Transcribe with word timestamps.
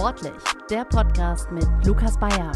Sportlich, 0.00 0.32
der 0.70 0.86
Podcast 0.86 1.52
mit 1.52 1.66
Lukas 1.84 2.18
Bayer. 2.18 2.52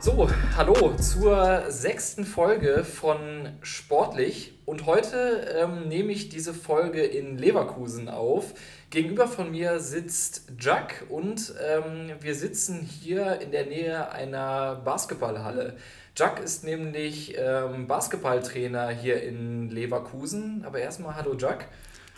So, 0.00 0.28
hallo 0.56 0.96
zur 0.96 1.70
sechsten 1.70 2.24
Folge 2.24 2.82
von 2.82 3.50
Sportlich. 3.62 4.58
Und 4.64 4.86
heute 4.86 5.46
ähm, 5.56 5.86
nehme 5.86 6.10
ich 6.10 6.28
diese 6.28 6.52
Folge 6.52 7.04
in 7.04 7.38
Leverkusen 7.38 8.08
auf. 8.08 8.54
Gegenüber 8.90 9.28
von 9.28 9.52
mir 9.52 9.78
sitzt 9.78 10.50
Jack 10.58 11.04
und 11.08 11.54
ähm, 11.64 12.16
wir 12.18 12.34
sitzen 12.34 12.80
hier 12.80 13.40
in 13.40 13.52
der 13.52 13.66
Nähe 13.66 14.10
einer 14.10 14.74
Basketballhalle. 14.84 15.76
Jack 16.18 16.40
ist 16.40 16.64
nämlich 16.64 17.34
ähm, 17.36 17.86
Basketballtrainer 17.86 18.88
hier 18.88 19.22
in 19.22 19.68
Leverkusen. 19.68 20.64
Aber 20.64 20.78
erstmal 20.78 21.14
hallo 21.14 21.36
Jack. 21.38 21.68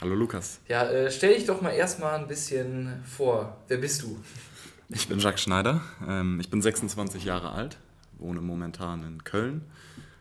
Hallo 0.01 0.15
Lukas. 0.15 0.61
Ja, 0.69 0.85
äh, 0.85 1.11
stell 1.11 1.35
dich 1.35 1.47
doch 1.47 1.61
mal 1.63 1.71
erstmal 1.71 2.15
ein 2.15 2.29
bisschen 2.29 3.03
vor. 3.05 3.57
Wer 3.67 3.79
bist 3.79 4.03
du? 4.03 4.17
Ich 4.89 5.09
bin 5.09 5.19
Jacques 5.19 5.41
Schneider. 5.41 5.81
Ähm, 6.07 6.39
ich 6.39 6.49
bin 6.49 6.63
26 6.63 7.25
Jahre 7.25 7.51
alt, 7.51 7.77
wohne 8.19 8.41
momentan 8.41 9.03
in 9.03 9.25
Köln, 9.25 9.63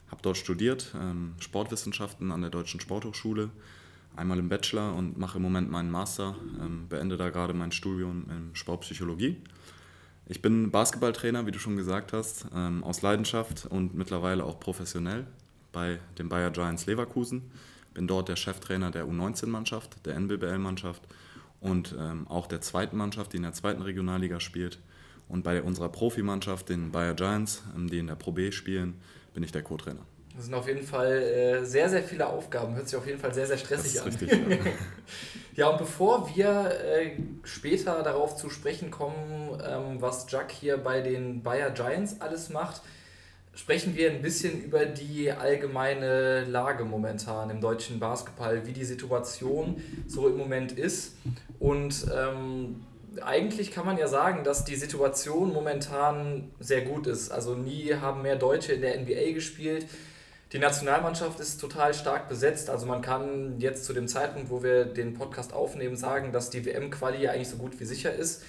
habe 0.09 0.23
dort 0.23 0.37
studiert, 0.37 0.95
ähm, 0.99 1.35
Sportwissenschaften 1.39 2.31
an 2.31 2.41
der 2.41 2.49
Deutschen 2.49 2.79
Sporthochschule, 2.79 3.51
einmal 4.15 4.39
im 4.39 4.49
Bachelor 4.49 4.95
und 4.95 5.19
mache 5.19 5.37
im 5.37 5.43
Moment 5.43 5.69
meinen 5.69 5.91
Master, 5.91 6.35
ähm, 6.59 6.87
beende 6.89 7.15
da 7.15 7.29
gerade 7.29 7.53
mein 7.53 7.71
Studium 7.71 8.25
in 8.31 8.55
Sportpsychologie. 8.55 9.37
Ich 10.29 10.41
bin 10.41 10.71
Basketballtrainer, 10.71 11.45
wie 11.45 11.51
du 11.51 11.59
schon 11.59 11.77
gesagt 11.77 12.11
hast, 12.11 12.47
aus 12.81 13.01
Leidenschaft 13.01 13.65
und 13.65 13.95
mittlerweile 13.95 14.43
auch 14.43 14.59
professionell 14.59 15.25
bei 15.71 15.99
den 16.17 16.27
Bayer 16.27 16.51
Giants 16.51 16.85
Leverkusen. 16.85 17.43
Bin 17.93 18.07
dort 18.07 18.27
der 18.27 18.35
Cheftrainer 18.35 18.91
der 18.91 19.05
U19-Mannschaft, 19.05 20.05
der 20.05 20.15
NBBL-Mannschaft 20.19 21.01
und 21.61 21.95
ähm, 21.97 22.27
auch 22.27 22.47
der 22.47 22.61
zweiten 22.61 22.97
Mannschaft, 22.97 23.33
die 23.33 23.37
in 23.37 23.43
der 23.43 23.53
zweiten 23.53 23.81
Regionalliga 23.81 24.39
spielt. 24.39 24.79
Und 25.29 25.43
bei 25.43 25.61
unserer 25.61 25.89
Profimannschaft, 25.89 26.69
den 26.69 26.91
Bayer 26.91 27.13
Giants, 27.13 27.63
ähm, 27.75 27.89
die 27.89 27.99
in 27.99 28.07
der 28.07 28.15
Pro 28.15 28.31
B 28.33 28.51
spielen, 28.51 28.95
bin 29.33 29.43
ich 29.43 29.51
der 29.51 29.63
Co-Trainer. 29.63 30.05
Das 30.37 30.45
sind 30.45 30.53
auf 30.53 30.67
jeden 30.67 30.83
Fall 30.83 31.11
äh, 31.11 31.65
sehr, 31.65 31.89
sehr 31.89 32.03
viele 32.03 32.27
Aufgaben. 32.27 32.75
Hört 32.75 32.87
sich 32.87 32.95
auf 32.95 33.07
jeden 33.07 33.17
Fall 33.17 33.33
sehr, 33.33 33.47
sehr 33.47 33.57
stressig 33.57 33.95
das 33.95 34.05
ist 34.15 34.29
an. 34.29 34.45
Richtig, 34.45 34.65
ja. 34.65 34.71
ja, 35.55 35.67
und 35.69 35.79
bevor 35.79 36.29
wir 36.35 36.71
äh, 36.85 37.13
später 37.41 38.03
darauf 38.03 38.35
zu 38.35 38.51
sprechen 38.51 38.91
kommen, 38.91 39.59
ähm, 39.67 39.99
was 39.99 40.27
Jack 40.29 40.51
hier 40.51 40.77
bei 40.77 41.01
den 41.01 41.41
Bayer 41.41 41.71
Giants 41.71 42.21
alles 42.21 42.49
macht, 42.49 42.83
sprechen 43.55 43.95
wir 43.95 44.11
ein 44.11 44.21
bisschen 44.21 44.61
über 44.61 44.85
die 44.85 45.31
allgemeine 45.31 46.45
Lage 46.45 46.85
momentan 46.85 47.49
im 47.49 47.59
deutschen 47.59 47.99
Basketball, 47.99 48.67
wie 48.67 48.73
die 48.73 48.85
Situation 48.85 49.81
so 50.05 50.27
im 50.27 50.37
Moment 50.37 50.71
ist. 50.71 51.15
Und 51.57 52.05
ähm, 52.15 52.85
eigentlich 53.23 53.71
kann 53.71 53.87
man 53.87 53.97
ja 53.97 54.07
sagen, 54.07 54.43
dass 54.43 54.65
die 54.65 54.75
Situation 54.75 55.51
momentan 55.51 56.51
sehr 56.59 56.81
gut 56.81 57.07
ist. 57.07 57.31
Also 57.31 57.55
nie 57.55 57.95
haben 57.95 58.21
mehr 58.21 58.35
Deutsche 58.35 58.73
in 58.73 58.81
der 58.81 58.99
NBA 59.01 59.33
gespielt. 59.33 59.87
Die 60.53 60.59
Nationalmannschaft 60.59 61.41
ist 61.41 61.59
total 61.59 61.93
stark 61.93 62.29
besetzt. 62.29 62.69
Also 62.69 62.85
man 62.85 63.01
kann 63.01 63.59
jetzt 63.59 63.83
zu 63.83 63.91
dem 63.91 64.07
Zeitpunkt, 64.07 64.49
wo 64.49 64.63
wir 64.63 64.85
den 64.85 65.13
Podcast 65.13 65.51
aufnehmen, 65.51 65.97
sagen, 65.97 66.31
dass 66.31 66.49
die 66.49 66.65
WM-Quali 66.65 67.27
eigentlich 67.27 67.49
so 67.49 67.57
gut 67.57 67.77
wie 67.79 67.85
sicher 67.85 68.13
ist. 68.13 68.43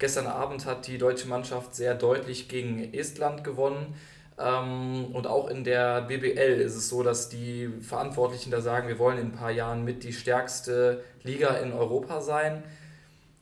Gestern 0.00 0.26
Abend 0.26 0.66
hat 0.66 0.88
die 0.88 0.98
deutsche 0.98 1.28
Mannschaft 1.28 1.76
sehr 1.76 1.94
deutlich 1.94 2.48
gegen 2.48 2.92
Estland 2.92 3.44
gewonnen. 3.44 3.94
Ähm, 4.36 5.06
und 5.12 5.28
auch 5.28 5.48
in 5.48 5.62
der 5.62 6.02
BBL 6.02 6.60
ist 6.60 6.74
es 6.74 6.88
so, 6.88 7.04
dass 7.04 7.28
die 7.28 7.68
Verantwortlichen 7.80 8.50
da 8.50 8.60
sagen, 8.60 8.88
wir 8.88 8.98
wollen 8.98 9.18
in 9.18 9.26
ein 9.28 9.32
paar 9.32 9.52
Jahren 9.52 9.84
mit 9.84 10.02
die 10.02 10.12
stärkste 10.12 11.04
Liga 11.22 11.50
in 11.58 11.72
Europa 11.72 12.20
sein. 12.20 12.64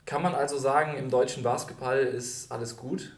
Kann 0.04 0.20
man 0.20 0.34
also 0.34 0.58
sagen, 0.58 0.98
im 0.98 1.08
deutschen 1.08 1.42
Basketball 1.42 2.00
ist 2.00 2.52
alles 2.52 2.76
gut? 2.76 3.10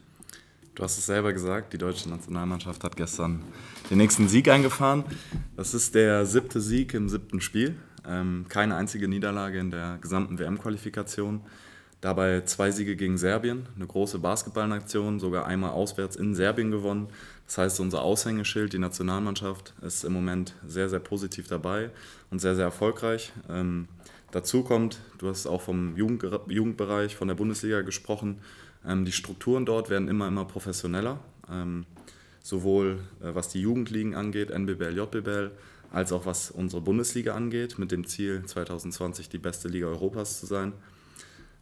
Du 0.76 0.84
hast 0.84 0.98
es 0.98 1.06
selber 1.06 1.32
gesagt, 1.32 1.72
die 1.72 1.78
deutsche 1.78 2.08
Nationalmannschaft 2.08 2.84
hat 2.84 2.96
gestern 2.96 3.42
den 3.90 3.98
nächsten 3.98 4.28
Sieg 4.28 4.48
eingefahren. 4.48 5.04
Das 5.56 5.74
ist 5.74 5.94
der 5.94 6.26
siebte 6.26 6.60
Sieg 6.60 6.94
im 6.94 7.08
siebten 7.08 7.40
Spiel. 7.40 7.76
Ähm, 8.06 8.46
keine 8.48 8.76
einzige 8.76 9.08
Niederlage 9.08 9.58
in 9.58 9.70
der 9.70 9.98
gesamten 10.00 10.38
WM-Qualifikation. 10.38 11.42
Dabei 12.00 12.42
zwei 12.42 12.70
Siege 12.70 12.96
gegen 12.96 13.16
Serbien, 13.16 13.66
eine 13.76 13.86
große 13.86 14.18
Basketballnation, 14.18 15.20
sogar 15.20 15.46
einmal 15.46 15.70
auswärts 15.70 16.16
in 16.16 16.34
Serbien 16.34 16.70
gewonnen. 16.70 17.08
Das 17.46 17.56
heißt, 17.56 17.80
unser 17.80 18.02
Aushängeschild, 18.02 18.74
die 18.74 18.78
Nationalmannschaft, 18.78 19.72
ist 19.80 20.04
im 20.04 20.12
Moment 20.12 20.54
sehr, 20.66 20.90
sehr 20.90 20.98
positiv 20.98 21.48
dabei 21.48 21.90
und 22.30 22.40
sehr, 22.40 22.56
sehr 22.56 22.66
erfolgreich. 22.66 23.32
Ähm, 23.48 23.88
dazu 24.32 24.64
kommt, 24.64 24.98
du 25.16 25.28
hast 25.28 25.46
auch 25.46 25.62
vom 25.62 25.96
Jugend, 25.96 26.26
Jugendbereich, 26.48 27.16
von 27.16 27.28
der 27.28 27.36
Bundesliga 27.36 27.80
gesprochen, 27.80 28.40
ähm, 28.86 29.06
die 29.06 29.12
Strukturen 29.12 29.64
dort 29.64 29.88
werden 29.88 30.08
immer, 30.08 30.28
immer 30.28 30.44
professioneller. 30.44 31.20
Ähm, 31.50 31.86
sowohl 32.44 33.00
äh, 33.20 33.34
was 33.34 33.48
die 33.48 33.60
Jugendligen 33.60 34.14
angeht, 34.14 34.50
NBBL, 34.50 34.96
JBL, 34.96 35.50
als 35.90 36.12
auch 36.12 36.26
was 36.26 36.50
unsere 36.50 36.82
Bundesliga 36.82 37.34
angeht, 37.34 37.78
mit 37.78 37.90
dem 37.90 38.06
Ziel 38.06 38.44
2020 38.44 39.30
die 39.30 39.38
beste 39.38 39.68
Liga 39.68 39.86
Europas 39.86 40.40
zu 40.40 40.46
sein. 40.46 40.74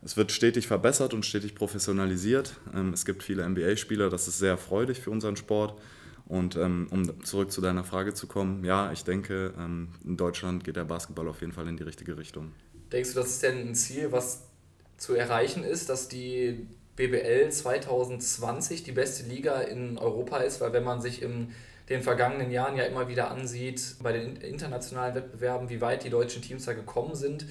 Es 0.04 0.16
wird 0.16 0.32
stetig 0.32 0.66
verbessert 0.66 1.14
und 1.14 1.24
stetig 1.24 1.54
professionalisiert. 1.54 2.56
Ähm, 2.74 2.92
es 2.92 3.04
gibt 3.04 3.22
viele 3.22 3.48
NBA-Spieler, 3.48 4.10
das 4.10 4.26
ist 4.26 4.40
sehr 4.40 4.58
freudig 4.58 5.00
für 5.00 5.10
unseren 5.10 5.36
Sport. 5.36 5.80
Und 6.26 6.56
ähm, 6.56 6.88
um 6.90 7.22
zurück 7.24 7.52
zu 7.52 7.60
deiner 7.60 7.84
Frage 7.84 8.12
zu 8.12 8.26
kommen, 8.26 8.64
ja, 8.64 8.90
ich 8.90 9.04
denke, 9.04 9.54
ähm, 9.56 9.88
in 10.04 10.16
Deutschland 10.16 10.64
geht 10.64 10.74
der 10.74 10.84
Basketball 10.84 11.28
auf 11.28 11.40
jeden 11.42 11.52
Fall 11.52 11.68
in 11.68 11.76
die 11.76 11.84
richtige 11.84 12.18
Richtung. 12.18 12.52
Denkst 12.90 13.10
du, 13.10 13.20
das 13.20 13.30
ist 13.30 13.42
denn 13.44 13.68
ein 13.68 13.74
Ziel, 13.76 14.10
was 14.10 14.48
zu 14.96 15.14
erreichen 15.14 15.62
ist, 15.62 15.88
dass 15.88 16.08
die 16.08 16.66
BBL 16.96 17.50
2020 17.50 18.82
die 18.82 18.92
beste 18.92 19.28
Liga 19.28 19.60
in 19.60 19.98
Europa 19.98 20.38
ist? 20.38 20.60
Weil 20.60 20.72
wenn 20.72 20.84
man 20.84 21.00
sich 21.00 21.22
in 21.22 21.54
den 21.88 22.02
vergangenen 22.02 22.50
Jahren 22.50 22.76
ja 22.76 22.84
immer 22.84 23.08
wieder 23.08 23.30
ansieht, 23.30 23.96
bei 24.02 24.12
den 24.12 24.36
internationalen 24.36 25.14
Wettbewerben, 25.14 25.68
wie 25.68 25.80
weit 25.80 26.04
die 26.04 26.10
deutschen 26.10 26.42
Teams 26.42 26.64
da 26.64 26.72
gekommen 26.72 27.14
sind, 27.14 27.46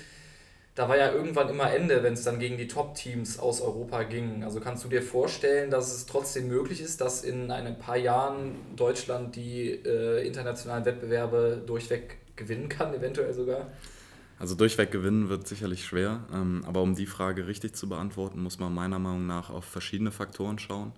da 0.76 0.88
war 0.88 0.98
ja 0.98 1.12
irgendwann 1.12 1.50
immer 1.50 1.74
Ende, 1.74 2.02
wenn 2.02 2.14
es 2.14 2.24
dann 2.24 2.40
gegen 2.40 2.58
die 2.58 2.68
Top-Teams 2.68 3.40
aus 3.40 3.60
Europa 3.60 4.04
ging. 4.04 4.44
Also 4.44 4.62
kannst 4.62 4.86
du 4.86 4.88
dir 4.88 5.02
vorstellen, 5.02 5.70
dass 5.70 5.94
es 5.94 6.06
trotzdem 6.06 6.48
möglich 6.48 6.82
ist, 6.82 7.02
dass 7.02 7.24
in 7.24 7.52
ein 7.52 7.78
paar 7.78 7.98
Jahren 7.98 8.56
Deutschland 8.78 9.36
die 9.36 9.70
äh, 9.70 10.26
internationalen 10.26 10.86
Wettbewerbe 10.86 11.62
durchweg 11.66 12.18
gewinnen 12.38 12.70
kann, 12.70 12.94
eventuell 12.94 13.34
sogar? 13.34 13.68
Also 14.42 14.56
durchweg 14.56 14.90
gewinnen 14.90 15.30
wird 15.30 15.48
sicherlich 15.48 15.86
schwer, 15.86 16.26
ähm, 16.34 16.64
aber 16.66 16.82
um 16.82 16.96
die 16.96 17.06
Frage 17.06 17.46
richtig 17.46 17.76
zu 17.76 17.88
beantworten, 17.88 18.42
muss 18.42 18.58
man 18.58 18.74
meiner 18.74 18.98
Meinung 18.98 19.28
nach 19.28 19.52
auf 19.52 19.66
verschiedene 19.66 20.10
Faktoren 20.10 20.58
schauen. 20.58 20.94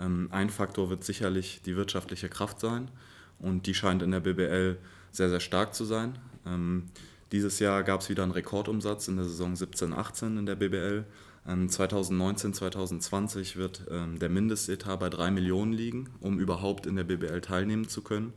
Ähm, 0.00 0.28
ein 0.30 0.48
Faktor 0.48 0.88
wird 0.88 1.04
sicherlich 1.04 1.60
die 1.60 1.76
wirtschaftliche 1.76 2.30
Kraft 2.30 2.58
sein 2.58 2.90
und 3.38 3.66
die 3.66 3.74
scheint 3.74 4.00
in 4.00 4.12
der 4.12 4.20
BBL 4.20 4.78
sehr, 5.12 5.28
sehr 5.28 5.40
stark 5.40 5.74
zu 5.74 5.84
sein. 5.84 6.18
Ähm, 6.46 6.84
dieses 7.32 7.58
Jahr 7.58 7.82
gab 7.82 8.00
es 8.00 8.08
wieder 8.08 8.22
einen 8.22 8.32
Rekordumsatz 8.32 9.08
in 9.08 9.16
der 9.16 9.26
Saison 9.26 9.52
17-18 9.52 10.38
in 10.38 10.46
der 10.46 10.56
BBL. 10.56 11.04
2019, 11.44 12.48
ähm, 12.48 12.54
2020 12.54 13.56
wird 13.56 13.82
ähm, 13.90 14.18
der 14.18 14.30
Mindestetat 14.30 14.98
bei 15.00 15.10
3 15.10 15.30
Millionen 15.32 15.74
liegen, 15.74 16.08
um 16.20 16.38
überhaupt 16.38 16.86
in 16.86 16.96
der 16.96 17.04
BBL 17.04 17.42
teilnehmen 17.42 17.88
zu 17.88 18.00
können. 18.00 18.32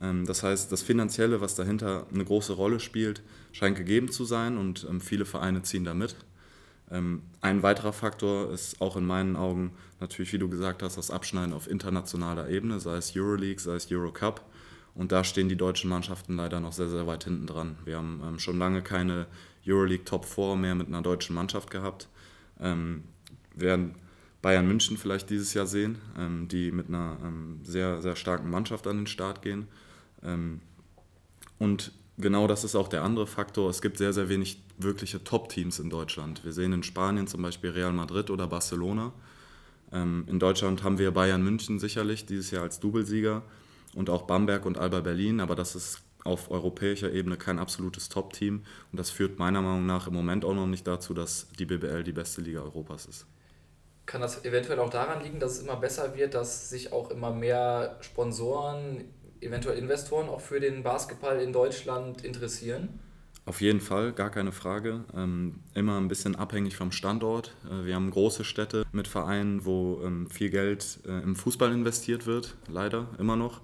Ähm, 0.00 0.26
das 0.26 0.42
heißt, 0.42 0.70
das 0.70 0.82
Finanzielle, 0.82 1.40
was 1.40 1.54
dahinter 1.54 2.06
eine 2.12 2.24
große 2.24 2.52
Rolle 2.52 2.80
spielt, 2.80 3.22
scheint 3.52 3.76
gegeben 3.76 4.10
zu 4.10 4.24
sein 4.24 4.58
und 4.58 4.86
viele 5.00 5.24
Vereine 5.24 5.62
ziehen 5.62 5.84
da 5.84 5.94
mit. 5.94 6.16
Ein 6.88 7.62
weiterer 7.64 7.92
Faktor 7.92 8.52
ist 8.52 8.80
auch 8.80 8.96
in 8.96 9.04
meinen 9.04 9.34
Augen 9.34 9.72
natürlich, 9.98 10.32
wie 10.32 10.38
du 10.38 10.48
gesagt 10.48 10.84
hast, 10.84 10.96
das 10.96 11.10
Abschneiden 11.10 11.52
auf 11.52 11.68
internationaler 11.68 12.48
Ebene, 12.48 12.78
sei 12.78 12.96
es 12.96 13.16
Euroleague, 13.16 13.58
sei 13.60 13.74
es 13.74 13.90
Eurocup. 13.90 14.40
Und 14.96 15.12
da 15.12 15.24
stehen 15.24 15.48
die 15.48 15.56
deutschen 15.56 15.90
Mannschaften 15.90 16.36
leider 16.36 16.58
noch 16.58 16.72
sehr, 16.72 16.88
sehr 16.88 17.06
weit 17.06 17.24
hinten 17.24 17.46
dran. 17.46 17.76
Wir 17.84 17.98
haben 17.98 18.22
ähm, 18.24 18.38
schon 18.38 18.58
lange 18.58 18.82
keine 18.82 19.26
Euroleague 19.66 20.04
Top 20.04 20.24
4 20.24 20.56
mehr 20.56 20.74
mit 20.74 20.88
einer 20.88 21.02
deutschen 21.02 21.34
Mannschaft 21.34 21.70
gehabt. 21.70 22.08
Ähm, 22.58 23.04
werden 23.54 23.94
Bayern 24.40 24.66
München 24.66 24.96
vielleicht 24.96 25.28
dieses 25.28 25.52
Jahr 25.52 25.66
sehen, 25.66 25.98
ähm, 26.18 26.48
die 26.48 26.72
mit 26.72 26.88
einer 26.88 27.18
ähm, 27.22 27.60
sehr, 27.62 28.00
sehr 28.00 28.16
starken 28.16 28.48
Mannschaft 28.48 28.86
an 28.86 28.96
den 28.96 29.06
Start 29.06 29.42
gehen. 29.42 29.68
Ähm, 30.22 30.60
und 31.58 31.92
genau 32.18 32.46
das 32.46 32.64
ist 32.64 32.74
auch 32.74 32.88
der 32.88 33.02
andere 33.02 33.26
Faktor. 33.26 33.70
Es 33.70 33.82
gibt 33.82 33.98
sehr, 33.98 34.12
sehr 34.12 34.28
wenig 34.28 34.62
wirkliche 34.78 35.22
Top-Teams 35.24 35.78
in 35.78 35.90
Deutschland. 35.90 36.44
Wir 36.44 36.52
sehen 36.52 36.72
in 36.72 36.82
Spanien 36.82 37.26
zum 37.26 37.42
Beispiel 37.42 37.70
Real 37.70 37.92
Madrid 37.92 38.30
oder 38.30 38.46
Barcelona. 38.46 39.12
Ähm, 39.92 40.24
in 40.28 40.38
Deutschland 40.38 40.82
haben 40.82 40.98
wir 40.98 41.10
Bayern 41.12 41.42
München 41.42 41.78
sicherlich 41.78 42.26
dieses 42.26 42.50
Jahr 42.50 42.62
als 42.62 42.80
Doublesieger 42.80 43.42
und 43.94 44.10
auch 44.10 44.22
Bamberg 44.22 44.66
und 44.66 44.78
Alba 44.78 45.00
Berlin, 45.00 45.40
aber 45.40 45.54
das 45.54 45.74
ist 45.74 46.02
auf 46.24 46.50
europäischer 46.50 47.12
Ebene 47.12 47.36
kein 47.36 47.58
absolutes 47.58 48.08
Top-Team 48.08 48.64
und 48.90 48.98
das 48.98 49.10
führt 49.10 49.38
meiner 49.38 49.62
Meinung 49.62 49.86
nach 49.86 50.08
im 50.08 50.14
Moment 50.14 50.44
auch 50.44 50.54
noch 50.54 50.66
nicht 50.66 50.86
dazu, 50.86 51.14
dass 51.14 51.46
die 51.58 51.66
BBL 51.66 52.02
die 52.02 52.12
beste 52.12 52.40
Liga 52.40 52.60
Europas 52.60 53.06
ist. 53.06 53.26
Kann 54.06 54.20
das 54.20 54.44
eventuell 54.44 54.78
auch 54.78 54.90
daran 54.90 55.22
liegen, 55.22 55.40
dass 55.40 55.52
es 55.52 55.60
immer 55.60 55.76
besser 55.76 56.16
wird, 56.16 56.34
dass 56.34 56.68
sich 56.68 56.92
auch 56.92 57.10
immer 57.10 57.32
mehr 57.32 57.96
Sponsoren, 58.00 59.04
eventuell 59.46 59.78
Investoren 59.78 60.28
auch 60.28 60.40
für 60.40 60.60
den 60.60 60.82
Basketball 60.82 61.40
in 61.40 61.52
Deutschland 61.52 62.24
interessieren? 62.24 63.00
Auf 63.46 63.60
jeden 63.60 63.80
Fall, 63.80 64.12
gar 64.12 64.30
keine 64.30 64.50
Frage. 64.50 65.04
Ähm, 65.16 65.60
immer 65.72 65.98
ein 65.98 66.08
bisschen 66.08 66.34
abhängig 66.34 66.76
vom 66.76 66.90
Standort. 66.90 67.54
Äh, 67.64 67.86
wir 67.86 67.94
haben 67.94 68.10
große 68.10 68.42
Städte 68.42 68.84
mit 68.90 69.06
Vereinen, 69.06 69.64
wo 69.64 70.00
ähm, 70.04 70.28
viel 70.28 70.50
Geld 70.50 70.98
äh, 71.06 71.22
im 71.22 71.36
Fußball 71.36 71.72
investiert 71.72 72.26
wird, 72.26 72.56
leider 72.68 73.06
immer 73.20 73.36
noch. 73.36 73.60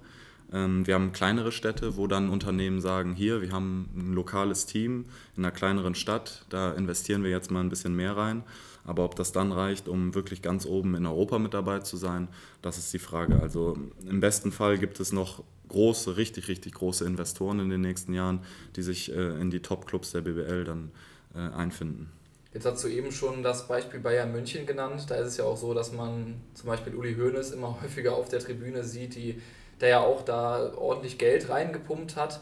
Ähm, 0.53 0.87
wir 0.87 0.95
haben 0.95 1.11
kleinere 1.11 1.51
Städte, 1.51 1.97
wo 1.97 2.07
dann 2.07 2.29
Unternehmen 2.29 2.79
sagen, 2.79 3.13
hier, 3.13 3.41
wir 3.41 3.51
haben 3.51 3.89
ein 3.95 4.13
lokales 4.13 4.65
Team 4.65 5.05
in 5.35 5.43
einer 5.43 5.51
kleineren 5.51 5.95
Stadt, 5.95 6.45
da 6.49 6.71
investieren 6.71 7.23
wir 7.23 7.31
jetzt 7.31 7.51
mal 7.51 7.59
ein 7.59 7.69
bisschen 7.69 7.95
mehr 7.95 8.15
rein. 8.15 8.43
Aber 8.85 9.03
ob 9.03 9.15
das 9.15 9.31
dann 9.31 9.51
reicht, 9.51 9.87
um 9.87 10.13
wirklich 10.13 10.41
ganz 10.41 10.65
oben 10.65 10.95
in 10.95 11.05
Europa 11.05 11.39
mit 11.39 11.53
dabei 11.53 11.79
zu 11.79 11.97
sein, 11.97 12.27
das 12.61 12.77
ist 12.77 12.93
die 12.93 12.99
Frage. 12.99 13.41
Also 13.41 13.77
im 14.07 14.19
besten 14.19 14.51
Fall 14.51 14.77
gibt 14.77 14.99
es 14.99 15.11
noch 15.11 15.43
große, 15.73 16.15
richtig, 16.15 16.47
richtig 16.47 16.75
große 16.75 17.05
Investoren 17.05 17.59
in 17.59 17.69
den 17.69 17.81
nächsten 17.81 18.13
Jahren, 18.13 18.39
die 18.77 18.81
sich 18.81 19.11
äh, 19.11 19.41
in 19.41 19.51
die 19.51 19.61
Top-Clubs 19.61 20.11
der 20.11 20.21
BBL 20.21 20.63
dann 20.63 20.91
äh, 21.35 21.39
einfinden. 21.39 22.09
Jetzt 22.53 22.65
hast 22.65 22.83
du 22.83 22.87
eben 22.87 23.11
schon 23.11 23.41
das 23.41 23.67
Beispiel 23.67 23.99
Bayern 23.99 24.31
München 24.31 24.65
genannt. 24.65 25.05
Da 25.09 25.15
ist 25.15 25.27
es 25.27 25.37
ja 25.37 25.45
auch 25.45 25.57
so, 25.57 25.73
dass 25.73 25.91
man 25.91 26.35
zum 26.53 26.67
Beispiel 26.67 26.95
Uli 26.95 27.15
Hoeneß 27.15 27.51
immer 27.51 27.79
häufiger 27.83 28.15
auf 28.15 28.29
der 28.29 28.39
Tribüne 28.39 28.83
sieht, 28.83 29.15
die, 29.15 29.41
der 29.81 29.89
ja 29.89 29.99
auch 30.01 30.23
da 30.23 30.73
ordentlich 30.75 31.17
Geld 31.17 31.49
reingepumpt 31.49 32.15
hat. 32.15 32.39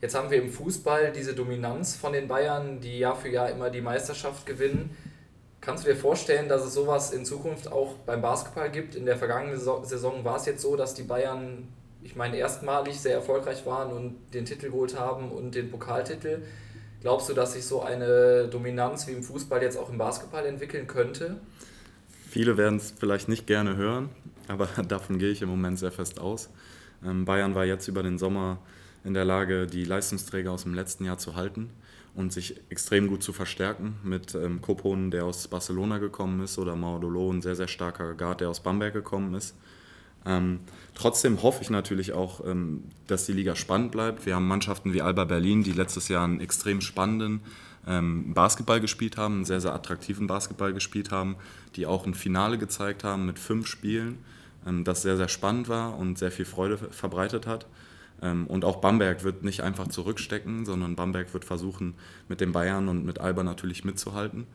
Jetzt 0.00 0.14
haben 0.14 0.30
wir 0.30 0.42
im 0.42 0.50
Fußball 0.50 1.12
diese 1.12 1.34
Dominanz 1.34 1.94
von 1.94 2.14
den 2.14 2.26
Bayern, 2.26 2.80
die 2.80 2.98
Jahr 2.98 3.16
für 3.16 3.28
Jahr 3.28 3.50
immer 3.50 3.68
die 3.68 3.82
Meisterschaft 3.82 4.46
gewinnen. 4.46 4.96
Kannst 5.60 5.84
du 5.84 5.90
dir 5.90 5.96
vorstellen, 5.96 6.48
dass 6.48 6.64
es 6.64 6.72
sowas 6.72 7.12
in 7.12 7.26
Zukunft 7.26 7.70
auch 7.70 7.96
beim 8.06 8.22
Basketball 8.22 8.70
gibt? 8.70 8.94
In 8.94 9.04
der 9.04 9.18
vergangenen 9.18 9.58
Saison 9.58 10.24
war 10.24 10.36
es 10.36 10.46
jetzt 10.46 10.62
so, 10.62 10.74
dass 10.74 10.94
die 10.94 11.02
Bayern, 11.02 11.68
ich 12.02 12.16
meine, 12.16 12.36
erstmalig 12.36 12.98
sehr 12.98 13.14
erfolgreich 13.14 13.66
waren 13.66 13.92
und 13.92 14.16
den 14.34 14.44
Titel 14.44 14.66
geholt 14.70 14.98
haben 14.98 15.30
und 15.30 15.54
den 15.54 15.70
Pokaltitel. 15.70 16.42
Glaubst 17.00 17.28
du, 17.28 17.34
dass 17.34 17.54
sich 17.54 17.64
so 17.64 17.82
eine 17.82 18.48
Dominanz 18.48 19.06
wie 19.06 19.12
im 19.12 19.22
Fußball 19.22 19.62
jetzt 19.62 19.78
auch 19.78 19.90
im 19.90 19.98
Basketball 19.98 20.44
entwickeln 20.46 20.86
könnte? 20.86 21.40
Viele 22.28 22.56
werden 22.56 22.76
es 22.76 22.94
vielleicht 22.96 23.28
nicht 23.28 23.46
gerne 23.46 23.76
hören, 23.76 24.10
aber 24.48 24.66
davon 24.88 25.18
gehe 25.18 25.30
ich 25.30 25.42
im 25.42 25.48
Moment 25.48 25.78
sehr 25.78 25.92
fest 25.92 26.20
aus. 26.20 26.50
Ähm, 27.04 27.24
Bayern 27.24 27.54
war 27.54 27.64
jetzt 27.64 27.88
über 27.88 28.02
den 28.02 28.18
Sommer 28.18 28.58
in 29.02 29.14
der 29.14 29.24
Lage, 29.24 29.66
die 29.66 29.84
Leistungsträger 29.84 30.52
aus 30.52 30.64
dem 30.64 30.74
letzten 30.74 31.04
Jahr 31.04 31.18
zu 31.18 31.34
halten 31.34 31.70
und 32.14 32.32
sich 32.32 32.60
extrem 32.68 33.08
gut 33.08 33.22
zu 33.22 33.32
verstärken 33.32 33.96
mit 34.02 34.34
ähm, 34.34 34.60
Kopon, 34.60 35.10
der 35.10 35.24
aus 35.24 35.48
Barcelona 35.48 35.98
gekommen 35.98 36.42
ist, 36.42 36.58
oder 36.58 36.76
Maudolo, 36.76 37.32
ein 37.32 37.40
sehr, 37.40 37.56
sehr 37.56 37.68
starker 37.68 38.14
Guard, 38.14 38.40
der 38.40 38.50
aus 38.50 38.60
Bamberg 38.60 38.92
gekommen 38.92 39.34
ist. 39.34 39.54
Ähm, 40.26 40.60
trotzdem 40.94 41.42
hoffe 41.42 41.62
ich 41.62 41.70
natürlich 41.70 42.12
auch, 42.12 42.44
ähm, 42.46 42.84
dass 43.06 43.26
die 43.26 43.32
Liga 43.32 43.56
spannend 43.56 43.92
bleibt. 43.92 44.26
Wir 44.26 44.34
haben 44.34 44.46
Mannschaften 44.46 44.92
wie 44.92 45.02
Alba 45.02 45.24
Berlin, 45.24 45.62
die 45.62 45.72
letztes 45.72 46.08
Jahr 46.08 46.24
einen 46.24 46.40
extrem 46.40 46.80
spannenden 46.80 47.40
ähm, 47.86 48.34
Basketball 48.34 48.80
gespielt 48.80 49.16
haben, 49.16 49.36
einen 49.36 49.44
sehr, 49.44 49.60
sehr 49.60 49.74
attraktiven 49.74 50.26
Basketball 50.26 50.72
gespielt 50.72 51.10
haben, 51.10 51.36
die 51.76 51.86
auch 51.86 52.06
ein 52.06 52.14
Finale 52.14 52.58
gezeigt 52.58 53.04
haben 53.04 53.26
mit 53.26 53.38
fünf 53.38 53.66
Spielen, 53.66 54.18
ähm, 54.66 54.84
das 54.84 55.02
sehr, 55.02 55.16
sehr 55.16 55.28
spannend 55.28 55.68
war 55.68 55.98
und 55.98 56.18
sehr 56.18 56.30
viel 56.30 56.44
Freude 56.44 56.76
verbreitet 56.76 57.46
hat. 57.46 57.66
Ähm, 58.22 58.46
und 58.46 58.64
auch 58.64 58.76
Bamberg 58.76 59.24
wird 59.24 59.42
nicht 59.42 59.62
einfach 59.62 59.88
zurückstecken, 59.88 60.66
sondern 60.66 60.96
Bamberg 60.96 61.32
wird 61.32 61.44
versuchen, 61.44 61.94
mit 62.28 62.40
den 62.40 62.52
Bayern 62.52 62.88
und 62.88 63.04
mit 63.04 63.18
Alba 63.18 63.42
natürlich 63.42 63.84
mitzuhalten. 63.84 64.46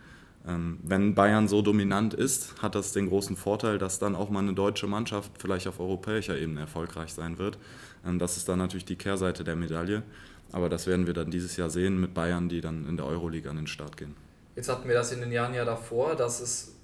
Ähm, 0.48 0.80
wenn 0.84 1.16
Bayern 1.16 1.48
so 1.48 1.62
dominant 1.62 2.14
ist, 2.14 2.62
hat 2.62 2.76
das 2.76 2.94
den 2.94 3.10
großen 3.10 3.36
Vorteil, 3.36 3.78
dass 3.78 4.00
dann 4.00 4.16
auch 4.16 4.30
mal 4.30 4.40
eine 4.40 4.54
deutsche 4.54 4.88
Mannschaft 4.88 5.32
vielleicht 5.40 5.68
auf 5.68 5.80
europäischer 5.80 6.38
Ebene 6.38 6.62
erfolgreich 6.62 7.14
sein 7.14 7.38
wird. 7.38 7.58
Ähm, 8.06 8.20
das 8.20 8.38
ist 8.38 8.48
dann 8.48 8.60
natürlich 8.60 8.86
die 8.86 8.96
Kehrseite 8.96 9.44
der 9.44 9.56
Medaille. 9.56 10.04
Aber 10.52 10.70
das 10.70 10.88
werden 10.88 11.08
wir 11.08 11.14
dann 11.14 11.32
dieses 11.32 11.58
Jahr 11.58 11.70
sehen 11.70 12.00
mit 12.00 12.14
Bayern, 12.14 12.50
die 12.50 12.62
dann 12.62 12.88
in 12.88 12.98
der 12.98 13.06
Euroleague 13.06 13.50
an 13.50 13.58
den 13.58 13.68
Start 13.68 13.98
gehen. 13.98 14.16
Jetzt 14.56 14.70
hatten 14.70 14.88
wir 14.88 14.96
das 14.96 15.12
in 15.12 15.20
den 15.20 15.32
Jahren 15.32 15.54
ja 15.54 15.66
davor, 15.66 16.16
dass 16.16 16.40
es 16.40 16.76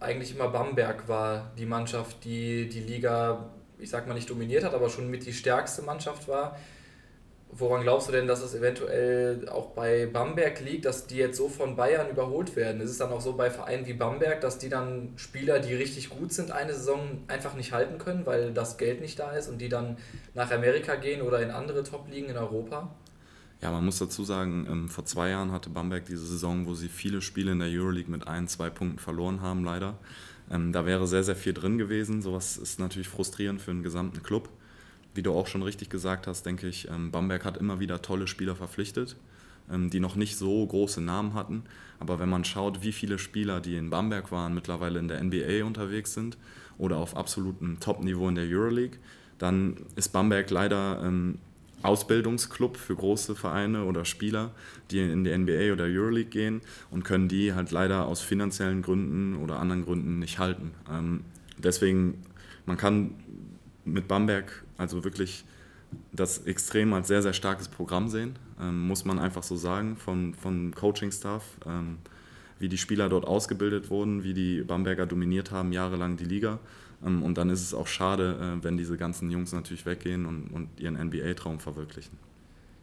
eigentlich 0.00 0.34
immer 0.34 0.48
Bamberg 0.48 1.06
war, 1.08 1.52
die 1.58 1.66
Mannschaft, 1.66 2.24
die 2.24 2.68
die 2.68 2.80
Liga 2.80 3.50
ich 3.80 3.90
sag 3.90 4.06
mal 4.06 4.14
nicht 4.14 4.30
dominiert 4.30 4.64
hat, 4.64 4.74
aber 4.74 4.88
schon 4.88 5.10
mit 5.10 5.26
die 5.26 5.32
stärkste 5.32 5.82
Mannschaft 5.82 6.28
war. 6.28 6.56
Woran 7.52 7.82
glaubst 7.82 8.08
du 8.08 8.12
denn, 8.12 8.28
dass 8.28 8.42
es 8.42 8.54
eventuell 8.54 9.48
auch 9.48 9.70
bei 9.70 10.06
Bamberg 10.06 10.60
liegt, 10.60 10.84
dass 10.84 11.08
die 11.08 11.16
jetzt 11.16 11.36
so 11.36 11.48
von 11.48 11.74
Bayern 11.74 12.08
überholt 12.08 12.54
werden? 12.54 12.80
Ist 12.80 12.90
es 12.90 12.98
dann 12.98 13.10
auch 13.10 13.20
so 13.20 13.32
bei 13.32 13.50
Vereinen 13.50 13.86
wie 13.86 13.92
Bamberg, 13.92 14.40
dass 14.40 14.58
die 14.58 14.68
dann 14.68 15.14
Spieler, 15.16 15.58
die 15.58 15.74
richtig 15.74 16.10
gut 16.10 16.32
sind, 16.32 16.52
eine 16.52 16.74
Saison 16.74 17.24
einfach 17.26 17.54
nicht 17.54 17.72
halten 17.72 17.98
können, 17.98 18.24
weil 18.24 18.52
das 18.52 18.78
Geld 18.78 19.00
nicht 19.00 19.18
da 19.18 19.32
ist 19.32 19.48
und 19.48 19.58
die 19.58 19.68
dann 19.68 19.96
nach 20.34 20.52
Amerika 20.52 20.94
gehen 20.94 21.22
oder 21.22 21.42
in 21.42 21.50
andere 21.50 21.82
Top-Ligen 21.82 22.28
in 22.28 22.36
Europa? 22.36 22.94
Ja, 23.60 23.72
man 23.72 23.84
muss 23.84 23.98
dazu 23.98 24.24
sagen, 24.24 24.66
ähm, 24.70 24.88
vor 24.88 25.04
zwei 25.04 25.30
Jahren 25.30 25.50
hatte 25.50 25.70
Bamberg 25.70 26.06
diese 26.06 26.24
Saison, 26.24 26.66
wo 26.66 26.74
sie 26.74 26.88
viele 26.88 27.20
Spiele 27.20 27.52
in 27.52 27.58
der 27.58 27.68
Euroleague 27.68 28.10
mit 28.10 28.28
ein, 28.28 28.46
zwei 28.46 28.70
Punkten 28.70 28.98
verloren 28.98 29.42
haben, 29.42 29.64
leider. 29.64 29.98
Ähm, 30.50 30.72
da 30.72 30.86
wäre 30.86 31.06
sehr, 31.06 31.24
sehr 31.24 31.36
viel 31.36 31.52
drin 31.52 31.78
gewesen. 31.78 32.22
Sowas 32.22 32.56
ist 32.56 32.78
natürlich 32.80 33.08
frustrierend 33.08 33.60
für 33.60 33.72
einen 33.72 33.82
gesamten 33.82 34.22
Club. 34.22 34.48
Wie 35.14 35.22
du 35.22 35.32
auch 35.32 35.46
schon 35.46 35.62
richtig 35.62 35.90
gesagt 35.90 36.26
hast, 36.26 36.44
denke 36.46 36.68
ich, 36.68 36.88
ähm, 36.88 37.10
Bamberg 37.10 37.44
hat 37.44 37.56
immer 37.56 37.80
wieder 37.80 38.02
tolle 38.02 38.26
Spieler 38.26 38.54
verpflichtet, 38.54 39.16
ähm, 39.70 39.90
die 39.90 40.00
noch 40.00 40.14
nicht 40.14 40.36
so 40.36 40.64
große 40.64 41.00
Namen 41.00 41.34
hatten. 41.34 41.64
Aber 41.98 42.18
wenn 42.18 42.28
man 42.28 42.44
schaut, 42.44 42.82
wie 42.82 42.92
viele 42.92 43.18
Spieler, 43.18 43.60
die 43.60 43.76
in 43.76 43.90
Bamberg 43.90 44.30
waren, 44.30 44.54
mittlerweile 44.54 44.98
in 44.98 45.08
der 45.08 45.22
NBA 45.22 45.64
unterwegs 45.64 46.14
sind 46.14 46.38
oder 46.78 46.96
auf 46.96 47.16
absolutem 47.16 47.80
Top-Niveau 47.80 48.28
in 48.28 48.36
der 48.36 48.46
Euroleague, 48.46 48.98
dann 49.38 49.78
ist 49.96 50.10
Bamberg 50.10 50.50
leider 50.50 51.02
ähm, 51.02 51.38
Ausbildungsclub 51.82 52.76
für 52.76 52.94
große 52.94 53.34
Vereine 53.34 53.84
oder 53.84 54.04
Spieler, 54.04 54.52
die 54.90 55.00
in 55.00 55.24
die 55.24 55.36
NBA 55.36 55.72
oder 55.72 55.84
Euroleague 55.84 56.30
gehen 56.30 56.60
und 56.90 57.04
können 57.04 57.28
die 57.28 57.54
halt 57.54 57.70
leider 57.70 58.06
aus 58.06 58.20
finanziellen 58.20 58.82
Gründen 58.82 59.36
oder 59.36 59.58
anderen 59.58 59.84
Gründen 59.84 60.18
nicht 60.18 60.38
halten. 60.38 60.72
Ähm, 60.90 61.24
deswegen, 61.58 62.22
man 62.66 62.76
kann 62.76 63.14
mit 63.92 64.08
Bamberg 64.08 64.64
also 64.78 65.04
wirklich 65.04 65.44
das 66.12 66.46
extrem 66.46 66.92
als 66.92 67.08
sehr, 67.08 67.22
sehr 67.22 67.32
starkes 67.32 67.68
Programm 67.68 68.08
sehen, 68.08 68.38
ähm, 68.60 68.86
muss 68.86 69.04
man 69.04 69.18
einfach 69.18 69.42
so 69.42 69.56
sagen, 69.56 69.96
von, 69.96 70.34
von 70.34 70.72
Coaching-Staff, 70.72 71.42
ähm, 71.66 71.98
wie 72.58 72.68
die 72.68 72.78
Spieler 72.78 73.08
dort 73.08 73.24
ausgebildet 73.24 73.90
wurden, 73.90 74.22
wie 74.22 74.34
die 74.34 74.62
Bamberger 74.62 75.06
dominiert 75.06 75.50
haben, 75.50 75.72
jahrelang 75.72 76.16
die 76.16 76.24
Liga 76.24 76.60
ähm, 77.04 77.22
und 77.22 77.38
dann 77.38 77.50
ist 77.50 77.62
es 77.62 77.74
auch 77.74 77.86
schade, 77.86 78.36
äh, 78.40 78.64
wenn 78.64 78.76
diese 78.76 78.96
ganzen 78.96 79.30
Jungs 79.30 79.52
natürlich 79.52 79.86
weggehen 79.86 80.26
und, 80.26 80.48
und 80.48 80.80
ihren 80.80 80.94
NBA-Traum 80.94 81.60
verwirklichen. 81.60 82.18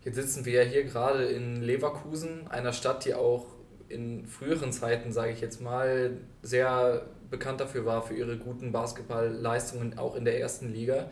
Jetzt 0.03 0.15
sitzen 0.15 0.45
wir 0.45 0.63
ja 0.63 0.69
hier 0.69 0.83
gerade 0.83 1.25
in 1.25 1.61
Leverkusen, 1.61 2.47
einer 2.47 2.73
Stadt, 2.73 3.05
die 3.05 3.13
auch 3.13 3.45
in 3.89 4.25
früheren 4.25 4.71
Zeiten, 4.71 5.11
sage 5.11 5.31
ich 5.31 5.41
jetzt 5.41 5.61
mal, 5.61 6.11
sehr 6.41 7.05
bekannt 7.29 7.59
dafür 7.61 7.85
war, 7.85 8.01
für 8.03 8.13
ihre 8.13 8.37
guten 8.37 8.71
Basketballleistungen, 8.71 9.97
auch 9.97 10.15
in 10.15 10.25
der 10.25 10.39
ersten 10.39 10.73
Liga. 10.73 11.09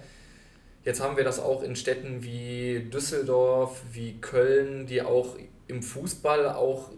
Jetzt 0.83 1.01
haben 1.01 1.17
wir 1.17 1.23
das 1.23 1.39
auch 1.39 1.63
in 1.63 1.75
Städten 1.75 2.23
wie 2.23 2.89
Düsseldorf, 2.93 3.81
wie 3.91 4.19
Köln, 4.21 4.85
die 4.85 5.01
auch 5.01 5.35
im 5.67 5.81
Fußball 5.81 6.49
auch 6.49 6.91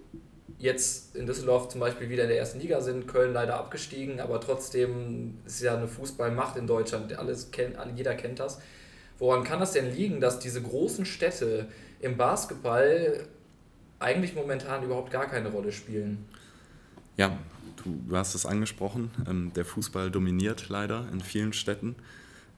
jetzt 0.60 1.16
in 1.16 1.26
Düsseldorf 1.26 1.70
zum 1.70 1.80
Beispiel 1.80 2.10
wieder 2.10 2.24
in 2.24 2.30
der 2.30 2.40
ersten 2.40 2.60
Liga 2.60 2.82
sind, 2.82 3.08
Köln 3.08 3.34
leider 3.34 3.56
abgestiegen, 3.56 4.20
aber 4.20 4.42
trotzdem 4.42 5.38
ist 5.46 5.62
ja 5.62 5.76
eine 5.78 5.88
Fußballmacht 5.88 6.58
in 6.58 6.68
Deutschland, 6.68 7.18
alles 7.18 7.52
kennt, 7.52 7.78
jeder 7.96 8.16
kennt 8.16 8.40
das. 8.40 8.60
Woran 9.20 9.44
kann 9.44 9.60
das 9.60 9.72
denn 9.72 9.94
liegen, 9.96 10.20
dass 10.20 10.40
diese 10.40 10.62
großen 10.62 11.06
Städte 11.06 11.68
im 12.00 12.18
Basketball 12.18 13.20
eigentlich 14.00 14.36
momentan 14.36 14.84
überhaupt 14.84 15.12
gar 15.12 15.26
keine 15.26 15.50
Rolle 15.50 15.72
spielen? 15.72 16.26
Ja, 17.16 17.38
du, 17.84 18.00
du 18.08 18.16
hast 18.16 18.36
es 18.36 18.46
angesprochen, 18.46 19.12
ähm, 19.28 19.52
der 19.56 19.66
Fußball 19.66 20.12
dominiert 20.12 20.70
leider 20.70 21.08
in 21.12 21.22
vielen 21.22 21.54
Städten. 21.54 21.96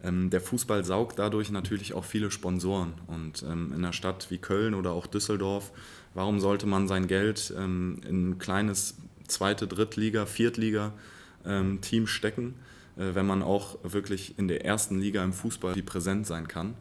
Ähm, 0.04 0.30
der 0.30 0.42
Fußball 0.42 0.86
saugt 0.86 1.20
dadurch 1.20 1.52
natürlich 1.52 1.94
auch 1.94 2.06
viele 2.06 2.32
Sponsoren 2.32 2.94
und 3.08 3.44
ähm, 3.44 3.74
in 3.74 3.84
einer 3.84 3.94
Stadt 3.94 4.28
wie 4.30 4.38
Köln 4.38 4.74
oder 4.74 4.92
auch 4.92 5.08
Düsseldorf 5.08 5.72
Warum 6.14 6.40
sollte 6.40 6.66
man 6.66 6.88
sein 6.88 7.08
Geld 7.08 7.54
ähm, 7.58 8.02
in 8.08 8.32
ein 8.32 8.40
kleines 8.40 8.96
zweite, 9.28 9.68
Drittliga, 9.68 10.26
Viertliga-Team 10.26 12.04
ähm, 12.04 12.08
stecken, 12.08 12.56
äh, 12.98 13.14
wenn 13.14 13.28
man 13.28 13.44
auch 13.44 13.78
wirklich 13.84 14.38
in 14.38 14.48
der 14.48 14.66
ersten 14.66 15.00
Liga 15.00 15.24
im 15.24 15.34
Fußball 15.34 15.76
präsent 15.84 16.26
sein 16.26 16.48
kann? 16.48 16.74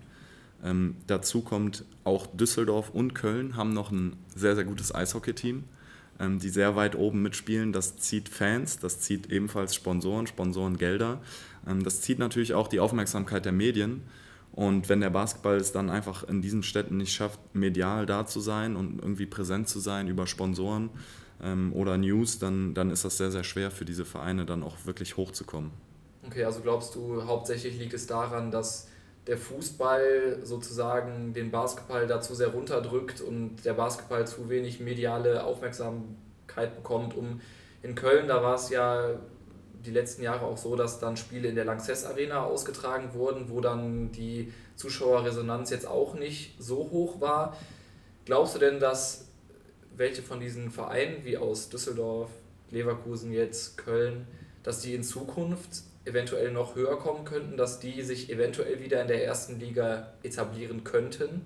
Ähm, 0.65 0.97
dazu 1.07 1.43
kommt 1.43 1.85
auch 2.05 2.27
Düsseldorf 2.27 2.91
und 2.91 3.15
Köln 3.15 3.57
haben 3.57 3.73
noch 3.73 3.91
ein 3.91 4.17
sehr, 4.35 4.55
sehr 4.55 4.65
gutes 4.65 4.95
Eishockey-Team, 4.95 5.65
ähm, 6.19 6.39
die 6.39 6.49
sehr 6.49 6.75
weit 6.75 6.97
oben 6.97 7.23
mitspielen. 7.23 7.73
Das 7.73 7.97
zieht 7.97 8.29
Fans, 8.29 8.79
das 8.79 9.01
zieht 9.01 9.31
ebenfalls 9.31 9.75
Sponsoren, 9.75 10.27
Sponsorengelder. 10.27 11.21
Ähm, 11.67 11.85
das 11.85 12.01
zieht 12.01 12.19
natürlich 12.19 12.55
auch 12.55 12.69
die 12.69 12.81
Aufmerksamkeit 12.81 13.45
der 13.45 13.53
Medien. 13.53 14.03
Und 14.53 14.89
wenn 14.89 15.01
der 15.01 15.11
Basketball 15.11 15.57
es 15.57 15.71
dann 15.71 15.89
einfach 15.89 16.25
in 16.25 16.43
diesen 16.43 16.65
Städten 16.65 16.97
nicht 16.97 17.13
schafft, 17.13 17.39
medial 17.55 18.07
da 18.07 18.27
zu 18.27 18.41
sein 18.41 18.75
und 18.75 19.01
irgendwie 19.01 19.27
präsent 19.27 19.69
zu 19.69 19.79
sein 19.79 20.09
über 20.09 20.27
Sponsoren 20.27 20.91
ähm, 21.41 21.73
oder 21.73 21.97
News, 21.97 22.41
dann, 22.41 22.75
dann 22.75 22.91
ist 22.91 23.05
das 23.05 23.19
sehr, 23.19 23.31
sehr 23.31 23.45
schwer 23.45 23.71
für 23.71 23.85
diese 23.85 24.05
Vereine 24.05 24.47
dann 24.47 24.65
auch 24.65 24.75
wirklich 24.85 25.17
hochzukommen. 25.17 25.71
Okay, 26.27 26.43
also 26.43 26.61
glaubst 26.61 26.97
du, 26.97 27.25
hauptsächlich 27.25 27.79
liegt 27.79 27.95
es 27.95 28.09
daran, 28.09 28.51
dass 28.51 28.89
der 29.29 29.37
Fußball 29.37 30.39
sozusagen 30.43 31.35
den 31.35 31.51
Basketball 31.51 32.07
dazu 32.07 32.35
sehr 32.35 32.49
runterdrückt 32.49 33.21
und 33.21 33.65
der 33.65 33.75
Basketball 33.75 34.27
zu 34.27 34.49
wenig 34.49 34.81
mediale 34.81 35.45
Aufmerksamkeit 35.45 36.75
bekommt, 36.75 37.15
um 37.15 37.41
in 37.83 37.95
Köln, 37.95 38.27
da 38.27 38.43
war 38.43 38.55
es 38.55 38.71
ja 38.71 39.21
die 39.85 39.91
letzten 39.91 40.23
Jahre 40.23 40.47
auch 40.47 40.57
so, 40.57 40.75
dass 40.77 40.99
dann 40.99 41.17
Spiele 41.17 41.49
in 41.49 41.55
der 41.55 41.67
Lanxess 41.67 42.05
Arena 42.05 42.43
ausgetragen 42.43 43.13
wurden, 43.13 43.51
wo 43.51 43.61
dann 43.61 44.11
die 44.13 44.53
Zuschauerresonanz 44.77 45.71
jetzt 45.71 45.87
auch 45.87 46.15
nicht 46.15 46.57
so 46.59 46.89
hoch 46.91 47.21
war. 47.21 47.57
Glaubst 48.25 48.55
du 48.55 48.59
denn, 48.59 48.81
dass 48.81 49.27
welche 49.95 50.23
von 50.23 50.41
diesen 50.41 50.71
Vereinen 50.71 51.25
wie 51.25 51.37
aus 51.37 51.69
Düsseldorf, 51.69 52.31
Leverkusen 52.71 53.31
jetzt, 53.31 53.77
Köln, 53.77 54.27
dass 54.63 54.81
die 54.81 54.95
in 54.95 55.05
Zukunft 55.05 55.83
eventuell 56.09 56.53
noch 56.53 56.75
höher 56.75 56.99
kommen 56.99 57.25
könnten, 57.25 57.57
dass 57.57 57.79
die 57.79 58.03
sich 58.03 58.31
eventuell 58.31 58.81
wieder 58.81 59.03
in 59.03 59.09
der 59.09 59.25
ersten 59.25 59.61
Liga 59.61 60.13
etablieren 60.23 60.85
könnten? 60.85 61.43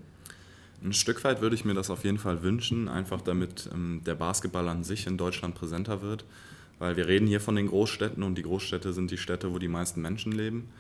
Ein 0.83 0.92
Stück 0.92 1.23
weit 1.25 1.40
würde 1.40 1.54
ich 1.54 1.64
mir 1.64 1.75
das 1.75 1.90
auf 1.90 2.04
jeden 2.04 2.19
Fall 2.19 2.42
wünschen, 2.42 2.88
einfach 2.88 3.21
damit 3.21 3.69
ähm, 3.73 4.02
der 4.04 4.14
Basketball 4.14 4.69
an 4.69 4.83
sich 4.83 5.07
in 5.07 5.16
Deutschland 5.16 5.54
präsenter 5.54 6.02
wird. 6.02 6.25
Weil 6.78 6.97
wir 6.97 7.07
reden 7.07 7.28
hier 7.28 7.40
von 7.40 7.54
den 7.54 7.69
Großstädten 7.69 8.25
und 8.25 8.37
die 8.37 8.42
Großstädte 8.42 8.92
sind 8.92 9.11
die 9.12 9.19
Städte, 9.19 9.52
wo 9.52 9.59
die 9.59 9.69
meisten 9.69 10.02
Menschen 10.02 10.33
leben. 10.33 10.71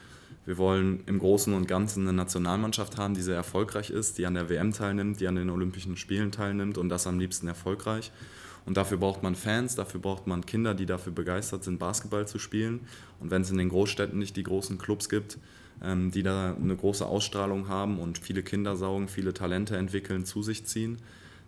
Wir 0.44 0.58
wollen 0.58 1.04
im 1.06 1.20
Großen 1.20 1.54
und 1.54 1.68
Ganzen 1.68 2.02
eine 2.02 2.16
Nationalmannschaft 2.16 2.96
haben, 2.96 3.14
die 3.14 3.22
sehr 3.22 3.36
erfolgreich 3.36 3.90
ist, 3.90 4.18
die 4.18 4.26
an 4.26 4.34
der 4.34 4.48
WM 4.48 4.72
teilnimmt, 4.72 5.20
die 5.20 5.28
an 5.28 5.36
den 5.36 5.50
Olympischen 5.50 5.96
Spielen 5.96 6.32
teilnimmt 6.32 6.78
und 6.78 6.88
das 6.88 7.06
am 7.06 7.20
liebsten 7.20 7.46
erfolgreich. 7.46 8.10
Und 8.64 8.76
dafür 8.76 8.98
braucht 8.98 9.22
man 9.22 9.34
Fans, 9.34 9.74
dafür 9.74 10.00
braucht 10.00 10.26
man 10.26 10.46
Kinder, 10.46 10.74
die 10.74 10.86
dafür 10.86 11.12
begeistert 11.12 11.64
sind, 11.64 11.78
Basketball 11.78 12.26
zu 12.28 12.38
spielen. 12.38 12.80
Und 13.20 13.30
wenn 13.30 13.42
es 13.42 13.50
in 13.50 13.58
den 13.58 13.68
Großstädten 13.68 14.18
nicht 14.18 14.36
die 14.36 14.44
großen 14.44 14.78
Clubs 14.78 15.08
gibt, 15.08 15.38
ähm, 15.82 16.10
die 16.10 16.22
da 16.22 16.54
eine 16.54 16.76
große 16.76 17.04
Ausstrahlung 17.04 17.68
haben 17.68 17.98
und 17.98 18.18
viele 18.18 18.42
Kinder 18.42 18.76
saugen, 18.76 19.08
viele 19.08 19.34
Talente 19.34 19.76
entwickeln, 19.76 20.24
zu 20.24 20.42
sich 20.42 20.64
ziehen, 20.64 20.98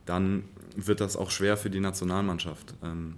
dann 0.06 0.44
wird 0.76 1.00
das 1.00 1.16
auch 1.16 1.30
schwer 1.30 1.56
für 1.56 1.70
die 1.70 1.80
Nationalmannschaft. 1.80 2.74
Ähm, 2.82 3.14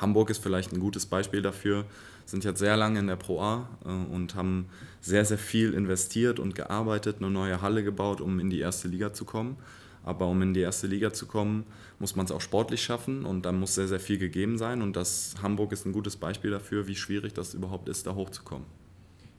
Hamburg 0.00 0.30
ist 0.30 0.42
vielleicht 0.42 0.72
ein 0.72 0.80
gutes 0.80 1.06
Beispiel 1.06 1.42
dafür, 1.42 1.84
sind 2.24 2.44
jetzt 2.44 2.60
sehr 2.60 2.76
lange 2.76 2.98
in 2.98 3.06
der 3.06 3.16
Pro 3.16 3.40
A 3.40 3.68
äh, 3.84 3.88
und 3.88 4.34
haben 4.34 4.66
sehr, 5.00 5.24
sehr 5.24 5.38
viel 5.38 5.74
investiert 5.74 6.38
und 6.38 6.54
gearbeitet, 6.54 7.16
eine 7.18 7.30
neue 7.30 7.60
Halle 7.60 7.84
gebaut, 7.84 8.20
um 8.20 8.40
in 8.40 8.50
die 8.50 8.60
erste 8.60 8.88
Liga 8.88 9.12
zu 9.12 9.24
kommen. 9.24 9.56
Aber 10.04 10.26
um 10.26 10.42
in 10.42 10.54
die 10.54 10.60
erste 10.60 10.86
Liga 10.86 11.12
zu 11.12 11.26
kommen, 11.26 11.64
muss 11.98 12.16
man 12.16 12.26
es 12.26 12.32
auch 12.32 12.40
sportlich 12.40 12.82
schaffen 12.82 13.24
und 13.24 13.46
dann 13.46 13.58
muss 13.60 13.74
sehr, 13.74 13.86
sehr 13.86 14.00
viel 14.00 14.18
gegeben 14.18 14.58
sein. 14.58 14.82
Und 14.82 14.96
das 14.96 15.34
Hamburg 15.42 15.72
ist 15.72 15.86
ein 15.86 15.92
gutes 15.92 16.16
Beispiel 16.16 16.50
dafür, 16.50 16.86
wie 16.88 16.96
schwierig 16.96 17.34
das 17.34 17.54
überhaupt 17.54 17.88
ist, 17.88 18.06
da 18.06 18.14
hochzukommen. 18.14 18.66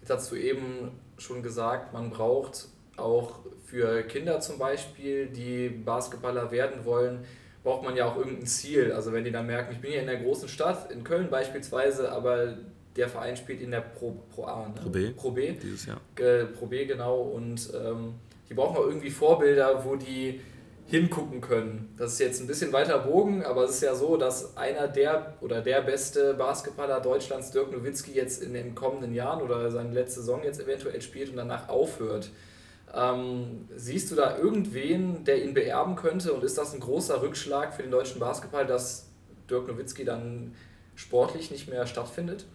Jetzt 0.01 0.09
hast 0.09 0.31
du 0.31 0.35
eben 0.35 0.91
schon 1.17 1.43
gesagt, 1.43 1.93
man 1.93 2.09
braucht 2.09 2.67
auch 2.97 3.39
für 3.65 4.03
Kinder 4.03 4.39
zum 4.39 4.57
Beispiel, 4.57 5.27
die 5.27 5.69
Basketballer 5.69 6.51
werden 6.51 6.85
wollen, 6.85 7.19
braucht 7.63 7.83
man 7.83 7.95
ja 7.95 8.05
auch 8.05 8.17
irgendein 8.17 8.45
Ziel. 8.45 8.91
Also 8.91 9.13
wenn 9.13 9.23
die 9.23 9.31
dann 9.31 9.47
merken, 9.47 9.73
ich 9.73 9.79
bin 9.79 9.91
hier 9.91 10.01
in 10.01 10.07
der 10.07 10.17
großen 10.17 10.47
Stadt, 10.47 10.91
in 10.91 11.03
Köln 11.03 11.29
beispielsweise, 11.29 12.11
aber 12.11 12.57
der 12.95 13.09
Verein 13.09 13.35
spielt 13.35 13.61
in 13.61 13.71
der 13.71 13.81
Pro, 13.81 14.11
Pro 14.29 14.45
A. 14.45 14.67
Ne? 14.67 14.75
Pro 14.75 14.89
B. 14.89 15.09
Pro 15.11 15.31
B. 15.31 15.53
Dieses 15.53 15.85
Jahr. 15.85 15.99
Pro 16.53 16.67
B, 16.67 16.85
genau. 16.85 17.21
Und 17.21 17.69
ähm, 17.73 18.15
die 18.49 18.53
brauchen 18.53 18.77
auch 18.77 18.85
irgendwie 18.85 19.09
Vorbilder, 19.09 19.83
wo 19.83 19.95
die 19.95 20.41
hingucken 20.87 21.41
können. 21.41 21.93
Das 21.97 22.13
ist 22.13 22.19
jetzt 22.19 22.41
ein 22.41 22.47
bisschen 22.47 22.73
weiter 22.73 22.99
Bogen, 22.99 23.43
aber 23.43 23.63
es 23.63 23.71
ist 23.71 23.83
ja 23.83 23.95
so, 23.95 24.17
dass 24.17 24.57
einer 24.57 24.87
der 24.87 25.33
oder 25.41 25.61
der 25.61 25.81
beste 25.81 26.33
Basketballer 26.33 26.99
Deutschlands, 26.99 27.51
Dirk 27.51 27.71
Nowitzki, 27.71 28.11
jetzt 28.11 28.43
in 28.43 28.53
den 28.53 28.75
kommenden 28.75 29.13
Jahren 29.13 29.41
oder 29.41 29.71
seine 29.71 29.91
letzte 29.91 30.19
Saison 30.19 30.43
jetzt 30.43 30.59
eventuell 30.59 31.01
spielt 31.01 31.29
und 31.29 31.37
danach 31.37 31.69
aufhört. 31.69 32.29
Ähm, 32.93 33.67
siehst 33.75 34.11
du 34.11 34.15
da 34.15 34.37
irgendwen, 34.37 35.23
der 35.23 35.43
ihn 35.43 35.53
beerben 35.53 35.95
könnte 35.95 36.31
und 36.33 36.43
ist 36.43 36.57
das 36.57 36.73
ein 36.73 36.79
großer 36.79 37.21
Rückschlag 37.21 37.73
für 37.73 37.81
den 37.81 37.91
deutschen 37.91 38.19
Basketball, 38.19 38.67
dass 38.67 39.07
Dirk 39.49 39.67
Nowitzki 39.67 40.05
dann 40.05 40.53
sportlich 40.95 41.49
nicht 41.49 41.69
mehr 41.69 41.87
stattfindet? 41.87 42.45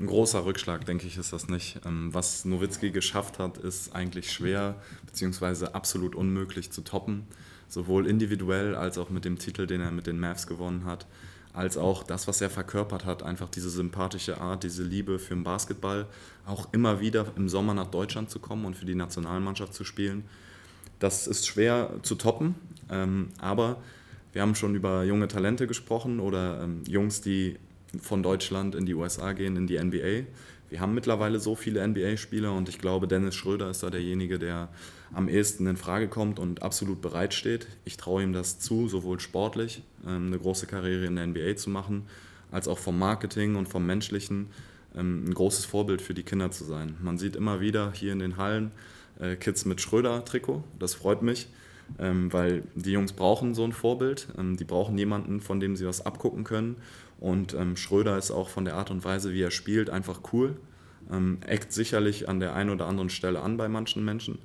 Ein 0.00 0.06
großer 0.06 0.44
Rückschlag, 0.44 0.84
denke 0.84 1.08
ich, 1.08 1.18
ist 1.18 1.32
das 1.32 1.48
nicht. 1.48 1.80
Ähm, 1.84 2.14
was 2.14 2.44
Nowitzki 2.44 2.90
geschafft 2.90 3.40
hat, 3.40 3.58
ist 3.58 3.94
eigentlich 3.96 4.32
schwer 4.32 4.76
bzw. 5.06 5.66
absolut 5.72 6.14
unmöglich 6.14 6.70
zu 6.70 6.82
toppen. 6.82 7.26
Sowohl 7.68 8.06
individuell 8.06 8.76
als 8.76 8.96
auch 8.96 9.10
mit 9.10 9.24
dem 9.24 9.38
Titel, 9.38 9.66
den 9.66 9.80
er 9.80 9.90
mit 9.90 10.06
den 10.06 10.20
Mavs 10.20 10.46
gewonnen 10.46 10.84
hat, 10.84 11.06
als 11.52 11.76
auch 11.76 12.04
das, 12.04 12.28
was 12.28 12.40
er 12.40 12.48
verkörpert 12.48 13.04
hat, 13.04 13.24
einfach 13.24 13.48
diese 13.48 13.70
sympathische 13.70 14.40
Art, 14.40 14.62
diese 14.62 14.84
Liebe 14.84 15.18
für 15.18 15.34
den 15.34 15.42
Basketball, 15.42 16.06
auch 16.46 16.72
immer 16.72 17.00
wieder 17.00 17.26
im 17.36 17.48
Sommer 17.48 17.74
nach 17.74 17.88
Deutschland 17.88 18.30
zu 18.30 18.38
kommen 18.38 18.64
und 18.64 18.76
für 18.76 18.86
die 18.86 18.94
Nationalmannschaft 18.94 19.74
zu 19.74 19.84
spielen. 19.84 20.24
Das 21.00 21.26
ist 21.26 21.46
schwer 21.46 21.90
zu 22.02 22.14
toppen, 22.14 22.54
ähm, 22.88 23.30
aber 23.38 23.78
wir 24.32 24.42
haben 24.42 24.54
schon 24.54 24.76
über 24.76 25.02
junge 25.02 25.26
Talente 25.26 25.66
gesprochen 25.66 26.20
oder 26.20 26.62
ähm, 26.62 26.84
Jungs, 26.86 27.20
die 27.20 27.56
von 28.00 28.22
Deutschland 28.22 28.74
in 28.74 28.86
die 28.86 28.94
USA 28.94 29.32
gehen, 29.32 29.56
in 29.56 29.66
die 29.66 29.78
NBA. 29.78 30.26
Wir 30.70 30.80
haben 30.80 30.94
mittlerweile 30.94 31.40
so 31.40 31.54
viele 31.54 31.86
NBA-Spieler 31.86 32.52
und 32.52 32.68
ich 32.68 32.78
glaube, 32.78 33.08
Dennis 33.08 33.34
Schröder 33.34 33.70
ist 33.70 33.82
da 33.82 33.90
derjenige, 33.90 34.38
der 34.38 34.68
am 35.12 35.28
ehesten 35.28 35.66
in 35.66 35.78
Frage 35.78 36.08
kommt 36.08 36.38
und 36.38 36.62
absolut 36.62 37.00
bereit 37.00 37.32
steht. 37.32 37.66
Ich 37.84 37.96
traue 37.96 38.22
ihm 38.22 38.34
das 38.34 38.58
zu, 38.58 38.88
sowohl 38.88 39.20
sportlich 39.20 39.82
ähm, 40.06 40.26
eine 40.26 40.38
große 40.38 40.66
Karriere 40.66 41.06
in 41.06 41.16
der 41.16 41.26
NBA 41.26 41.56
zu 41.56 41.70
machen, 41.70 42.06
als 42.50 42.68
auch 42.68 42.78
vom 42.78 42.98
Marketing 42.98 43.56
und 43.56 43.68
vom 43.68 43.86
Menschlichen 43.86 44.48
ähm, 44.94 45.24
ein 45.26 45.34
großes 45.34 45.64
Vorbild 45.64 46.02
für 46.02 46.12
die 46.12 46.22
Kinder 46.22 46.50
zu 46.50 46.64
sein. 46.64 46.96
Man 47.02 47.16
sieht 47.16 47.36
immer 47.36 47.60
wieder 47.60 47.92
hier 47.92 48.12
in 48.12 48.18
den 48.18 48.36
Hallen 48.36 48.72
äh, 49.20 49.36
Kids 49.36 49.64
mit 49.64 49.80
Schröder-Trikot. 49.80 50.62
Das 50.78 50.92
freut 50.92 51.22
mich, 51.22 51.48
ähm, 51.98 52.30
weil 52.30 52.64
die 52.74 52.92
Jungs 52.92 53.14
brauchen 53.14 53.54
so 53.54 53.64
ein 53.64 53.72
Vorbild. 53.72 54.28
Die 54.36 54.64
brauchen 54.64 54.98
jemanden, 54.98 55.40
von 55.40 55.60
dem 55.60 55.76
sie 55.76 55.86
was 55.86 56.04
abgucken 56.04 56.44
können. 56.44 56.76
Und 57.18 57.54
ähm, 57.54 57.76
Schröder 57.76 58.16
ist 58.16 58.30
auch 58.30 58.48
von 58.48 58.64
der 58.64 58.74
Art 58.76 58.90
und 58.90 59.04
Weise, 59.04 59.32
wie 59.32 59.42
er 59.42 59.50
spielt, 59.50 59.90
einfach 59.90 60.20
cool. 60.32 60.56
Ähm, 61.10 61.38
eckt 61.46 61.72
sicherlich 61.72 62.28
an 62.28 62.40
der 62.40 62.54
einen 62.54 62.70
oder 62.70 62.86
anderen 62.86 63.10
Stelle 63.10 63.40
an 63.40 63.56
bei 63.56 63.68
manchen 63.68 64.04
Menschen, 64.04 64.38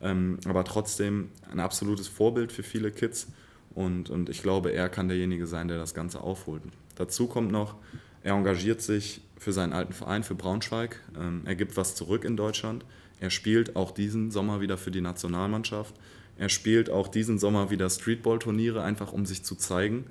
ähm, 0.00 0.38
aber 0.46 0.64
trotzdem 0.64 1.30
ein 1.50 1.60
absolutes 1.60 2.08
Vorbild 2.08 2.52
für 2.52 2.62
viele 2.62 2.90
Kids. 2.90 3.28
Und, 3.74 4.08
und 4.08 4.30
ich 4.30 4.42
glaube, 4.42 4.72
er 4.72 4.88
kann 4.88 5.08
derjenige 5.08 5.46
sein, 5.46 5.68
der 5.68 5.76
das 5.76 5.92
Ganze 5.92 6.20
aufholt. 6.20 6.62
Dazu 6.94 7.26
kommt 7.26 7.52
noch, 7.52 7.74
er 8.22 8.34
engagiert 8.34 8.80
sich 8.80 9.20
für 9.38 9.52
seinen 9.52 9.72
alten 9.72 9.92
Verein, 9.92 10.24
für 10.24 10.34
Braunschweig. 10.34 11.00
Ähm, 11.16 11.42
er 11.44 11.54
gibt 11.54 11.76
was 11.76 11.94
zurück 11.94 12.24
in 12.24 12.36
Deutschland. 12.36 12.84
Er 13.20 13.30
spielt 13.30 13.76
auch 13.76 13.92
diesen 13.92 14.30
Sommer 14.30 14.60
wieder 14.60 14.78
für 14.78 14.90
die 14.90 15.00
Nationalmannschaft. 15.00 15.94
Er 16.38 16.48
spielt 16.48 16.90
auch 16.90 17.08
diesen 17.08 17.38
Sommer 17.38 17.70
wieder 17.70 17.88
Streetball-Turniere, 17.88 18.82
einfach 18.82 19.12
um 19.12 19.26
sich 19.26 19.42
zu 19.42 19.54
zeigen. 19.54 20.04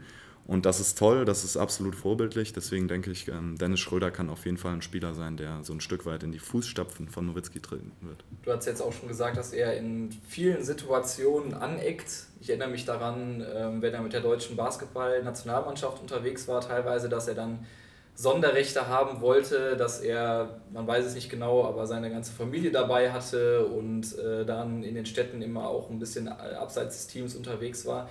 Und 0.48 0.68
das 0.68 0.80
ist 0.80 0.98
toll, 0.98 1.26
das 1.26 1.44
ist 1.44 1.58
absolut 1.58 1.96
vorbildlich. 1.96 2.54
Deswegen 2.54 2.88
denke 2.88 3.10
ich, 3.10 3.28
ähm, 3.28 3.58
Dennis 3.58 3.80
Schröder 3.80 4.12
kann 4.12 4.30
auf 4.30 4.46
jeden 4.46 4.58
Fall 4.58 4.74
ein 4.74 4.84
Spieler 4.84 5.16
sein, 5.16 5.38
der 5.38 5.64
so 5.64 5.74
ein 5.74 5.82
Stück 5.82 6.06
weit 6.06 6.22
in 6.22 6.32
die 6.32 6.40
Fußstapfen 6.40 7.10
von 7.10 7.26
Nowitzki 7.26 7.60
treten 7.60 7.92
wird. 8.02 8.24
Du 8.44 8.52
hast 8.52 8.68
jetzt 8.68 8.82
auch 8.82 8.94
schon 8.94 9.08
gesagt, 9.08 9.38
dass 9.38 9.54
er 9.54 9.76
in 9.76 10.12
vielen 10.28 10.64
Situationen 10.64 11.56
aneckt. 11.56 12.26
Ich 12.42 12.50
erinnere 12.50 12.70
mich 12.70 12.86
daran, 12.86 13.44
ähm, 13.56 13.82
wenn 13.82 13.94
er 13.96 14.02
mit 14.02 14.14
der 14.14 14.22
deutschen 14.22 14.56
Basketball-Nationalmannschaft 14.56 16.00
unterwegs 16.00 16.48
war, 16.48 16.62
teilweise, 16.62 17.10
dass 17.10 17.28
er 17.28 17.34
dann 17.34 17.66
Sonderrechte 18.14 18.88
haben 18.88 19.22
wollte, 19.22 19.76
dass 19.76 20.00
er, 20.00 20.62
man 20.72 20.86
weiß 20.88 21.06
es 21.06 21.16
nicht 21.16 21.30
genau, 21.30 21.66
aber 21.66 21.88
seine 21.88 22.10
ganze 22.12 22.32
Familie 22.32 22.72
dabei 22.72 23.12
hatte 23.12 23.66
und 23.66 24.18
äh, 24.20 24.46
dann 24.46 24.84
in 24.84 24.94
den 24.96 25.08
Städten 25.08 25.42
immer 25.42 25.68
auch 25.68 25.90
ein 25.90 26.00
bisschen 26.00 26.30
abseits 26.30 26.96
des 26.98 27.08
Teams 27.08 27.36
unterwegs 27.36 27.86
war. 27.86 28.10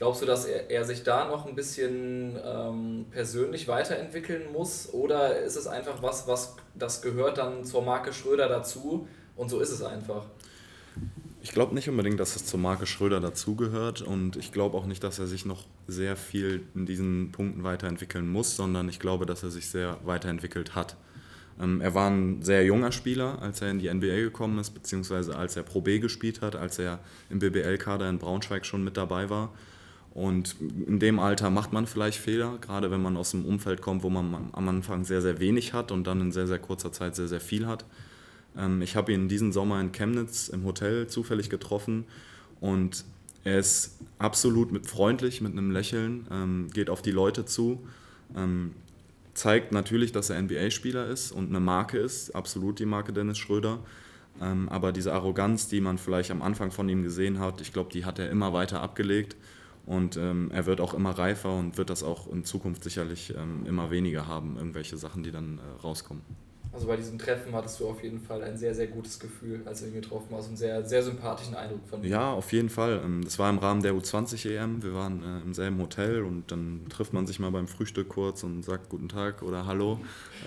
Glaubst 0.00 0.22
du, 0.22 0.26
dass 0.26 0.46
er, 0.46 0.70
er 0.70 0.86
sich 0.86 1.02
da 1.02 1.28
noch 1.28 1.44
ein 1.46 1.54
bisschen 1.54 2.38
ähm, 2.42 3.04
persönlich 3.10 3.68
weiterentwickeln 3.68 4.50
muss? 4.50 4.88
Oder 4.94 5.40
ist 5.40 5.56
es 5.56 5.66
einfach 5.66 6.02
was, 6.02 6.26
was 6.26 6.56
das 6.74 7.02
gehört 7.02 7.36
dann 7.36 7.66
zur 7.66 7.82
Marke 7.82 8.14
Schröder 8.14 8.48
dazu 8.48 9.06
und 9.36 9.50
so 9.50 9.60
ist 9.60 9.68
es 9.68 9.82
einfach? 9.82 10.24
Ich 11.42 11.52
glaube 11.52 11.74
nicht 11.74 11.90
unbedingt, 11.90 12.18
dass 12.18 12.34
es 12.34 12.46
zur 12.46 12.58
Marke 12.58 12.86
Schröder 12.86 13.20
dazugehört 13.20 14.00
und 14.00 14.36
ich 14.36 14.52
glaube 14.52 14.78
auch 14.78 14.86
nicht, 14.86 15.04
dass 15.04 15.18
er 15.18 15.26
sich 15.26 15.44
noch 15.44 15.66
sehr 15.86 16.16
viel 16.16 16.62
in 16.74 16.86
diesen 16.86 17.30
Punkten 17.30 17.62
weiterentwickeln 17.62 18.26
muss, 18.26 18.56
sondern 18.56 18.88
ich 18.88 19.00
glaube, 19.00 19.26
dass 19.26 19.42
er 19.42 19.50
sich 19.50 19.68
sehr 19.68 19.98
weiterentwickelt 20.04 20.74
hat. 20.74 20.96
Ähm, 21.60 21.82
er 21.82 21.94
war 21.94 22.08
ein 22.08 22.40
sehr 22.40 22.64
junger 22.64 22.92
Spieler, 22.92 23.42
als 23.42 23.60
er 23.60 23.70
in 23.70 23.78
die 23.78 23.92
NBA 23.92 24.16
gekommen 24.16 24.58
ist, 24.60 24.70
beziehungsweise 24.70 25.36
als 25.36 25.56
er 25.56 25.62
Pro 25.62 25.82
B 25.82 25.98
gespielt 25.98 26.40
hat, 26.40 26.56
als 26.56 26.78
er 26.78 27.00
im 27.28 27.38
BBL-Kader 27.38 28.08
in 28.08 28.18
Braunschweig 28.18 28.64
schon 28.64 28.82
mit 28.82 28.96
dabei 28.96 29.28
war. 29.28 29.52
Und 30.12 30.56
in 30.86 30.98
dem 30.98 31.20
Alter 31.20 31.50
macht 31.50 31.72
man 31.72 31.86
vielleicht 31.86 32.18
Fehler, 32.18 32.58
gerade 32.60 32.90
wenn 32.90 33.00
man 33.00 33.16
aus 33.16 33.32
einem 33.32 33.44
Umfeld 33.44 33.80
kommt, 33.80 34.02
wo 34.02 34.10
man 34.10 34.50
am 34.52 34.68
Anfang 34.68 35.04
sehr, 35.04 35.22
sehr 35.22 35.38
wenig 35.38 35.72
hat 35.72 35.92
und 35.92 36.06
dann 36.06 36.20
in 36.20 36.32
sehr, 36.32 36.48
sehr 36.48 36.58
kurzer 36.58 36.90
Zeit 36.90 37.14
sehr, 37.14 37.28
sehr 37.28 37.40
viel 37.40 37.66
hat. 37.66 37.84
Ähm, 38.56 38.82
ich 38.82 38.96
habe 38.96 39.12
ihn 39.12 39.28
diesen 39.28 39.52
Sommer 39.52 39.80
in 39.80 39.92
Chemnitz 39.92 40.48
im 40.48 40.64
Hotel 40.64 41.06
zufällig 41.06 41.48
getroffen 41.48 42.04
und 42.60 43.04
er 43.44 43.58
ist 43.60 43.98
absolut 44.18 44.72
mit 44.72 44.86
freundlich, 44.86 45.40
mit 45.40 45.52
einem 45.52 45.70
Lächeln, 45.70 46.26
ähm, 46.30 46.68
geht 46.74 46.90
auf 46.90 47.02
die 47.02 47.12
Leute 47.12 47.44
zu, 47.44 47.86
ähm, 48.36 48.72
zeigt 49.34 49.70
natürlich, 49.70 50.10
dass 50.10 50.28
er 50.28 50.42
NBA-Spieler 50.42 51.06
ist 51.06 51.30
und 51.30 51.50
eine 51.50 51.60
Marke 51.60 51.98
ist, 51.98 52.34
absolut 52.34 52.80
die 52.80 52.84
Marke 52.84 53.12
Dennis 53.12 53.38
Schröder. 53.38 53.78
Aber 54.68 54.92
diese 54.92 55.12
Arroganz, 55.12 55.68
die 55.68 55.82
man 55.82 55.98
vielleicht 55.98 56.30
am 56.30 56.40
Anfang 56.40 56.70
von 56.70 56.88
ihm 56.88 57.02
gesehen 57.02 57.40
hat, 57.40 57.60
ich 57.60 57.74
glaube, 57.74 57.90
die 57.92 58.06
hat 58.06 58.18
er 58.18 58.30
immer 58.30 58.54
weiter 58.54 58.80
abgelegt. 58.80 59.36
Und 59.90 60.16
ähm, 60.16 60.52
er 60.54 60.66
wird 60.66 60.80
auch 60.80 60.94
immer 60.94 61.10
reifer 61.10 61.52
und 61.52 61.76
wird 61.76 61.90
das 61.90 62.04
auch 62.04 62.30
in 62.30 62.44
Zukunft 62.44 62.84
sicherlich 62.84 63.34
ähm, 63.36 63.66
immer 63.66 63.90
weniger 63.90 64.28
haben, 64.28 64.56
irgendwelche 64.56 64.96
Sachen, 64.96 65.24
die 65.24 65.32
dann 65.32 65.58
äh, 65.58 65.82
rauskommen. 65.82 66.22
Also 66.72 66.86
bei 66.86 66.96
diesem 66.96 67.18
Treffen 67.18 67.52
hattest 67.52 67.80
du 67.80 67.88
auf 67.88 68.00
jeden 68.00 68.20
Fall 68.20 68.44
ein 68.44 68.56
sehr, 68.56 68.72
sehr 68.72 68.86
gutes 68.86 69.18
Gefühl, 69.18 69.62
als 69.64 69.80
du 69.80 69.86
ihn 69.86 69.94
getroffen 69.94 70.28
hast 70.30 70.48
und 70.48 70.56
sehr, 70.56 70.86
sehr 70.86 71.02
sympathischen 71.02 71.56
Eindruck 71.56 71.80
von 71.88 72.04
ihm. 72.04 72.08
Ja, 72.08 72.32
auf 72.32 72.52
jeden 72.52 72.68
Fall. 72.68 73.00
Ähm, 73.04 73.24
das 73.24 73.40
war 73.40 73.50
im 73.50 73.58
Rahmen 73.58 73.82
der 73.82 73.94
U20-EM. 73.94 74.80
Wir 74.84 74.94
waren 74.94 75.24
äh, 75.24 75.40
im 75.40 75.54
selben 75.54 75.80
Hotel 75.80 76.22
und 76.22 76.52
dann 76.52 76.86
trifft 76.88 77.12
man 77.12 77.26
sich 77.26 77.40
mal 77.40 77.50
beim 77.50 77.66
Frühstück 77.66 78.10
kurz 78.10 78.44
und 78.44 78.64
sagt 78.64 78.90
Guten 78.90 79.08
Tag 79.08 79.42
oder 79.42 79.66
Hallo 79.66 79.98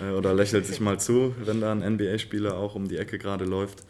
äh, 0.02 0.10
oder 0.12 0.32
lächelt 0.32 0.64
sich 0.64 0.80
mal 0.80 0.98
zu, 0.98 1.34
wenn 1.44 1.60
da 1.60 1.70
ein 1.70 1.80
NBA-Spieler 1.96 2.56
auch 2.56 2.76
um 2.76 2.88
die 2.88 2.96
Ecke 2.96 3.18
gerade 3.18 3.44
läuft. 3.44 3.84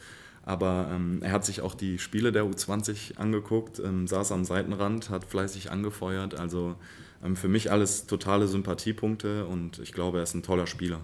Aber 0.45 0.87
ähm, 0.91 1.19
er 1.23 1.31
hat 1.31 1.43
sich 1.43 1.61
auch 1.61 1.73
die 1.73 1.97
Spiele 1.97 2.31
der 2.31 2.43
U20 2.43 3.17
angeguckt, 3.17 3.79
ähm, 3.79 4.07
saß 4.07 4.31
am 4.31 4.45
Seitenrand, 4.45 5.09
hat 5.09 5.25
fleißig 5.25 5.71
angefeuert. 5.71 6.39
Also 6.39 6.75
ähm, 7.23 7.35
für 7.35 7.47
mich 7.47 7.71
alles 7.71 8.05
totale 8.05 8.47
Sympathiepunkte 8.47 9.45
und 9.45 9.79
ich 9.79 9.91
glaube, 9.91 10.19
er 10.19 10.23
ist 10.23 10.35
ein 10.35 10.43
toller 10.43 10.67
Spieler. 10.67 11.01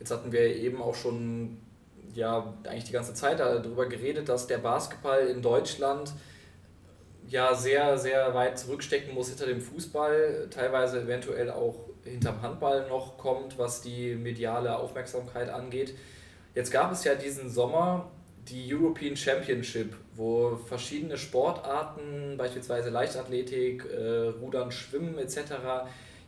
Jetzt 0.00 0.10
hatten 0.10 0.32
wir 0.32 0.56
eben 0.56 0.82
auch 0.82 0.96
schon 0.96 1.58
ja 2.12 2.54
eigentlich 2.64 2.84
die 2.84 2.92
ganze 2.92 3.14
Zeit 3.14 3.38
darüber 3.38 3.86
geredet, 3.86 4.28
dass 4.28 4.48
der 4.48 4.58
Basketball 4.58 5.26
in 5.28 5.42
Deutschland 5.42 6.12
ja 7.28 7.54
sehr, 7.54 7.98
sehr 7.98 8.34
weit 8.34 8.58
zurückstecken 8.58 9.14
muss 9.14 9.28
hinter 9.28 9.46
dem 9.46 9.60
Fußball, 9.60 10.48
teilweise 10.50 11.02
eventuell 11.02 11.50
auch 11.50 11.76
hinterm 12.04 12.42
Handball 12.42 12.88
noch 12.88 13.16
kommt, 13.18 13.58
was 13.58 13.82
die 13.82 14.14
mediale 14.14 14.76
Aufmerksamkeit 14.76 15.50
angeht. 15.50 15.94
Jetzt 16.54 16.70
gab 16.70 16.92
es 16.92 17.04
ja 17.04 17.14
diesen 17.14 17.50
Sommer 17.50 18.10
die 18.48 18.72
European 18.72 19.16
Championship, 19.16 19.94
wo 20.14 20.56
verschiedene 20.56 21.18
Sportarten, 21.18 22.36
beispielsweise 22.36 22.90
Leichtathletik, 22.90 23.84
äh, 23.84 24.28
Rudern, 24.40 24.70
Schwimmen 24.70 25.18
etc., 25.18 25.38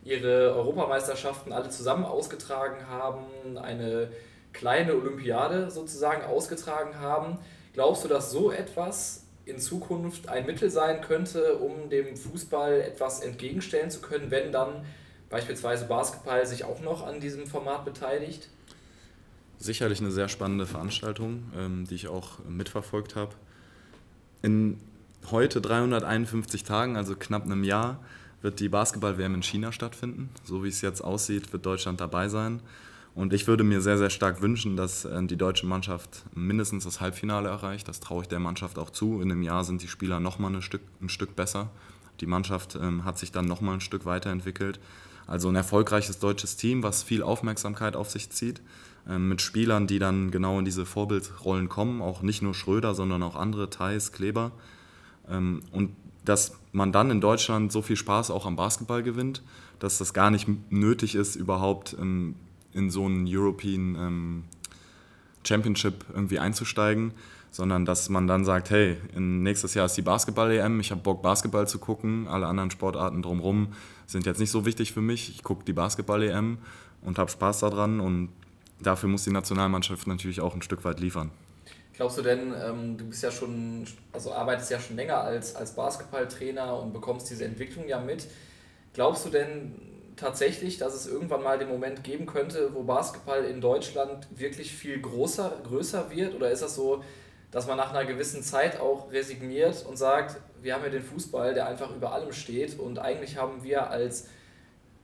ihre 0.04 0.54
Europameisterschaften 0.54 1.52
alle 1.52 1.70
zusammen 1.70 2.04
ausgetragen 2.04 2.88
haben, 2.88 3.58
eine 3.58 4.10
kleine 4.52 4.94
Olympiade 4.94 5.70
sozusagen 5.70 6.24
ausgetragen 6.24 6.98
haben. 6.98 7.38
Glaubst 7.74 8.04
du, 8.04 8.08
dass 8.08 8.30
so 8.30 8.50
etwas 8.50 9.24
in 9.44 9.58
Zukunft 9.58 10.28
ein 10.28 10.46
Mittel 10.46 10.70
sein 10.70 11.00
könnte, 11.00 11.56
um 11.56 11.88
dem 11.88 12.16
Fußball 12.16 12.80
etwas 12.80 13.20
entgegenstellen 13.20 13.90
zu 13.90 14.00
können, 14.00 14.30
wenn 14.30 14.52
dann 14.52 14.84
beispielsweise 15.30 15.86
Basketball 15.86 16.46
sich 16.46 16.64
auch 16.64 16.80
noch 16.80 17.06
an 17.06 17.20
diesem 17.20 17.46
Format 17.46 17.84
beteiligt? 17.84 18.48
Sicherlich 19.58 20.00
eine 20.00 20.12
sehr 20.12 20.28
spannende 20.28 20.66
Veranstaltung, 20.66 21.42
ähm, 21.56 21.84
die 21.86 21.96
ich 21.96 22.08
auch 22.08 22.38
mitverfolgt 22.48 23.16
habe. 23.16 23.34
In 24.40 24.78
heute 25.30 25.60
351 25.60 26.62
Tagen, 26.62 26.96
also 26.96 27.16
knapp 27.16 27.44
einem 27.44 27.64
Jahr, 27.64 27.98
wird 28.40 28.60
die 28.60 28.68
Basketball-WM 28.68 29.34
in 29.34 29.42
China 29.42 29.72
stattfinden. 29.72 30.30
So 30.44 30.62
wie 30.62 30.68
es 30.68 30.80
jetzt 30.80 31.00
aussieht, 31.00 31.52
wird 31.52 31.66
Deutschland 31.66 32.00
dabei 32.00 32.28
sein. 32.28 32.60
Und 33.16 33.32
ich 33.32 33.48
würde 33.48 33.64
mir 33.64 33.80
sehr, 33.80 33.98
sehr 33.98 34.10
stark 34.10 34.42
wünschen, 34.42 34.76
dass 34.76 35.04
äh, 35.04 35.22
die 35.24 35.36
deutsche 35.36 35.66
Mannschaft 35.66 36.24
mindestens 36.34 36.84
das 36.84 37.00
Halbfinale 37.00 37.48
erreicht. 37.48 37.88
Das 37.88 37.98
traue 37.98 38.22
ich 38.22 38.28
der 38.28 38.38
Mannschaft 38.38 38.78
auch 38.78 38.90
zu. 38.90 39.20
In 39.20 39.32
einem 39.32 39.42
Jahr 39.42 39.64
sind 39.64 39.82
die 39.82 39.88
Spieler 39.88 40.20
nochmal 40.20 40.54
ein 40.54 40.62
Stück, 40.62 40.82
ein 41.02 41.08
Stück 41.08 41.34
besser. 41.34 41.70
Die 42.20 42.26
Mannschaft 42.26 42.76
ähm, 42.80 43.04
hat 43.04 43.18
sich 43.18 43.32
dann 43.32 43.46
nochmal 43.46 43.74
ein 43.74 43.80
Stück 43.80 44.04
weiterentwickelt. 44.06 44.78
Also 45.26 45.48
ein 45.48 45.56
erfolgreiches 45.56 46.20
deutsches 46.20 46.56
Team, 46.56 46.84
was 46.84 47.02
viel 47.02 47.24
Aufmerksamkeit 47.24 47.96
auf 47.96 48.08
sich 48.08 48.30
zieht. 48.30 48.60
Ähm, 49.08 49.28
mit 49.28 49.40
Spielern, 49.40 49.86
die 49.86 49.98
dann 49.98 50.30
genau 50.30 50.58
in 50.58 50.64
diese 50.64 50.84
Vorbildrollen 50.84 51.68
kommen. 51.68 52.02
Auch 52.02 52.20
nicht 52.20 52.42
nur 52.42 52.54
Schröder, 52.54 52.94
sondern 52.94 53.22
auch 53.22 53.36
andere, 53.36 53.70
Thais, 53.70 54.12
Kleber. 54.12 54.52
Ähm, 55.28 55.62
und 55.72 55.90
dass 56.24 56.58
man 56.72 56.92
dann 56.92 57.10
in 57.10 57.22
Deutschland 57.22 57.72
so 57.72 57.80
viel 57.80 57.96
Spaß 57.96 58.30
auch 58.30 58.44
am 58.44 58.56
Basketball 58.56 59.02
gewinnt, 59.02 59.42
dass 59.78 59.96
das 59.96 60.12
gar 60.12 60.30
nicht 60.30 60.46
nötig 60.70 61.14
ist, 61.14 61.36
überhaupt 61.36 61.96
ähm, 61.98 62.34
in 62.74 62.90
so 62.90 63.06
einen 63.06 63.26
European 63.26 64.44
Championship 65.42 66.04
irgendwie 66.12 66.38
einzusteigen, 66.38 67.12
sondern 67.50 67.86
dass 67.86 68.10
man 68.10 68.26
dann 68.26 68.44
sagt, 68.44 68.68
hey, 68.68 68.98
nächstes 69.16 69.72
Jahr 69.72 69.86
ist 69.86 69.96
die 69.96 70.02
Basketball-EM, 70.02 70.80
ich 70.80 70.90
habe 70.90 71.00
Bock, 71.00 71.22
Basketball 71.22 71.66
zu 71.66 71.78
gucken, 71.78 72.28
alle 72.28 72.46
anderen 72.46 72.70
Sportarten 72.70 73.22
drumherum 73.22 73.68
sind 74.06 74.26
jetzt 74.26 74.38
nicht 74.38 74.50
so 74.50 74.66
wichtig 74.66 74.92
für 74.92 75.00
mich, 75.00 75.30
ich 75.30 75.42
gucke 75.42 75.64
die 75.64 75.72
Basketball-EM 75.72 76.58
und 77.00 77.18
habe 77.18 77.30
Spaß 77.30 77.60
daran 77.60 78.00
und 78.00 78.28
dafür 78.80 79.08
muss 79.08 79.24
die 79.24 79.30
Nationalmannschaft 79.30 80.06
natürlich 80.06 80.40
auch 80.40 80.54
ein 80.54 80.62
Stück 80.62 80.84
weit 80.84 81.00
liefern. 81.00 81.30
Glaubst 81.94 82.16
du 82.16 82.22
denn, 82.22 82.54
ähm, 82.62 82.96
du 82.96 83.06
bist 83.06 83.22
ja 83.24 83.30
schon, 83.30 83.84
also 84.12 84.32
arbeitest 84.32 84.70
ja 84.70 84.78
schon 84.78 84.94
länger 84.94 85.18
als, 85.18 85.56
als 85.56 85.72
Basketballtrainer 85.72 86.80
und 86.80 86.92
bekommst 86.92 87.28
diese 87.28 87.44
Entwicklung 87.44 87.88
ja 87.88 87.98
mit. 87.98 88.28
Glaubst 88.92 89.26
du 89.26 89.30
denn 89.30 89.74
tatsächlich, 90.14 90.78
dass 90.78 90.94
es 90.94 91.08
irgendwann 91.08 91.42
mal 91.42 91.58
den 91.58 91.68
Moment 91.68 92.04
geben 92.04 92.26
könnte, 92.26 92.72
wo 92.72 92.84
Basketball 92.84 93.44
in 93.44 93.60
Deutschland 93.60 94.28
wirklich 94.30 94.72
viel 94.72 95.00
größer, 95.00 95.60
größer 95.64 96.10
wird? 96.10 96.36
Oder 96.36 96.50
ist 96.50 96.62
das 96.62 96.76
so, 96.76 97.02
dass 97.50 97.66
man 97.66 97.76
nach 97.76 97.90
einer 97.90 98.04
gewissen 98.04 98.42
Zeit 98.42 98.78
auch 98.78 99.10
resigniert 99.10 99.84
und 99.88 99.96
sagt, 99.96 100.36
wir 100.62 100.74
haben 100.74 100.84
ja 100.84 100.90
den 100.90 101.02
Fußball, 101.02 101.54
der 101.54 101.66
einfach 101.66 101.94
über 101.94 102.12
allem 102.12 102.32
steht 102.32 102.78
und 102.78 102.98
eigentlich 102.98 103.38
haben 103.38 103.64
wir 103.64 103.90
als 103.90 104.28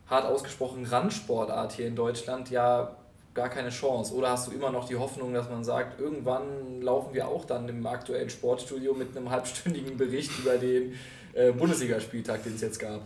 hart 0.06 0.26
ausgesprochen 0.26 0.84
Randsportart 0.84 1.72
hier 1.72 1.86
in 1.86 1.96
Deutschland 1.96 2.50
ja 2.50 2.96
gar 3.34 3.48
keine 3.48 3.70
Chance? 3.70 4.14
Oder 4.14 4.30
hast 4.30 4.48
du 4.48 4.52
immer 4.52 4.70
noch 4.70 4.86
die 4.86 4.96
Hoffnung, 4.96 5.34
dass 5.34 5.50
man 5.50 5.64
sagt, 5.64 6.00
irgendwann 6.00 6.80
laufen 6.80 7.12
wir 7.12 7.28
auch 7.28 7.44
dann 7.44 7.68
im 7.68 7.84
aktuellen 7.86 8.30
Sportstudio 8.30 8.94
mit 8.94 9.16
einem 9.16 9.30
halbstündigen 9.30 9.96
Bericht 9.96 10.30
über 10.38 10.56
den 10.56 10.94
äh, 11.34 11.52
Bundesligaspieltag, 11.52 12.44
den 12.44 12.54
es 12.54 12.60
jetzt 12.60 12.78
gab? 12.78 13.02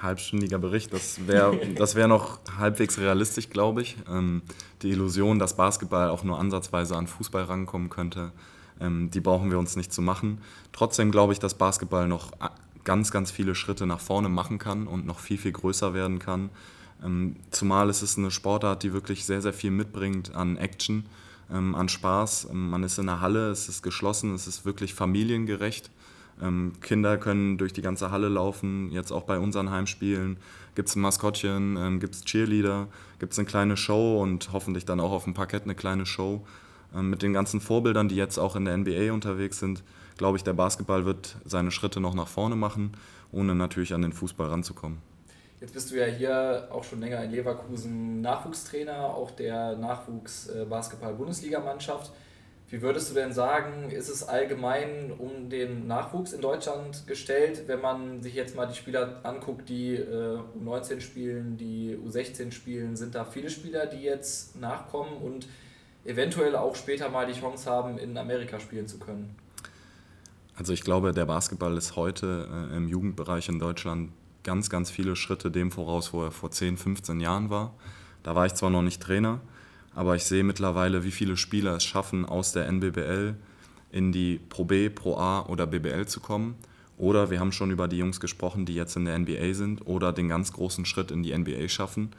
Halbstündiger 0.00 0.58
Bericht, 0.58 0.94
das 0.94 1.26
wäre 1.26 1.56
das 1.76 1.94
wär 1.94 2.08
noch 2.08 2.38
halbwegs 2.58 2.98
realistisch, 2.98 3.50
glaube 3.50 3.82
ich. 3.82 3.96
Ähm, 4.08 4.42
die 4.80 4.90
Illusion, 4.90 5.38
dass 5.38 5.56
Basketball 5.56 6.08
auch 6.08 6.24
nur 6.24 6.38
ansatzweise 6.38 6.96
an 6.96 7.06
Fußball 7.06 7.44
rankommen 7.44 7.90
könnte, 7.90 8.32
ähm, 8.80 9.10
die 9.10 9.20
brauchen 9.20 9.50
wir 9.50 9.58
uns 9.58 9.76
nicht 9.76 9.92
zu 9.92 10.00
machen. 10.00 10.40
Trotzdem 10.72 11.10
glaube 11.10 11.34
ich, 11.34 11.38
dass 11.38 11.52
Basketball 11.52 12.08
noch 12.08 12.32
ganz, 12.84 13.10
ganz 13.10 13.30
viele 13.30 13.54
Schritte 13.54 13.86
nach 13.86 14.00
vorne 14.00 14.30
machen 14.30 14.58
kann 14.58 14.86
und 14.86 15.06
noch 15.06 15.18
viel, 15.18 15.36
viel 15.36 15.52
größer 15.52 15.92
werden 15.92 16.18
kann. 16.18 16.48
Ähm, 17.02 17.36
zumal 17.50 17.88
ist 17.88 18.02
es 18.02 18.18
eine 18.18 18.30
Sportart, 18.30 18.82
die 18.82 18.92
wirklich 18.92 19.24
sehr, 19.24 19.42
sehr 19.42 19.52
viel 19.52 19.70
mitbringt 19.70 20.34
an 20.34 20.56
Action, 20.56 21.06
ähm, 21.50 21.74
an 21.74 21.88
Spaß. 21.88 22.48
Ähm, 22.50 22.70
man 22.70 22.82
ist 22.82 22.98
in 22.98 23.06
der 23.06 23.20
Halle, 23.20 23.50
es 23.50 23.68
ist 23.68 23.82
geschlossen, 23.82 24.34
es 24.34 24.46
ist 24.46 24.64
wirklich 24.64 24.94
familiengerecht. 24.94 25.90
Kinder 26.80 27.18
können 27.18 27.58
durch 27.58 27.74
die 27.74 27.82
ganze 27.82 28.10
Halle 28.10 28.30
laufen, 28.30 28.90
jetzt 28.92 29.12
auch 29.12 29.24
bei 29.24 29.38
unseren 29.38 29.70
Heimspielen. 29.70 30.38
Gibt 30.74 30.88
es 30.88 30.96
ein 30.96 31.02
Maskottchen, 31.02 32.00
gibt 32.00 32.14
es 32.14 32.24
Cheerleader, 32.24 32.88
gibt 33.18 33.34
es 33.34 33.38
eine 33.38 33.44
kleine 33.44 33.76
Show 33.76 34.18
und 34.22 34.50
hoffentlich 34.50 34.86
dann 34.86 35.00
auch 35.00 35.12
auf 35.12 35.24
dem 35.24 35.34
Parkett 35.34 35.64
eine 35.64 35.74
kleine 35.74 36.06
Show. 36.06 36.42
mit 36.94 37.20
den 37.20 37.34
ganzen 37.34 37.60
Vorbildern, 37.60 38.08
die 38.08 38.16
jetzt 38.16 38.38
auch 38.38 38.56
in 38.56 38.64
der 38.64 38.74
NBA 38.74 39.12
unterwegs 39.12 39.58
sind, 39.58 39.82
glaube 40.16 40.38
ich, 40.38 40.42
der 40.42 40.54
Basketball 40.54 41.04
wird 41.04 41.36
seine 41.44 41.70
Schritte 41.70 42.00
noch 42.00 42.14
nach 42.14 42.28
vorne 42.28 42.56
machen, 42.56 42.92
ohne 43.32 43.54
natürlich 43.54 43.92
an 43.92 44.00
den 44.00 44.14
Fußball 44.14 44.48
ranzukommen. 44.48 45.09
Jetzt 45.60 45.74
bist 45.74 45.90
du 45.90 45.96
ja 45.96 46.06
hier 46.06 46.68
auch 46.70 46.84
schon 46.84 47.00
länger 47.00 47.22
in 47.22 47.32
Leverkusen 47.32 48.22
Nachwuchstrainer, 48.22 49.14
auch 49.14 49.30
der 49.30 49.76
Nachwuchs-Basketball-Bundesligamannschaft. 49.76 52.10
Wie 52.70 52.80
würdest 52.80 53.10
du 53.10 53.14
denn 53.14 53.32
sagen, 53.32 53.90
ist 53.90 54.08
es 54.08 54.22
allgemein 54.22 55.12
um 55.18 55.50
den 55.50 55.86
Nachwuchs 55.86 56.32
in 56.32 56.40
Deutschland 56.40 57.06
gestellt, 57.06 57.64
wenn 57.66 57.82
man 57.82 58.22
sich 58.22 58.34
jetzt 58.34 58.56
mal 58.56 58.64
die 58.66 58.76
Spieler 58.76 59.20
anguckt, 59.24 59.68
die 59.68 59.96
äh, 59.96 60.38
U19 60.64 61.00
spielen, 61.00 61.58
die 61.58 61.94
U16 61.96 62.52
spielen? 62.52 62.96
Sind 62.96 63.14
da 63.14 63.26
viele 63.26 63.50
Spieler, 63.50 63.84
die 63.86 64.02
jetzt 64.02 64.58
nachkommen 64.58 65.20
und 65.20 65.46
eventuell 66.04 66.56
auch 66.56 66.76
später 66.76 67.10
mal 67.10 67.26
die 67.26 67.38
Chance 67.38 67.68
haben, 67.68 67.98
in 67.98 68.16
Amerika 68.16 68.58
spielen 68.60 68.86
zu 68.86 68.98
können? 68.98 69.36
Also 70.54 70.72
ich 70.72 70.80
glaube, 70.82 71.12
der 71.12 71.26
Basketball 71.26 71.76
ist 71.76 71.96
heute 71.96 72.48
äh, 72.72 72.76
im 72.76 72.88
Jugendbereich 72.88 73.48
in 73.48 73.58
Deutschland 73.58 74.12
ganz, 74.44 74.70
ganz 74.70 74.90
viele 74.90 75.16
Schritte 75.16 75.50
dem 75.50 75.70
voraus, 75.70 76.12
wo 76.12 76.24
er 76.24 76.30
vor 76.30 76.50
10, 76.50 76.76
15 76.76 77.20
Jahren 77.20 77.50
war. 77.50 77.74
Da 78.22 78.34
war 78.34 78.46
ich 78.46 78.54
zwar 78.54 78.70
noch 78.70 78.82
nicht 78.82 79.02
Trainer, 79.02 79.40
aber 79.94 80.16
ich 80.16 80.24
sehe 80.24 80.44
mittlerweile, 80.44 81.04
wie 81.04 81.10
viele 81.10 81.36
Spieler 81.36 81.76
es 81.76 81.84
schaffen, 81.84 82.24
aus 82.24 82.52
der 82.52 82.66
NBBL 82.66 83.34
in 83.90 84.12
die 84.12 84.40
Pro 84.48 84.64
B, 84.64 84.88
Pro 84.88 85.16
A 85.16 85.46
oder 85.46 85.66
BBL 85.66 86.06
zu 86.06 86.20
kommen. 86.20 86.54
Oder 86.96 87.30
wir 87.30 87.40
haben 87.40 87.52
schon 87.52 87.70
über 87.70 87.88
die 87.88 87.96
Jungs 87.96 88.20
gesprochen, 88.20 88.66
die 88.66 88.74
jetzt 88.74 88.94
in 88.94 89.06
der 89.06 89.18
NBA 89.18 89.54
sind 89.54 89.86
oder 89.86 90.12
den 90.12 90.28
ganz 90.28 90.52
großen 90.52 90.84
Schritt 90.84 91.10
in 91.10 91.22
die 91.22 91.36
NBA 91.36 91.68
schaffen. 91.68 92.10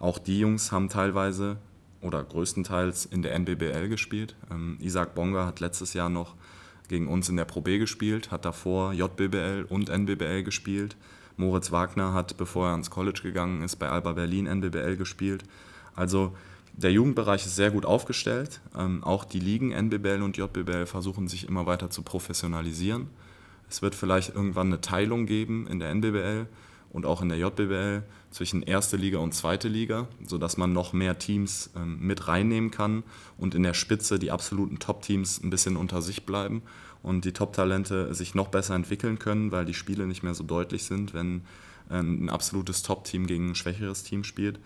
Auch 0.00 0.18
die 0.18 0.40
Jungs 0.40 0.72
haben 0.72 0.88
teilweise 0.88 1.56
oder 2.00 2.22
größtenteils 2.22 3.06
in 3.06 3.22
der 3.22 3.34
NBBL 3.38 3.88
gespielt. 3.88 4.34
Ähm, 4.50 4.76
Isaac 4.80 5.14
Bonga 5.14 5.46
hat 5.46 5.60
letztes 5.60 5.94
Jahr 5.94 6.10
noch 6.10 6.34
gegen 6.88 7.08
uns 7.08 7.28
in 7.28 7.36
der 7.36 7.44
Pro 7.44 7.60
B 7.60 7.78
gespielt, 7.78 8.30
hat 8.30 8.44
davor 8.44 8.92
JBBL 8.92 9.66
und 9.68 9.88
NBBL 9.88 10.42
gespielt. 10.42 10.96
Moritz 11.36 11.72
Wagner 11.72 12.12
hat, 12.12 12.36
bevor 12.36 12.66
er 12.66 12.72
ans 12.72 12.90
College 12.90 13.20
gegangen 13.22 13.62
ist, 13.62 13.76
bei 13.76 13.88
Alba 13.88 14.12
Berlin 14.12 14.46
NBBL 14.46 14.96
gespielt. 14.96 15.44
Also 15.94 16.34
der 16.72 16.92
Jugendbereich 16.92 17.46
ist 17.46 17.56
sehr 17.56 17.70
gut 17.70 17.86
aufgestellt. 17.86 18.60
Ähm, 18.76 19.04
auch 19.04 19.24
die 19.24 19.40
Ligen 19.40 19.70
NBBL 19.70 20.22
und 20.22 20.36
JBL 20.36 20.86
versuchen 20.86 21.28
sich 21.28 21.48
immer 21.48 21.66
weiter 21.66 21.90
zu 21.90 22.02
professionalisieren. 22.02 23.08
Es 23.68 23.82
wird 23.82 23.94
vielleicht 23.94 24.34
irgendwann 24.34 24.68
eine 24.68 24.80
Teilung 24.80 25.26
geben 25.26 25.66
in 25.66 25.78
der 25.78 25.90
NBBL 25.90 26.46
und 26.90 27.06
auch 27.06 27.22
in 27.22 27.28
der 27.28 27.38
JBL 27.38 28.02
zwischen 28.30 28.62
erste 28.62 28.96
Liga 28.96 29.18
und 29.18 29.34
zweite 29.34 29.68
Liga, 29.68 30.06
sodass 30.26 30.56
man 30.56 30.72
noch 30.72 30.92
mehr 30.92 31.18
Teams 31.18 31.70
ähm, 31.76 31.98
mit 32.00 32.28
reinnehmen 32.28 32.70
kann 32.70 33.02
und 33.38 33.54
in 33.54 33.62
der 33.62 33.74
Spitze 33.74 34.18
die 34.18 34.30
absoluten 34.30 34.78
Top-Teams 34.78 35.42
ein 35.42 35.50
bisschen 35.50 35.76
unter 35.76 36.02
sich 36.02 36.26
bleiben 36.26 36.62
und 37.04 37.24
die 37.24 37.32
Top-Talente 37.32 38.12
sich 38.14 38.34
noch 38.34 38.48
besser 38.48 38.74
entwickeln 38.74 39.20
können, 39.20 39.52
weil 39.52 39.66
die 39.66 39.74
Spiele 39.74 40.06
nicht 40.06 40.24
mehr 40.24 40.34
so 40.34 40.42
deutlich 40.42 40.84
sind, 40.84 41.14
wenn 41.14 41.42
ähm, 41.90 42.24
ein 42.24 42.30
absolutes 42.30 42.82
Top-Team 42.82 43.26
gegen 43.26 43.50
ein 43.50 43.54
schwächeres 43.54 44.02
Team 44.02 44.24
spielt. 44.24 44.58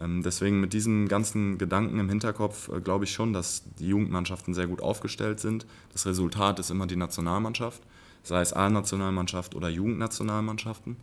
Ähm, 0.00 0.22
deswegen 0.22 0.60
mit 0.60 0.74
diesen 0.74 1.08
ganzen 1.08 1.56
Gedanken 1.56 1.98
im 1.98 2.10
Hinterkopf 2.10 2.68
äh, 2.68 2.80
glaube 2.80 3.04
ich 3.04 3.12
schon, 3.12 3.32
dass 3.32 3.64
die 3.78 3.88
Jugendmannschaften 3.88 4.52
sehr 4.52 4.66
gut 4.66 4.82
aufgestellt 4.82 5.40
sind. 5.40 5.66
Das 5.92 6.04
Resultat 6.04 6.58
ist 6.58 6.70
immer 6.70 6.86
die 6.86 6.96
Nationalmannschaft, 6.96 7.82
sei 8.22 8.42
es 8.42 8.52
A-Nationalmannschaft 8.52 9.54
oder 9.54 9.70
Jugendnationalmannschaften. 9.70 10.96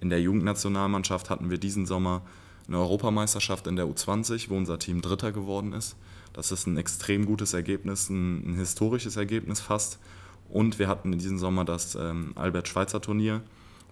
In 0.00 0.08
der 0.08 0.22
Jugendnationalmannschaft 0.22 1.30
hatten 1.30 1.50
wir 1.50 1.58
diesen 1.58 1.84
Sommer 1.84 2.22
eine 2.68 2.78
Europameisterschaft 2.78 3.66
in 3.66 3.74
der 3.74 3.86
U20, 3.86 4.50
wo 4.50 4.56
unser 4.56 4.78
Team 4.78 5.02
Dritter 5.02 5.32
geworden 5.32 5.72
ist. 5.72 5.96
Das 6.32 6.52
ist 6.52 6.66
ein 6.66 6.76
extrem 6.76 7.26
gutes 7.26 7.54
Ergebnis, 7.54 8.08
ein 8.08 8.54
historisches 8.54 9.16
Ergebnis 9.16 9.58
fast. 9.60 9.98
Und 10.50 10.78
wir 10.78 10.88
hatten 10.88 11.12
in 11.12 11.18
diesem 11.18 11.38
Sommer 11.38 11.64
das 11.64 11.94
ähm, 11.94 12.32
Albert-Schweitzer-Turnier, 12.36 13.42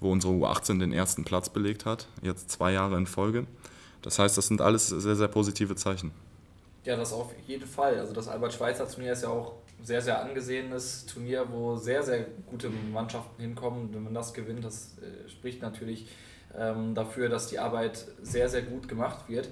wo 0.01 0.11
unsere 0.11 0.33
U18 0.33 0.79
den 0.79 0.92
ersten 0.92 1.25
Platz 1.25 1.49
belegt 1.49 1.85
hat, 1.85 2.09
jetzt 2.23 2.51
zwei 2.51 2.73
Jahre 2.73 2.97
in 2.97 3.07
Folge. 3.07 3.47
Das 4.03 4.19
heißt, 4.19 4.38
das 4.38 4.47
sind 4.47 4.61
alles 4.61 4.88
sehr, 4.88 5.16
sehr 5.16 5.29
positive 5.29 5.75
Zeichen. 5.77 6.12
Ja, 6.85 6.97
das 6.97 7.12
auf 7.12 7.33
jeden 7.47 7.66
Fall. 7.66 7.99
Also 7.99 8.12
das 8.12 8.29
Albert-Schweitzer-Turnier 8.29 9.12
ist 9.12 9.23
ja 9.23 9.29
auch 9.29 9.55
ein 9.79 9.85
sehr, 9.85 10.01
sehr 10.01 10.23
angesehenes 10.23 11.07
Turnier, 11.07 11.47
wo 11.51 11.77
sehr, 11.77 12.03
sehr 12.03 12.27
gute 12.49 12.71
Mannschaften 12.71 13.42
hinkommen. 13.42 13.92
Wenn 13.92 14.05
man 14.05 14.14
das 14.14 14.33
gewinnt, 14.33 14.64
das 14.64 14.97
äh, 14.99 15.29
spricht 15.29 15.61
natürlich 15.61 16.07
ähm, 16.57 16.95
dafür, 16.95 17.29
dass 17.29 17.49
die 17.49 17.59
Arbeit 17.59 18.07
sehr, 18.23 18.49
sehr 18.49 18.62
gut 18.62 18.88
gemacht 18.88 19.29
wird. 19.29 19.49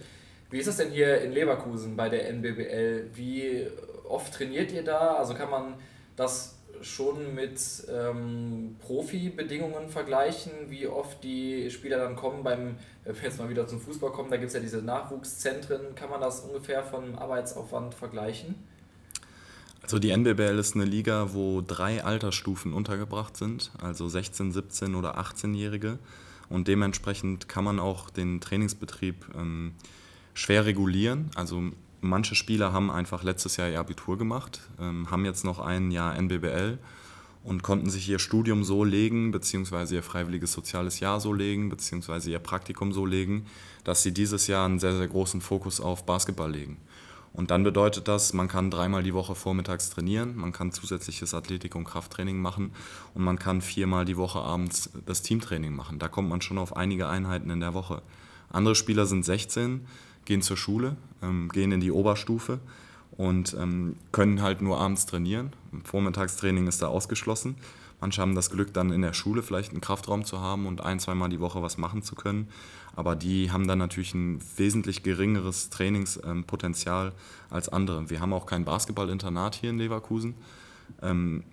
Wie 0.50 0.58
ist 0.58 0.68
es 0.68 0.76
denn 0.76 0.90
hier 0.90 1.20
in 1.22 1.32
Leverkusen 1.32 1.96
bei 1.96 2.08
der 2.08 2.28
NBBL? 2.28 3.10
Wie 3.14 3.66
oft 4.08 4.32
trainiert 4.32 4.72
ihr 4.72 4.84
da? 4.84 5.14
Also 5.14 5.34
kann 5.34 5.50
man 5.50 5.74
das 6.16 6.53
schon 6.84 7.34
mit 7.34 7.60
ähm, 7.90 8.76
Profi-Bedingungen 8.80 9.88
vergleichen, 9.88 10.52
wie 10.68 10.86
oft 10.86 11.24
die 11.24 11.70
Spieler 11.70 11.98
dann 11.98 12.16
kommen 12.16 12.42
beim, 12.42 12.76
wenn 13.04 13.16
wir 13.16 13.22
jetzt 13.22 13.38
mal 13.38 13.48
wieder 13.48 13.66
zum 13.66 13.80
Fußball 13.80 14.12
kommen, 14.12 14.30
da 14.30 14.36
gibt 14.36 14.48
es 14.48 14.54
ja 14.54 14.60
diese 14.60 14.82
Nachwuchszentren, 14.82 15.94
kann 15.94 16.10
man 16.10 16.20
das 16.20 16.40
ungefähr 16.40 16.82
vom 16.82 17.16
Arbeitsaufwand 17.16 17.94
vergleichen? 17.94 18.54
Also 19.82 19.98
die 19.98 20.10
NBBL 20.10 20.58
ist 20.58 20.76
eine 20.76 20.86
Liga, 20.86 21.34
wo 21.34 21.60
drei 21.60 22.02
Altersstufen 22.02 22.72
untergebracht 22.72 23.36
sind, 23.36 23.70
also 23.82 24.08
16, 24.08 24.52
17 24.52 24.94
oder 24.94 25.18
18-Jährige. 25.18 25.98
Und 26.48 26.68
dementsprechend 26.68 27.48
kann 27.48 27.64
man 27.64 27.78
auch 27.78 28.10
den 28.10 28.40
Trainingsbetrieb 28.40 29.26
ähm, 29.34 29.72
schwer 30.32 30.64
regulieren. 30.64 31.30
Also 31.34 31.70
manche 32.04 32.34
Spieler 32.34 32.72
haben 32.72 32.90
einfach 32.90 33.22
letztes 33.22 33.56
Jahr 33.56 33.68
ihr 33.68 33.80
Abitur 33.80 34.18
gemacht, 34.18 34.60
ähm, 34.80 35.10
haben 35.10 35.24
jetzt 35.24 35.44
noch 35.44 35.58
ein 35.58 35.90
Jahr 35.90 36.16
NBBL 36.16 36.78
und 37.42 37.62
konnten 37.62 37.90
sich 37.90 38.08
ihr 38.08 38.18
Studium 38.18 38.64
so 38.64 38.84
legen, 38.84 39.30
beziehungsweise 39.30 39.96
ihr 39.96 40.02
freiwilliges 40.02 40.52
soziales 40.52 41.00
Jahr 41.00 41.20
so 41.20 41.32
legen, 41.32 41.68
beziehungsweise 41.68 42.30
ihr 42.30 42.38
Praktikum 42.38 42.92
so 42.92 43.04
legen, 43.04 43.46
dass 43.84 44.02
sie 44.02 44.12
dieses 44.12 44.46
Jahr 44.46 44.64
einen 44.64 44.78
sehr, 44.78 44.96
sehr 44.96 45.08
großen 45.08 45.40
Fokus 45.40 45.80
auf 45.80 46.06
Basketball 46.06 46.50
legen. 46.50 46.78
Und 47.34 47.50
dann 47.50 47.64
bedeutet 47.64 48.06
das, 48.06 48.32
man 48.32 48.46
kann 48.46 48.70
dreimal 48.70 49.02
die 49.02 49.12
Woche 49.12 49.34
vormittags 49.34 49.90
trainieren, 49.90 50.36
man 50.36 50.52
kann 50.52 50.70
zusätzliches 50.70 51.34
Athletik- 51.34 51.74
und 51.74 51.84
Krafttraining 51.84 52.40
machen 52.40 52.72
und 53.12 53.24
man 53.24 53.40
kann 53.40 53.60
viermal 53.60 54.04
die 54.04 54.16
Woche 54.16 54.38
abends 54.38 54.90
das 55.04 55.22
Teamtraining 55.22 55.74
machen. 55.74 55.98
Da 55.98 56.08
kommt 56.08 56.28
man 56.28 56.40
schon 56.40 56.58
auf 56.58 56.76
einige 56.76 57.08
Einheiten 57.08 57.50
in 57.50 57.60
der 57.60 57.74
Woche. 57.74 58.02
Andere 58.50 58.76
Spieler 58.76 59.04
sind 59.04 59.24
16, 59.24 59.84
gehen 60.24 60.42
zur 60.42 60.56
Schule, 60.56 60.96
ähm, 61.24 61.48
gehen 61.48 61.72
in 61.72 61.80
die 61.80 61.90
Oberstufe 61.90 62.60
und 63.16 63.56
ähm, 63.58 63.96
können 64.12 64.42
halt 64.42 64.60
nur 64.60 64.78
abends 64.78 65.06
trainieren. 65.06 65.52
Vormittagstraining 65.84 66.66
ist 66.66 66.82
da 66.82 66.88
ausgeschlossen. 66.88 67.56
Manche 68.00 68.20
haben 68.20 68.34
das 68.34 68.50
Glück, 68.50 68.74
dann 68.74 68.90
in 68.92 69.02
der 69.02 69.14
Schule 69.14 69.42
vielleicht 69.42 69.70
einen 69.70 69.80
Kraftraum 69.80 70.24
zu 70.24 70.40
haben 70.40 70.66
und 70.66 70.82
ein, 70.82 71.00
zweimal 71.00 71.30
die 71.30 71.40
Woche 71.40 71.62
was 71.62 71.78
machen 71.78 72.02
zu 72.02 72.14
können. 72.14 72.48
Aber 72.96 73.16
die 73.16 73.50
haben 73.50 73.66
dann 73.66 73.78
natürlich 73.78 74.14
ein 74.14 74.40
wesentlich 74.56 75.02
geringeres 75.02 75.70
Trainingspotenzial 75.70 77.12
als 77.50 77.68
andere. 77.68 78.10
Wir 78.10 78.20
haben 78.20 78.32
auch 78.32 78.46
kein 78.46 78.64
Basketballinternat 78.64 79.54
hier 79.54 79.70
in 79.70 79.78
Leverkusen, 79.78 80.34
ähm, 81.02 81.44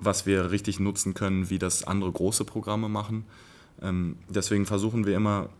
was 0.00 0.26
wir 0.26 0.50
richtig 0.50 0.80
nutzen 0.80 1.14
können, 1.14 1.50
wie 1.50 1.58
das 1.58 1.84
andere 1.84 2.10
große 2.10 2.44
Programme 2.44 2.88
machen. 2.88 3.24
Ähm, 3.80 4.16
deswegen 4.28 4.66
versuchen 4.66 5.06
wir 5.06 5.16
immer 5.16 5.50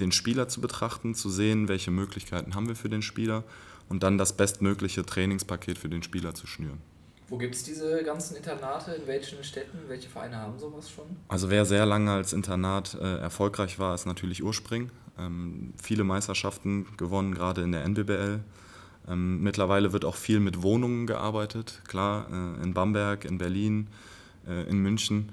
den 0.00 0.12
Spieler 0.12 0.48
zu 0.48 0.60
betrachten, 0.60 1.14
zu 1.14 1.30
sehen, 1.30 1.68
welche 1.68 1.90
Möglichkeiten 1.90 2.54
haben 2.54 2.68
wir 2.68 2.76
für 2.76 2.88
den 2.88 3.02
Spieler 3.02 3.44
und 3.88 4.02
dann 4.02 4.18
das 4.18 4.36
bestmögliche 4.36 5.04
Trainingspaket 5.04 5.78
für 5.78 5.88
den 5.88 6.02
Spieler 6.02 6.34
zu 6.34 6.46
schnüren. 6.46 6.80
Wo 7.28 7.36
gibt 7.36 7.54
es 7.54 7.62
diese 7.62 8.02
ganzen 8.04 8.36
Internate? 8.36 8.92
In 8.92 9.06
welchen 9.06 9.44
Städten? 9.44 9.78
Welche 9.86 10.08
Vereine 10.08 10.36
haben 10.36 10.58
sowas 10.58 10.90
schon? 10.90 11.04
Also 11.28 11.50
wer 11.50 11.66
sehr 11.66 11.84
lange 11.84 12.10
als 12.10 12.32
Internat 12.32 12.94
äh, 12.94 13.18
erfolgreich 13.18 13.78
war, 13.78 13.94
ist 13.94 14.06
natürlich 14.06 14.42
Urspring. 14.42 14.90
Ähm, 15.18 15.74
viele 15.82 16.04
Meisterschaften 16.04 16.86
gewonnen, 16.96 17.34
gerade 17.34 17.62
in 17.62 17.72
der 17.72 17.84
NBBL. 17.84 18.40
Ähm, 19.08 19.42
mittlerweile 19.42 19.92
wird 19.92 20.06
auch 20.06 20.14
viel 20.14 20.40
mit 20.40 20.62
Wohnungen 20.62 21.06
gearbeitet. 21.06 21.82
Klar, 21.86 22.28
äh, 22.30 22.62
in 22.62 22.72
Bamberg, 22.72 23.26
in 23.26 23.36
Berlin, 23.36 23.88
äh, 24.46 24.62
in 24.68 24.78
München. 24.78 25.30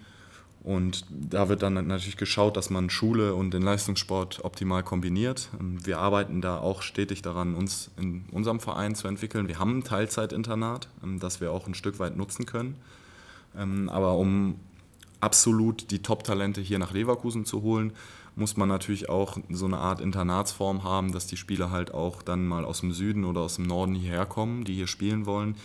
Und 0.65 1.05
da 1.11 1.47
wird 1.47 1.61
dann 1.61 1.75
natürlich 1.75 2.17
geschaut, 2.17 2.57
dass 2.57 2.71
man 2.71 2.89
Schule 2.89 3.35
und 3.35 3.53
den 3.53 3.61
Leistungssport 3.61 4.43
optimal 4.43 4.81
kombiniert. 4.81 5.49
Wir 5.59 5.99
arbeiten 5.99 6.41
da 6.41 6.57
auch 6.57 6.81
stetig 6.81 7.21
daran, 7.21 7.53
uns 7.53 7.91
in 7.97 8.25
unserem 8.31 8.59
Verein 8.59 8.95
zu 8.95 9.07
entwickeln. 9.07 9.47
Wir 9.47 9.59
haben 9.59 9.77
ein 9.77 9.83
Teilzeitinternat, 9.83 10.87
ähm, 11.03 11.19
das 11.19 11.39
wir 11.39 11.51
auch 11.51 11.67
ein 11.67 11.75
Stück 11.75 11.99
weit 11.99 12.17
nutzen 12.17 12.47
können. 12.47 12.77
Ähm, 13.55 13.89
aber 13.89 14.17
um 14.17 14.55
absolut 15.19 15.91
die 15.91 16.01
Top-Talente 16.01 16.61
hier 16.61 16.79
nach 16.79 16.93
Leverkusen 16.93 17.45
zu 17.45 17.61
holen, 17.61 17.93
muss 18.35 18.57
man 18.57 18.67
natürlich 18.67 19.07
auch 19.07 19.37
so 19.51 19.65
eine 19.65 19.77
Art 19.77 20.01
Internatsform 20.01 20.83
haben, 20.83 21.11
dass 21.11 21.27
die 21.27 21.37
Spieler 21.37 21.69
halt 21.69 21.93
auch 21.93 22.23
dann 22.23 22.47
mal 22.47 22.65
aus 22.65 22.79
dem 22.79 22.91
Süden 22.91 23.23
oder 23.23 23.41
aus 23.41 23.57
dem 23.57 23.67
Norden 23.67 23.93
hierher 23.93 24.25
kommen, 24.25 24.63
die 24.63 24.73
hier 24.73 24.87
spielen 24.87 25.27
wollen 25.27 25.57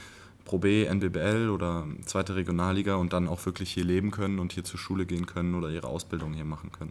Pro 0.50 0.58
B, 0.58 0.84
NBBL 0.84 1.48
oder 1.48 1.86
zweite 2.06 2.34
Regionalliga 2.34 2.96
und 2.96 3.12
dann 3.12 3.28
auch 3.28 3.46
wirklich 3.46 3.70
hier 3.72 3.84
leben 3.84 4.10
können 4.10 4.40
und 4.40 4.52
hier 4.52 4.64
zur 4.64 4.80
Schule 4.80 5.06
gehen 5.06 5.26
können 5.26 5.54
oder 5.54 5.70
ihre 5.70 5.86
Ausbildung 5.86 6.32
hier 6.32 6.44
machen 6.44 6.72
können. 6.72 6.90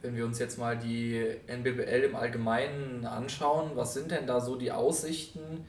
Wenn 0.00 0.16
wir 0.16 0.24
uns 0.24 0.38
jetzt 0.38 0.58
mal 0.58 0.78
die 0.78 1.22
NBBL 1.46 2.04
im 2.08 2.16
Allgemeinen 2.16 3.04
anschauen, 3.04 3.72
was 3.74 3.92
sind 3.92 4.12
denn 4.12 4.26
da 4.26 4.40
so 4.40 4.56
die 4.56 4.72
Aussichten 4.72 5.66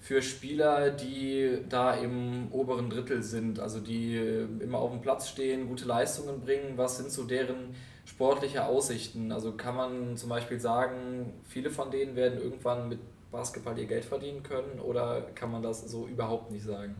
für 0.00 0.20
Spieler, 0.20 0.90
die 0.90 1.60
da 1.66 1.94
im 1.94 2.48
oberen 2.52 2.90
Drittel 2.90 3.22
sind, 3.22 3.58
also 3.58 3.80
die 3.80 4.18
immer 4.60 4.76
auf 4.76 4.90
dem 4.90 5.00
Platz 5.00 5.30
stehen, 5.30 5.68
gute 5.68 5.86
Leistungen 5.86 6.42
bringen? 6.42 6.74
Was 6.76 6.98
sind 6.98 7.10
so 7.10 7.24
deren 7.24 7.74
sportliche 8.04 8.66
Aussichten? 8.66 9.32
Also 9.32 9.52
kann 9.52 9.76
man 9.76 10.18
zum 10.18 10.28
Beispiel 10.28 10.60
sagen, 10.60 11.32
viele 11.48 11.70
von 11.70 11.90
denen 11.90 12.16
werden 12.16 12.38
irgendwann 12.38 12.90
mit 12.90 12.98
Basketball 13.36 13.78
ihr 13.78 13.86
Geld 13.86 14.06
verdienen 14.06 14.42
können 14.42 14.80
oder 14.80 15.20
kann 15.34 15.52
man 15.52 15.62
das 15.62 15.90
so 15.90 16.06
überhaupt 16.06 16.50
nicht 16.50 16.64
sagen? 16.64 16.94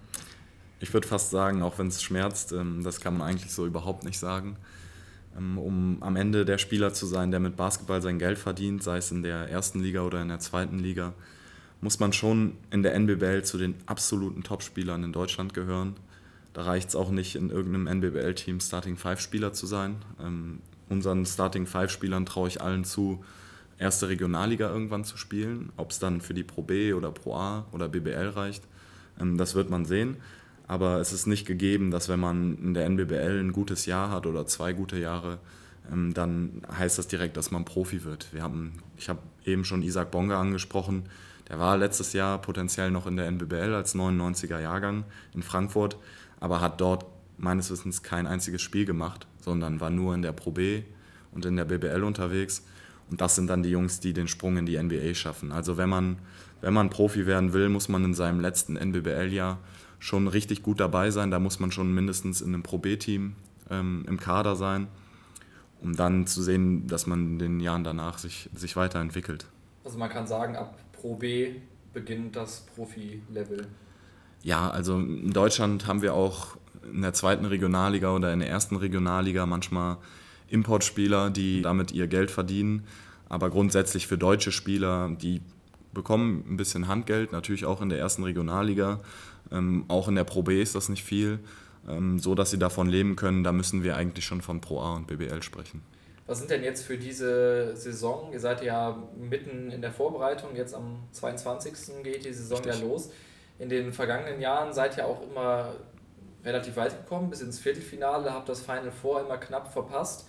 Ich 0.80 0.92
würde 0.92 1.08
fast 1.08 1.30
sagen, 1.30 1.62
auch 1.62 1.78
wenn 1.78 1.86
es 1.86 2.02
schmerzt, 2.02 2.52
ähm, 2.52 2.82
das 2.84 3.00
kann 3.00 3.16
man 3.16 3.26
eigentlich 3.26 3.50
so 3.50 3.64
überhaupt 3.64 4.04
nicht 4.04 4.18
sagen. 4.18 4.56
Ähm, 5.36 5.56
um 5.56 6.02
am 6.02 6.16
Ende 6.16 6.44
der 6.44 6.58
Spieler 6.58 6.92
zu 6.92 7.06
sein, 7.06 7.30
der 7.30 7.40
mit 7.40 7.56
Basketball 7.56 8.02
sein 8.02 8.18
Geld 8.18 8.36
verdient, 8.36 8.82
sei 8.82 8.98
es 8.98 9.10
in 9.10 9.22
der 9.22 9.48
ersten 9.48 9.80
Liga 9.80 10.02
oder 10.02 10.20
in 10.20 10.28
der 10.28 10.38
zweiten 10.38 10.78
Liga, 10.78 11.14
muss 11.80 12.00
man 12.00 12.12
schon 12.12 12.58
in 12.70 12.82
der 12.82 12.94
NBBL 12.94 13.42
zu 13.42 13.56
den 13.56 13.74
absoluten 13.86 14.42
Topspielern 14.42 15.04
in 15.04 15.12
Deutschland 15.12 15.54
gehören. 15.54 15.96
Da 16.52 16.62
reicht 16.62 16.90
es 16.90 16.96
auch 16.96 17.10
nicht, 17.10 17.36
in 17.36 17.48
irgendeinem 17.48 17.86
NBBL-Team 17.86 18.60
Starting 18.60 18.98
Five 18.98 19.20
Spieler 19.20 19.54
zu 19.54 19.66
sein. 19.66 19.96
Ähm, 20.22 20.60
unseren 20.90 21.24
Starting 21.24 21.66
Five 21.66 21.90
Spielern 21.90 22.26
traue 22.26 22.48
ich 22.48 22.60
allen 22.60 22.84
zu, 22.84 23.24
erste 23.78 24.08
Regionalliga 24.08 24.68
irgendwann 24.68 25.04
zu 25.04 25.16
spielen. 25.16 25.72
Ob 25.76 25.90
es 25.90 25.98
dann 25.98 26.20
für 26.20 26.34
die 26.34 26.44
Pro 26.44 26.62
B 26.62 26.92
oder 26.92 27.10
Pro 27.10 27.36
A 27.36 27.66
oder 27.72 27.88
BBL 27.88 28.30
reicht, 28.30 28.64
ähm, 29.20 29.36
das 29.38 29.54
wird 29.54 29.70
man 29.70 29.84
sehen. 29.84 30.16
Aber 30.68 31.00
es 31.00 31.12
ist 31.12 31.26
nicht 31.26 31.46
gegeben, 31.46 31.90
dass 31.90 32.08
wenn 32.08 32.20
man 32.20 32.58
in 32.58 32.74
der 32.74 32.86
NBBL 32.86 33.40
ein 33.40 33.52
gutes 33.52 33.86
Jahr 33.86 34.10
hat 34.10 34.26
oder 34.26 34.46
zwei 34.46 34.72
gute 34.72 34.98
Jahre, 34.98 35.38
ähm, 35.92 36.12
dann 36.14 36.62
heißt 36.76 36.98
das 36.98 37.08
direkt, 37.08 37.36
dass 37.36 37.50
man 37.50 37.64
Profi 37.64 38.04
wird. 38.04 38.32
Wir 38.32 38.42
haben, 38.42 38.72
ich 38.96 39.08
habe 39.08 39.20
eben 39.44 39.64
schon 39.64 39.82
Isaac 39.82 40.10
Bonga 40.10 40.40
angesprochen. 40.40 41.04
Der 41.48 41.58
war 41.58 41.76
letztes 41.76 42.12
Jahr 42.12 42.40
potenziell 42.40 42.90
noch 42.90 43.06
in 43.06 43.16
der 43.16 43.26
NBBL 43.26 43.74
als 43.74 43.94
99er 43.94 44.60
Jahrgang 44.60 45.04
in 45.32 45.42
Frankfurt, 45.42 45.96
aber 46.40 46.60
hat 46.60 46.80
dort 46.80 47.06
meines 47.38 47.70
Wissens 47.70 48.02
kein 48.02 48.26
einziges 48.26 48.62
Spiel 48.62 48.84
gemacht, 48.84 49.26
sondern 49.40 49.80
war 49.80 49.90
nur 49.90 50.14
in 50.14 50.22
der 50.22 50.32
Pro 50.32 50.50
B 50.50 50.82
und 51.32 51.44
in 51.44 51.56
der 51.56 51.66
BBL 51.66 52.02
unterwegs. 52.02 52.64
Und 53.10 53.20
das 53.20 53.36
sind 53.36 53.48
dann 53.48 53.62
die 53.62 53.70
Jungs, 53.70 54.00
die 54.00 54.12
den 54.12 54.28
Sprung 54.28 54.56
in 54.56 54.66
die 54.66 54.82
NBA 54.82 55.14
schaffen. 55.14 55.52
Also 55.52 55.76
wenn 55.76 55.88
man 55.88 56.18
wenn 56.60 56.74
man 56.74 56.90
Profi 56.90 57.26
werden 57.26 57.52
will, 57.52 57.68
muss 57.68 57.88
man 57.88 58.04
in 58.04 58.14
seinem 58.14 58.40
letzten 58.40 58.76
NBBL-Jahr 58.76 59.58
schon 59.98 60.28
richtig 60.28 60.62
gut 60.62 60.80
dabei 60.80 61.10
sein. 61.10 61.30
Da 61.30 61.38
muss 61.38 61.60
man 61.60 61.70
schon 61.70 61.92
mindestens 61.92 62.40
in 62.40 62.54
einem 62.54 62.62
Pro 62.62 62.78
B-Team 62.78 63.34
ähm, 63.70 64.04
im 64.08 64.18
Kader 64.18 64.56
sein, 64.56 64.88
um 65.80 65.94
dann 65.94 66.26
zu 66.26 66.42
sehen, 66.42 66.86
dass 66.86 67.06
man 67.06 67.32
in 67.32 67.38
den 67.38 67.60
Jahren 67.60 67.84
danach 67.84 68.18
sich, 68.18 68.50
sich 68.54 68.76
weiterentwickelt. 68.76 69.46
Also 69.84 69.98
man 69.98 70.10
kann 70.10 70.26
sagen, 70.26 70.56
ab 70.56 70.78
Pro 70.92 71.16
B 71.16 71.56
beginnt 71.92 72.36
das 72.36 72.66
Profi-Level. 72.74 73.66
Ja, 74.42 74.70
also 74.70 74.98
in 74.98 75.32
Deutschland 75.32 75.86
haben 75.86 76.02
wir 76.02 76.14
auch 76.14 76.56
in 76.92 77.02
der 77.02 77.14
zweiten 77.14 77.44
Regionalliga 77.44 78.14
oder 78.14 78.32
in 78.32 78.40
der 78.40 78.48
ersten 78.48 78.76
Regionalliga 78.76 79.44
manchmal 79.46 79.98
Importspieler, 80.48 81.30
die 81.30 81.62
damit 81.62 81.92
ihr 81.92 82.06
Geld 82.06 82.30
verdienen. 82.30 82.86
Aber 83.28 83.50
grundsätzlich 83.50 84.06
für 84.06 84.18
deutsche 84.18 84.52
Spieler, 84.52 85.10
die 85.20 85.40
bekommen 85.92 86.44
ein 86.48 86.56
bisschen 86.56 86.88
Handgeld, 86.88 87.32
natürlich 87.32 87.64
auch 87.64 87.80
in 87.80 87.88
der 87.88 87.98
ersten 87.98 88.22
Regionalliga. 88.22 89.00
Ähm, 89.50 89.84
auch 89.88 90.08
in 90.08 90.14
der 90.14 90.24
Pro 90.24 90.42
B 90.42 90.60
ist 90.60 90.74
das 90.74 90.88
nicht 90.88 91.04
viel. 91.04 91.40
Ähm, 91.88 92.18
so 92.18 92.34
dass 92.34 92.50
sie 92.50 92.58
davon 92.58 92.88
leben 92.88 93.16
können, 93.16 93.44
da 93.44 93.52
müssen 93.52 93.84
wir 93.84 93.96
eigentlich 93.96 94.24
schon 94.24 94.42
von 94.42 94.60
Pro 94.60 94.80
A 94.80 94.96
und 94.96 95.06
BBL 95.06 95.42
sprechen. 95.42 95.82
Was 96.26 96.38
sind 96.38 96.50
denn 96.50 96.64
jetzt 96.64 96.84
für 96.84 96.98
diese 96.98 97.76
Saison? 97.76 98.32
Ihr 98.32 98.40
seid 98.40 98.62
ja 98.64 99.00
mitten 99.16 99.70
in 99.70 99.80
der 99.80 99.92
Vorbereitung, 99.92 100.56
jetzt 100.56 100.74
am 100.74 100.98
22. 101.12 102.02
geht 102.02 102.24
die 102.24 102.32
Saison 102.32 102.58
Richtig. 102.58 102.80
ja 102.80 102.86
los. 102.86 103.10
In 103.60 103.68
den 103.68 103.92
vergangenen 103.92 104.40
Jahren 104.40 104.72
seid 104.72 104.96
ihr 104.96 105.06
auch 105.06 105.22
immer 105.22 105.76
relativ 106.44 106.76
weit 106.76 106.96
gekommen, 107.04 107.30
bis 107.30 107.40
ins 107.40 107.60
Viertelfinale, 107.60 108.32
habt 108.32 108.48
das 108.48 108.60
Final 108.60 108.90
Four 108.90 109.20
immer 109.20 109.38
knapp 109.38 109.72
verpasst. 109.72 110.26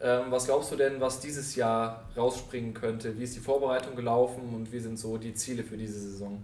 Ähm, 0.00 0.24
was 0.30 0.46
glaubst 0.46 0.72
du 0.72 0.76
denn, 0.76 1.00
was 1.00 1.20
dieses 1.20 1.54
Jahr 1.54 2.04
rausspringen 2.16 2.74
könnte? 2.74 3.18
Wie 3.18 3.24
ist 3.24 3.36
die 3.36 3.40
Vorbereitung 3.40 3.96
gelaufen 3.96 4.54
und 4.54 4.72
wie 4.72 4.80
sind 4.80 4.98
so 4.98 5.16
die 5.16 5.34
Ziele 5.34 5.64
für 5.64 5.76
diese 5.76 5.98
Saison? 5.98 6.42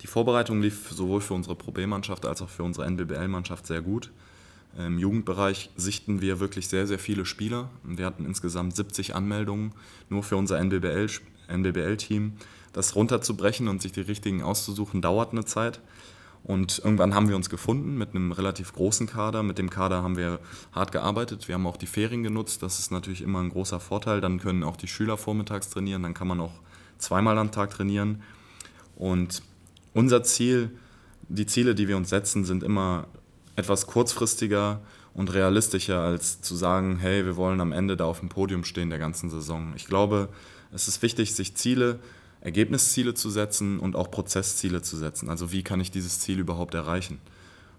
Die 0.00 0.06
Vorbereitung 0.06 0.60
lief 0.60 0.90
sowohl 0.90 1.20
für 1.20 1.34
unsere 1.34 1.54
Pro 1.54 1.70
B-Mannschaft 1.70 2.26
als 2.26 2.42
auch 2.42 2.48
für 2.48 2.64
unsere 2.64 2.86
NBBL-Mannschaft 2.86 3.66
sehr 3.66 3.82
gut. 3.82 4.10
Im 4.76 4.98
Jugendbereich 4.98 5.70
sichten 5.76 6.22
wir 6.22 6.40
wirklich 6.40 6.66
sehr, 6.68 6.86
sehr 6.86 6.98
viele 6.98 7.26
Spieler. 7.26 7.68
Wir 7.84 8.06
hatten 8.06 8.24
insgesamt 8.24 8.74
70 8.74 9.14
Anmeldungen 9.14 9.72
nur 10.08 10.22
für 10.22 10.36
unser 10.36 10.58
NBBL-Team. 10.58 12.32
Das 12.72 12.96
runterzubrechen 12.96 13.68
und 13.68 13.82
sich 13.82 13.92
die 13.92 14.00
richtigen 14.00 14.42
auszusuchen, 14.42 15.02
dauert 15.02 15.32
eine 15.32 15.44
Zeit. 15.44 15.80
Und 16.44 16.80
irgendwann 16.82 17.14
haben 17.14 17.28
wir 17.28 17.36
uns 17.36 17.50
gefunden 17.50 17.96
mit 17.96 18.10
einem 18.10 18.32
relativ 18.32 18.72
großen 18.72 19.06
Kader. 19.06 19.42
Mit 19.42 19.58
dem 19.58 19.70
Kader 19.70 20.02
haben 20.02 20.16
wir 20.16 20.40
hart 20.72 20.90
gearbeitet. 20.90 21.46
Wir 21.46 21.54
haben 21.54 21.66
auch 21.66 21.76
die 21.76 21.86
Ferien 21.86 22.24
genutzt. 22.24 22.62
Das 22.62 22.80
ist 22.80 22.90
natürlich 22.90 23.22
immer 23.22 23.40
ein 23.40 23.50
großer 23.50 23.78
Vorteil. 23.78 24.20
Dann 24.20 24.40
können 24.40 24.64
auch 24.64 24.76
die 24.76 24.88
Schüler 24.88 25.16
vormittags 25.16 25.70
trainieren. 25.70 26.02
Dann 26.02 26.14
kann 26.14 26.26
man 26.26 26.40
auch 26.40 26.54
zweimal 26.98 27.38
am 27.38 27.52
Tag 27.52 27.70
trainieren. 27.70 28.22
Und 28.96 29.42
unser 29.94 30.24
Ziel, 30.24 30.70
die 31.28 31.46
Ziele, 31.46 31.74
die 31.74 31.86
wir 31.86 31.96
uns 31.96 32.10
setzen, 32.10 32.44
sind 32.44 32.64
immer 32.64 33.06
etwas 33.54 33.86
kurzfristiger 33.86 34.80
und 35.14 35.32
realistischer, 35.32 36.00
als 36.00 36.40
zu 36.40 36.56
sagen, 36.56 36.98
hey, 36.98 37.24
wir 37.24 37.36
wollen 37.36 37.60
am 37.60 37.72
Ende 37.72 37.96
da 37.96 38.06
auf 38.06 38.20
dem 38.20 38.30
Podium 38.30 38.64
stehen 38.64 38.90
der 38.90 38.98
ganzen 38.98 39.30
Saison. 39.30 39.74
Ich 39.76 39.86
glaube, 39.86 40.28
es 40.72 40.88
ist 40.88 41.02
wichtig, 41.02 41.34
sich 41.34 41.54
Ziele, 41.54 42.00
Ergebnisziele 42.42 43.14
zu 43.14 43.30
setzen 43.30 43.78
und 43.78 43.96
auch 43.96 44.10
Prozessziele 44.10 44.82
zu 44.82 44.96
setzen. 44.96 45.28
Also 45.28 45.52
wie 45.52 45.62
kann 45.62 45.80
ich 45.80 45.90
dieses 45.90 46.20
Ziel 46.20 46.40
überhaupt 46.40 46.74
erreichen? 46.74 47.18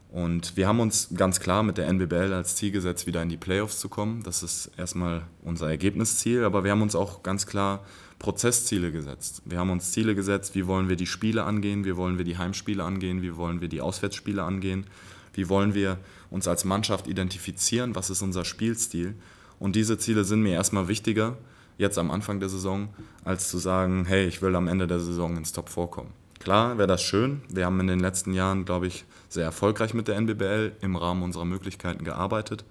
Und 0.09 0.55
wir 0.55 0.67
haben 0.67 0.79
uns 0.79 1.09
ganz 1.15 1.39
klar 1.39 1.63
mit 1.63 1.77
der 1.79 1.87
NBBL 1.87 2.33
als 2.33 2.55
Ziel 2.55 2.71
gesetzt, 2.71 3.07
wieder 3.07 3.21
in 3.23 3.29
die 3.29 3.37
Playoffs 3.37 3.79
zu 3.79 3.89
kommen. 3.89 4.21
Das 4.23 4.43
ist 4.43 4.69
erstmal 4.77 5.23
unser 5.41 5.69
Ergebnisziel, 5.69 6.43
aber 6.43 6.63
wir 6.63 6.71
haben 6.71 6.83
uns 6.83 6.95
auch 6.95 7.23
ganz 7.23 7.47
klar 7.47 7.83
Prozessziele 8.19 8.91
gesetzt. 8.91 9.41
Wir 9.43 9.57
haben 9.57 9.71
uns 9.71 9.91
Ziele 9.91 10.13
gesetzt, 10.13 10.53
wie 10.53 10.67
wollen 10.67 10.87
wir 10.87 10.95
die 10.95 11.07
Spiele 11.07 11.43
angehen, 11.43 11.83
wie 11.83 11.97
wollen 11.97 12.19
wir 12.19 12.25
die 12.25 12.37
Heimspiele 12.37 12.83
angehen, 12.83 13.23
wie 13.23 13.35
wollen 13.35 13.59
wir 13.59 13.69
die 13.69 13.81
Auswärtsspiele 13.81 14.43
angehen, 14.43 14.85
wie 15.33 15.49
wollen 15.49 15.73
wir 15.73 15.97
uns 16.29 16.47
als 16.47 16.63
Mannschaft 16.63 17.07
identifizieren, 17.07 17.95
was 17.95 18.11
ist 18.11 18.21
unser 18.21 18.45
Spielstil. 18.45 19.15
Und 19.59 19.75
diese 19.75 19.97
Ziele 19.97 20.23
sind 20.23 20.43
mir 20.43 20.53
erstmal 20.53 20.87
wichtiger, 20.87 21.37
jetzt 21.77 21.97
am 21.97 22.11
Anfang 22.11 22.39
der 22.39 22.49
Saison, 22.49 22.89
als 23.23 23.49
zu 23.49 23.57
sagen, 23.57 24.05
hey, 24.05 24.25
ich 24.25 24.41
will 24.41 24.55
am 24.55 24.67
Ende 24.67 24.87
der 24.87 24.99
Saison 24.99 25.37
ins 25.37 25.53
Top 25.53 25.69
vorkommen. 25.69 26.11
Klar 26.39 26.77
wäre 26.77 26.87
das 26.87 27.01
schön. 27.01 27.41
Wir 27.49 27.65
haben 27.65 27.79
in 27.79 27.87
den 27.87 27.99
letzten 27.99 28.33
Jahren, 28.33 28.65
glaube 28.65 28.87
ich, 28.87 29.05
sehr 29.29 29.45
erfolgreich 29.45 29.93
mit 29.93 30.07
der 30.07 30.17
NBBL 30.17 30.73
im 30.81 30.95
Rahmen 30.95 31.23
unserer 31.23 31.45
Möglichkeiten 31.45 32.03
gearbeitet. 32.03 32.65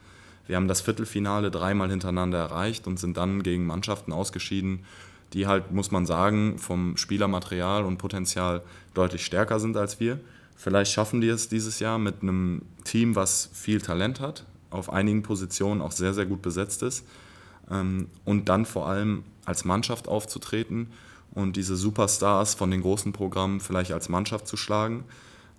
Wir 0.47 0.57
haben 0.57 0.69
das 0.69 0.83
Viertelfinale 0.83 1.51
dreimal 1.51 1.89
hintereinander 1.89 2.39
erreicht 2.39 2.87
und 2.87 2.99
sind 2.99 3.17
dann 3.17 3.43
gegen 3.43 3.67
Mannschaften 3.67 4.13
ausgeschieden, 4.13 4.85
die 5.33 5.47
halt, 5.47 5.73
muss 5.73 5.91
man 5.91 6.05
sagen, 6.05 6.59
vom 6.59 6.97
Spielermaterial 6.99 7.85
und 7.85 7.97
Potenzial 7.97 8.63
deutlich 8.93 9.25
stärker 9.25 9.59
sind 9.59 9.77
als 9.77 10.01
wir. 10.01 10.21
Vielleicht 10.55 10.93
schaffen 10.93 11.23
die 11.23 11.29
es 11.29 11.49
dieses 11.49 11.79
Jahr 11.79 11.99
mit 11.99 12.23
einem 12.23 12.63
Team, 12.85 13.17
was 13.17 13.49
viel 13.55 13.81
Talent 13.81 14.21
hat, 14.21 14.45
auf 14.69 14.93
einigen 14.93 15.23
Positionen 15.23 15.81
auch 15.81 15.93
sehr, 15.93 16.13
sehr 16.13 16.27
gut 16.27 16.43
besetzt 16.43 16.83
ist 16.83 17.07
und 18.25 18.49
dann 18.49 18.67
vor 18.67 18.89
allem 18.89 19.25
als 19.45 19.65
Mannschaft 19.65 20.09
aufzutreten 20.09 20.89
und 21.35 21.57
diese 21.57 21.77
Superstars 21.77 22.55
von 22.55 22.71
den 22.71 22.83
großen 22.83 23.13
Programmen 23.13 23.61
vielleicht 23.61 23.93
als 23.93 24.09
Mannschaft 24.09 24.47
zu 24.47 24.57
schlagen. 24.57 25.05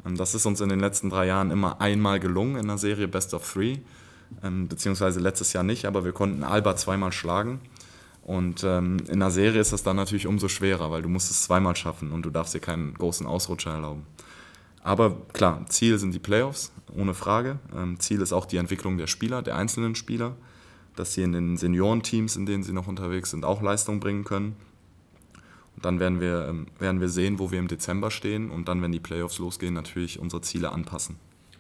Ähm, 0.06 0.16
das 0.18 0.36
ist 0.36 0.46
uns 0.46 0.62
in 0.62 0.70
den 0.70 0.80
letzten 0.80 1.10
drei 1.10 1.28
Jahren 1.28 1.52
immer 1.52 1.82
einmal 1.82 2.20
gelungen 2.20 2.56
in 2.56 2.68
der 2.68 2.78
Serie 2.78 3.08
Best 3.08 3.34
of 3.34 3.52
Three, 3.52 3.78
ähm, 4.44 4.68
beziehungsweise 4.68 5.20
letztes 5.20 5.54
Jahr 5.54 5.64
nicht, 5.64 5.86
aber 5.86 6.06
wir 6.06 6.12
konnten 6.12 6.44
Alba 6.44 6.76
zweimal 6.76 7.12
schlagen. 7.12 7.60
Und 8.22 8.64
ähm, 8.64 8.98
in 9.10 9.20
der 9.20 9.32
Serie 9.32 9.60
ist 9.60 9.74
das 9.74 9.84
dann 9.84 9.98
natürlich 9.98 10.28
umso 10.28 10.48
schwerer, 10.48 10.92
weil 10.92 11.02
du 11.02 11.10
musst 11.10 11.30
es 11.30 11.44
zweimal 11.44 11.76
schaffen 11.76 12.12
und 12.12 12.26
du 12.26 12.30
darfst 12.30 12.54
dir 12.54 12.62
keinen 12.62 12.94
großen 12.94 13.28
Ausrutscher 13.28 13.72
erlauben. 13.72 14.06
Aber 14.82 15.18
klar, 15.34 15.66
Ziel 15.68 15.98
sind 15.98 16.14
die 16.14 16.20
Playoffs, 16.20 16.72
ohne 16.96 17.14
Frage. 17.14 17.58
Ziel 18.00 18.22
ist 18.22 18.32
auch 18.32 18.46
die 18.46 18.58
Entwicklung 18.58 18.98
der 18.98 19.08
Spieler, 19.08 19.42
der 19.42 19.58
einzelnen 19.58 19.96
Spieler, 19.96 20.36
dass 20.96 21.14
sie 21.14 21.24
in 21.24 21.32
den 21.32 21.58
Seniorenteams, 21.58 22.36
in 22.36 22.46
denen 22.46 22.64
sie 22.64 22.74
noch 22.74 22.88
unterwegs 22.88 23.32
sind, 23.32 23.46
auch 23.46 23.62
Leistung 23.62 24.00
bringen 24.00 24.24
können. 24.24 24.56
Und 25.76 25.86
dann 25.86 26.00
werden 26.00 26.22
wir, 26.22 26.48
ähm, 26.48 26.68
werden 26.80 27.02
wir 27.02 27.10
sehen, 27.10 27.40
wo 27.40 27.52
wir 27.52 27.60
im 27.60 27.68
Dezember 27.68 28.12
stehen 28.12 28.52
und 28.52 28.68
dann, 28.68 28.82
wenn 28.82 28.92
die 28.92 29.00
Playoffs 29.00 29.40
losgehen, 29.40 29.74
natürlich 29.74 30.20
unsere 30.20 30.42
Ziele 30.42 30.72
anpassen. 30.72 31.18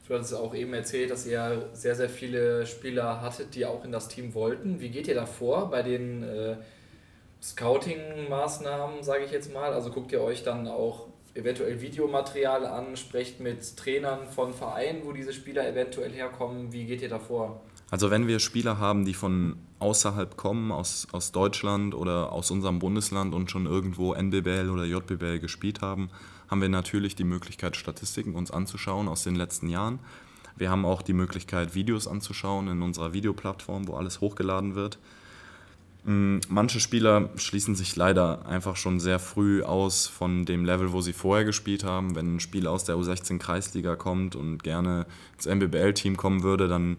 Du 0.07 0.13
hast 0.15 0.33
auch 0.33 0.53
eben 0.53 0.73
erzählt, 0.73 1.11
dass 1.11 1.25
ihr 1.25 1.69
sehr, 1.73 1.95
sehr 1.95 2.09
viele 2.09 2.65
Spieler 2.67 3.21
hattet, 3.21 3.55
die 3.55 3.65
auch 3.65 3.85
in 3.85 3.91
das 3.91 4.09
Team 4.09 4.33
wollten. 4.33 4.81
Wie 4.81 4.89
geht 4.89 5.07
ihr 5.07 5.15
da 5.15 5.25
vor 5.25 5.71
bei 5.71 5.81
den 5.81 6.23
äh, 6.23 6.57
Scouting-Maßnahmen, 7.41 9.01
sage 9.01 9.23
ich 9.23 9.31
jetzt 9.31 9.53
mal? 9.53 9.73
Also 9.73 9.91
guckt 9.91 10.11
ihr 10.11 10.21
euch 10.21 10.43
dann 10.43 10.67
auch 10.67 11.07
eventuell 11.35 11.81
Videomaterial 11.81 12.65
an, 12.65 12.95
sprecht 12.95 13.39
mit 13.39 13.75
Trainern 13.77 14.27
von 14.27 14.53
Vereinen, 14.53 15.01
wo 15.03 15.11
diese 15.11 15.33
Spieler 15.33 15.67
eventuell 15.67 16.11
herkommen. 16.11 16.71
Wie 16.71 16.85
geht 16.85 17.01
ihr 17.01 17.09
da 17.09 17.19
vor? 17.19 17.61
Also 17.89 18.09
wenn 18.09 18.27
wir 18.27 18.39
Spieler 18.39 18.79
haben, 18.79 19.05
die 19.05 19.13
von 19.13 19.57
außerhalb 19.79 20.37
kommen, 20.37 20.71
aus, 20.71 21.07
aus 21.11 21.31
Deutschland 21.31 21.93
oder 21.93 22.31
aus 22.31 22.49
unserem 22.49 22.79
Bundesland 22.79 23.35
und 23.35 23.51
schon 23.51 23.65
irgendwo 23.65 24.13
NBBL 24.13 24.69
oder 24.69 24.85
JBL 24.85 25.39
gespielt 25.39 25.81
haben, 25.81 26.09
haben 26.49 26.61
wir 26.61 26.69
natürlich 26.69 27.15
die 27.15 27.23
Möglichkeit, 27.23 27.75
Statistiken 27.75 28.35
uns 28.35 28.51
anzuschauen 28.51 29.07
aus 29.07 29.23
den 29.23 29.35
letzten 29.35 29.69
Jahren. 29.69 29.99
Wir 30.55 30.69
haben 30.69 30.85
auch 30.85 31.01
die 31.01 31.13
Möglichkeit, 31.13 31.75
Videos 31.75 32.07
anzuschauen 32.07 32.67
in 32.67 32.81
unserer 32.81 33.13
Videoplattform, 33.13 33.87
wo 33.87 33.95
alles 33.95 34.21
hochgeladen 34.21 34.75
wird. 34.75 34.99
Mm, 36.05 36.39
manche 36.49 36.79
Spieler 36.79 37.29
schließen 37.37 37.75
sich 37.75 37.95
leider 37.95 38.45
einfach 38.45 38.75
schon 38.75 38.99
sehr 38.99 39.19
früh 39.19 39.63
aus 39.63 40.07
von 40.07 40.45
dem 40.45 40.65
Level, 40.65 40.91
wo 40.91 41.01
sie 41.01 41.13
vorher 41.13 41.45
gespielt 41.45 41.83
haben. 41.83 42.15
Wenn 42.15 42.35
ein 42.35 42.39
Spieler 42.39 42.71
aus 42.71 42.83
der 42.83 42.95
U16 42.95 43.39
Kreisliga 43.39 43.95
kommt 43.95 44.35
und 44.35 44.63
gerne 44.63 45.05
ins 45.35 45.45
NBBL-Team 45.45 46.17
kommen 46.17 46.43
würde, 46.43 46.67
dann 46.67 46.97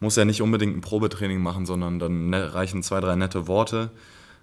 muss 0.00 0.16
er 0.16 0.24
nicht 0.24 0.42
unbedingt 0.42 0.76
ein 0.76 0.80
Probetraining 0.82 1.40
machen, 1.40 1.64
sondern 1.64 1.98
dann 1.98 2.28
ne, 2.28 2.52
reichen 2.52 2.82
zwei, 2.82 3.00
drei 3.00 3.16
nette 3.16 3.46
Worte, 3.46 3.90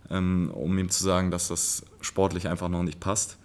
ähm, 0.10 0.50
um 0.54 0.78
ihm 0.78 0.90
zu 0.90 1.04
sagen, 1.04 1.30
dass 1.30 1.50
das 1.50 1.84
sportlich 2.02 2.48
einfach 2.48 2.70
noch 2.70 2.84
nicht 2.84 3.00
passt. 3.00 3.38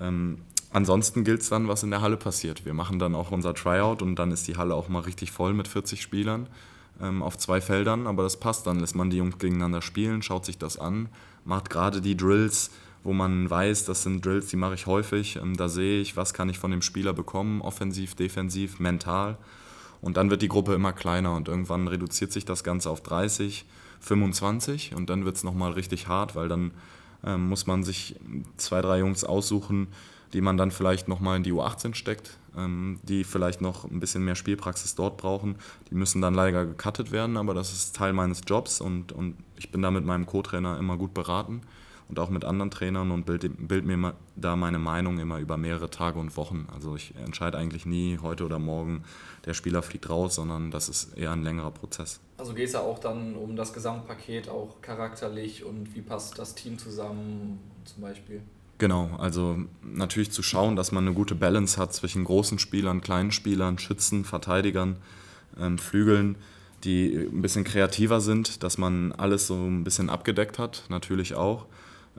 Ähm, 0.00 0.38
ansonsten 0.72 1.24
gilt 1.24 1.42
es 1.42 1.50
dann, 1.50 1.68
was 1.68 1.82
in 1.82 1.90
der 1.90 2.00
Halle 2.00 2.16
passiert. 2.16 2.64
Wir 2.64 2.74
machen 2.74 2.98
dann 2.98 3.14
auch 3.14 3.30
unser 3.30 3.52
Tryout 3.52 4.00
und 4.00 4.16
dann 4.16 4.30
ist 4.30 4.48
die 4.48 4.56
Halle 4.56 4.74
auch 4.74 4.88
mal 4.88 5.00
richtig 5.00 5.32
voll 5.32 5.52
mit 5.52 5.68
40 5.68 6.00
Spielern 6.00 6.46
auf 7.00 7.38
zwei 7.38 7.60
Feldern, 7.60 8.06
aber 8.06 8.24
das 8.24 8.40
passt 8.40 8.66
dann. 8.66 8.80
Lässt 8.80 8.96
man 8.96 9.10
die 9.10 9.18
Jungs 9.18 9.38
gegeneinander 9.38 9.82
spielen, 9.82 10.22
schaut 10.22 10.44
sich 10.44 10.58
das 10.58 10.78
an, 10.78 11.08
macht 11.44 11.70
gerade 11.70 12.00
die 12.00 12.16
Drills, 12.16 12.70
wo 13.04 13.12
man 13.12 13.48
weiß, 13.48 13.84
das 13.84 14.02
sind 14.02 14.24
Drills, 14.24 14.48
die 14.48 14.56
mache 14.56 14.74
ich 14.74 14.86
häufig. 14.86 15.36
Ähm, 15.36 15.56
da 15.56 15.68
sehe 15.68 16.00
ich, 16.00 16.16
was 16.16 16.34
kann 16.34 16.48
ich 16.48 16.58
von 16.58 16.70
dem 16.70 16.82
Spieler 16.82 17.12
bekommen, 17.12 17.60
offensiv, 17.60 18.14
defensiv, 18.14 18.80
mental. 18.80 19.38
Und 20.00 20.16
dann 20.16 20.30
wird 20.30 20.42
die 20.42 20.48
Gruppe 20.48 20.74
immer 20.74 20.92
kleiner 20.92 21.34
und 21.34 21.48
irgendwann 21.48 21.88
reduziert 21.88 22.32
sich 22.32 22.44
das 22.44 22.64
Ganze 22.64 22.90
auf 22.90 23.02
30, 23.02 23.64
25 24.00 24.94
und 24.94 25.10
dann 25.10 25.24
wird 25.24 25.36
es 25.36 25.44
nochmal 25.44 25.72
richtig 25.72 26.06
hart, 26.06 26.36
weil 26.36 26.48
dann 26.48 26.70
ähm, 27.24 27.48
muss 27.48 27.66
man 27.66 27.82
sich 27.82 28.16
zwei, 28.56 28.80
drei 28.80 29.00
Jungs 29.00 29.24
aussuchen, 29.24 29.88
die 30.32 30.40
man 30.40 30.56
dann 30.56 30.70
vielleicht 30.70 31.08
nochmal 31.08 31.36
in 31.36 31.42
die 31.42 31.52
U18 31.52 31.94
steckt, 31.94 32.36
ähm, 32.47 32.47
die 33.02 33.24
vielleicht 33.24 33.60
noch 33.60 33.84
ein 33.84 34.00
bisschen 34.00 34.24
mehr 34.24 34.34
Spielpraxis 34.34 34.94
dort 34.94 35.16
brauchen. 35.16 35.56
Die 35.90 35.94
müssen 35.94 36.20
dann 36.20 36.34
leider 36.34 36.66
gecuttet 36.66 37.12
werden, 37.12 37.36
aber 37.36 37.54
das 37.54 37.72
ist 37.72 37.96
Teil 37.96 38.12
meines 38.12 38.40
Jobs 38.46 38.80
und, 38.80 39.12
und 39.12 39.36
ich 39.56 39.70
bin 39.70 39.82
da 39.82 39.90
mit 39.90 40.04
meinem 40.04 40.26
Co-Trainer 40.26 40.78
immer 40.78 40.96
gut 40.96 41.14
beraten 41.14 41.62
und 42.08 42.18
auch 42.18 42.30
mit 42.30 42.44
anderen 42.44 42.70
Trainern 42.70 43.10
und 43.10 43.26
bild, 43.26 43.68
bild 43.68 43.84
mir 43.84 44.14
da 44.36 44.56
meine 44.56 44.78
Meinung 44.78 45.18
immer 45.18 45.38
über 45.38 45.56
mehrere 45.56 45.90
Tage 45.90 46.18
und 46.18 46.36
Wochen. 46.36 46.66
Also 46.72 46.96
ich 46.96 47.14
entscheide 47.16 47.58
eigentlich 47.58 47.86
nie 47.86 48.18
heute 48.22 48.44
oder 48.44 48.58
morgen, 48.58 49.04
der 49.44 49.54
Spieler 49.54 49.82
fliegt 49.82 50.08
raus, 50.08 50.36
sondern 50.36 50.70
das 50.70 50.88
ist 50.88 51.16
eher 51.16 51.32
ein 51.32 51.42
längerer 51.42 51.70
Prozess. 51.70 52.20
Also 52.38 52.54
geht 52.54 52.66
es 52.66 52.72
ja 52.72 52.80
auch 52.80 52.98
dann 52.98 53.34
um 53.34 53.56
das 53.56 53.72
Gesamtpaket, 53.72 54.48
auch 54.48 54.80
charakterlich 54.80 55.64
und 55.64 55.94
wie 55.94 56.00
passt 56.00 56.38
das 56.38 56.54
Team 56.54 56.78
zusammen 56.78 57.58
zum 57.84 58.02
Beispiel? 58.02 58.42
Genau, 58.78 59.10
also 59.18 59.58
natürlich 59.82 60.30
zu 60.30 60.42
schauen, 60.42 60.76
dass 60.76 60.92
man 60.92 61.04
eine 61.04 61.14
gute 61.14 61.34
Balance 61.34 61.80
hat 61.80 61.92
zwischen 61.92 62.24
großen 62.24 62.60
Spielern, 62.60 63.00
kleinen 63.00 63.32
Spielern, 63.32 63.78
Schützen, 63.78 64.24
Verteidigern, 64.24 64.96
ähm, 65.58 65.78
Flügeln, 65.78 66.36
die 66.84 67.12
ein 67.12 67.42
bisschen 67.42 67.64
kreativer 67.64 68.20
sind, 68.20 68.62
dass 68.62 68.78
man 68.78 69.10
alles 69.12 69.48
so 69.48 69.56
ein 69.56 69.82
bisschen 69.82 70.10
abgedeckt 70.10 70.60
hat, 70.60 70.84
natürlich 70.88 71.34
auch. 71.34 71.66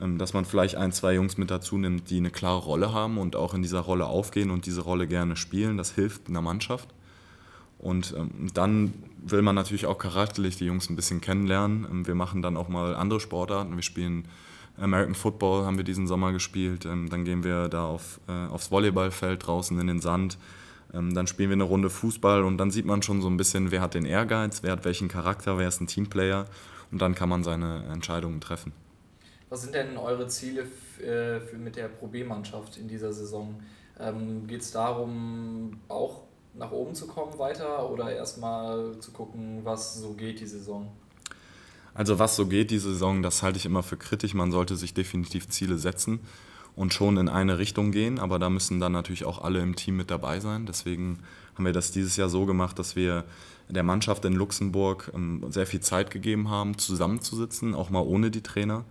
Ähm, 0.02 0.18
dass 0.18 0.34
man 0.34 0.46
vielleicht 0.46 0.76
ein, 0.76 0.92
zwei 0.92 1.14
Jungs 1.14 1.38
mit 1.38 1.52
dazu 1.52 1.78
nimmt, 1.78 2.10
die 2.10 2.18
eine 2.18 2.30
klare 2.30 2.60
Rolle 2.60 2.94
haben 2.94 3.18
und 3.18 3.36
auch 3.36 3.54
in 3.54 3.62
dieser 3.62 3.82
Rolle 3.82 4.06
aufgehen 4.06 4.50
und 4.50 4.66
diese 4.66 4.82
Rolle 4.82 5.08
gerne 5.08 5.36
spielen. 5.36 5.78
Das 5.78 5.92
hilft 5.92 6.28
einer 6.30 6.42
Mannschaft. 6.42 6.90
Und 7.78 8.14
ähm, 8.18 8.50
dann 8.54 8.94
will 9.26 9.42
man 9.42 9.56
natürlich 9.56 9.86
auch 9.86 9.98
charakterlich 9.98 10.58
die 10.58 10.66
Jungs 10.66 10.90
ein 10.90 10.96
bisschen 10.96 11.22
kennenlernen. 11.22 11.86
Ähm, 11.90 12.08
wir 12.08 12.16
machen 12.16 12.42
dann 12.42 12.58
auch 12.58 12.70
mal 12.70 12.96
andere 12.96 13.20
Sportarten. 13.20 13.76
Wir 13.76 13.84
spielen 13.84 14.26
American 14.80 15.16
Football, 15.16 15.66
haben 15.66 15.78
wir 15.78 15.84
diesen 15.84 16.08
Sommer 16.08 16.32
gespielt. 16.32 16.86
Ähm, 16.86 17.10
dann 17.10 17.26
gehen 17.26 17.44
wir 17.44 17.70
da 17.70 17.86
auf, 17.86 18.20
äh, 18.28 18.48
aufs 18.48 18.72
Volleyballfeld 18.72 19.46
draußen 19.46 19.80
in 19.80 19.88
den 19.88 20.00
Sand. 20.00 20.38
Ähm, 20.94 21.14
dann 21.14 21.28
spielen 21.28 21.50
wir 21.50 21.56
eine 21.56 21.64
Runde 21.64 21.90
Fußball 21.90 22.44
und 22.44 22.58
dann 22.58 22.72
sieht 22.72 22.86
man 22.86 23.02
schon 23.02 23.22
so 23.22 23.28
ein 23.28 23.38
bisschen, 23.38 23.72
wer 23.72 23.82
hat 23.82 23.94
den 23.94 24.06
Ehrgeiz, 24.06 24.64
wer 24.64 24.72
hat 24.72 24.86
welchen 24.86 25.08
Charakter, 25.08 25.58
wer 25.58 25.68
ist 25.68 25.82
ein 25.82 25.88
Teamplayer. 25.88 26.46
Und 26.92 27.02
dann 27.02 27.14
kann 27.14 27.30
man 27.30 27.44
seine 27.44 27.84
Entscheidungen 27.92 28.42
treffen. 28.42 28.72
Was 29.50 29.62
sind 29.64 29.76
denn 29.76 29.98
eure 29.98 30.28
Ziele 30.28 30.68
äh, 31.04 31.40
mit 31.56 31.76
der 31.76 31.88
Pro 31.88 32.08
B-Mannschaft 32.08 32.78
in 32.78 32.88
dieser 32.88 33.14
Saison? 33.14 33.60
Ähm, 34.00 34.48
Geht 34.48 34.62
es 34.62 34.72
darum, 34.72 35.80
auch 35.88 36.22
nach 36.54 36.72
oben 36.72 36.96
zu 36.96 37.08
kommen 37.08 37.38
weiter 37.38 37.90
oder 37.90 38.12
erstmal 38.12 38.98
zu 39.00 39.12
gucken, 39.12 39.62
was 39.64 39.96
so 39.96 40.14
geht 40.14 40.40
die 40.40 40.48
Saison? 40.48 40.92
Also 42.00 42.18
was 42.18 42.38
so 42.38 42.46
geht 42.46 42.72
die 42.72 42.80
Saison, 42.80 43.22
das 43.22 43.44
halte 43.44 43.58
ich 43.58 43.66
immer 43.66 43.84
für 43.84 43.98
kritisch. 43.98 44.34
Man 44.34 44.54
sollte 44.54 44.78
sich 44.78 44.94
definitiv 44.94 45.50
Ziele 45.50 45.78
setzen 45.78 46.22
und 46.74 46.94
schon 46.94 47.18
in 47.18 47.28
eine 47.28 47.58
Richtung 47.58 47.92
gehen, 47.92 48.20
aber 48.20 48.40
da 48.40 48.50
müssen 48.50 48.80
dann 48.80 48.94
natürlich 48.94 49.26
auch 49.26 49.44
alle 49.44 49.60
im 49.60 49.76
Team 49.76 49.98
mit 49.98 50.10
dabei 50.10 50.40
sein. 50.40 50.66
Deswegen 50.66 51.20
haben 51.56 51.66
wir 51.66 51.74
das 51.74 51.92
dieses 51.92 52.16
Jahr 52.16 52.30
so 52.30 52.46
gemacht, 52.46 52.80
dass 52.80 52.96
wir 52.96 53.26
der 53.68 53.84
Mannschaft 53.84 54.24
in 54.24 54.32
Luxemburg 54.32 55.12
ähm, 55.14 55.44
sehr 55.50 55.68
viel 55.68 55.82
Zeit 55.82 56.10
gegeben 56.10 56.50
haben, 56.50 56.78
zusammenzusitzen, 56.78 57.76
auch 57.76 57.90
mal 57.90 58.00
ohne 58.00 58.32
die 58.32 58.44
Trainer, 58.44 58.86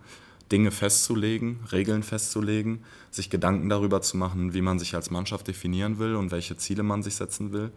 Dinge 0.51 0.69
festzulegen, 0.69 1.61
Regeln 1.71 2.03
festzulegen, 2.03 2.83
sich 3.09 3.31
Gedanken 3.31 3.69
darüber 3.69 4.03
zu 4.03 4.17
machen, 4.17 4.53
wie 4.53 4.61
man 4.61 4.77
sich 4.77 4.93
als 4.93 5.09
Mannschaft 5.09 5.47
definieren 5.47 5.97
will 5.97 6.13
und 6.13 6.29
welche 6.29 6.57
Ziele 6.57 6.83
man 6.83 7.01
sich 7.01 7.15
setzen 7.15 7.53
will. 7.53 7.71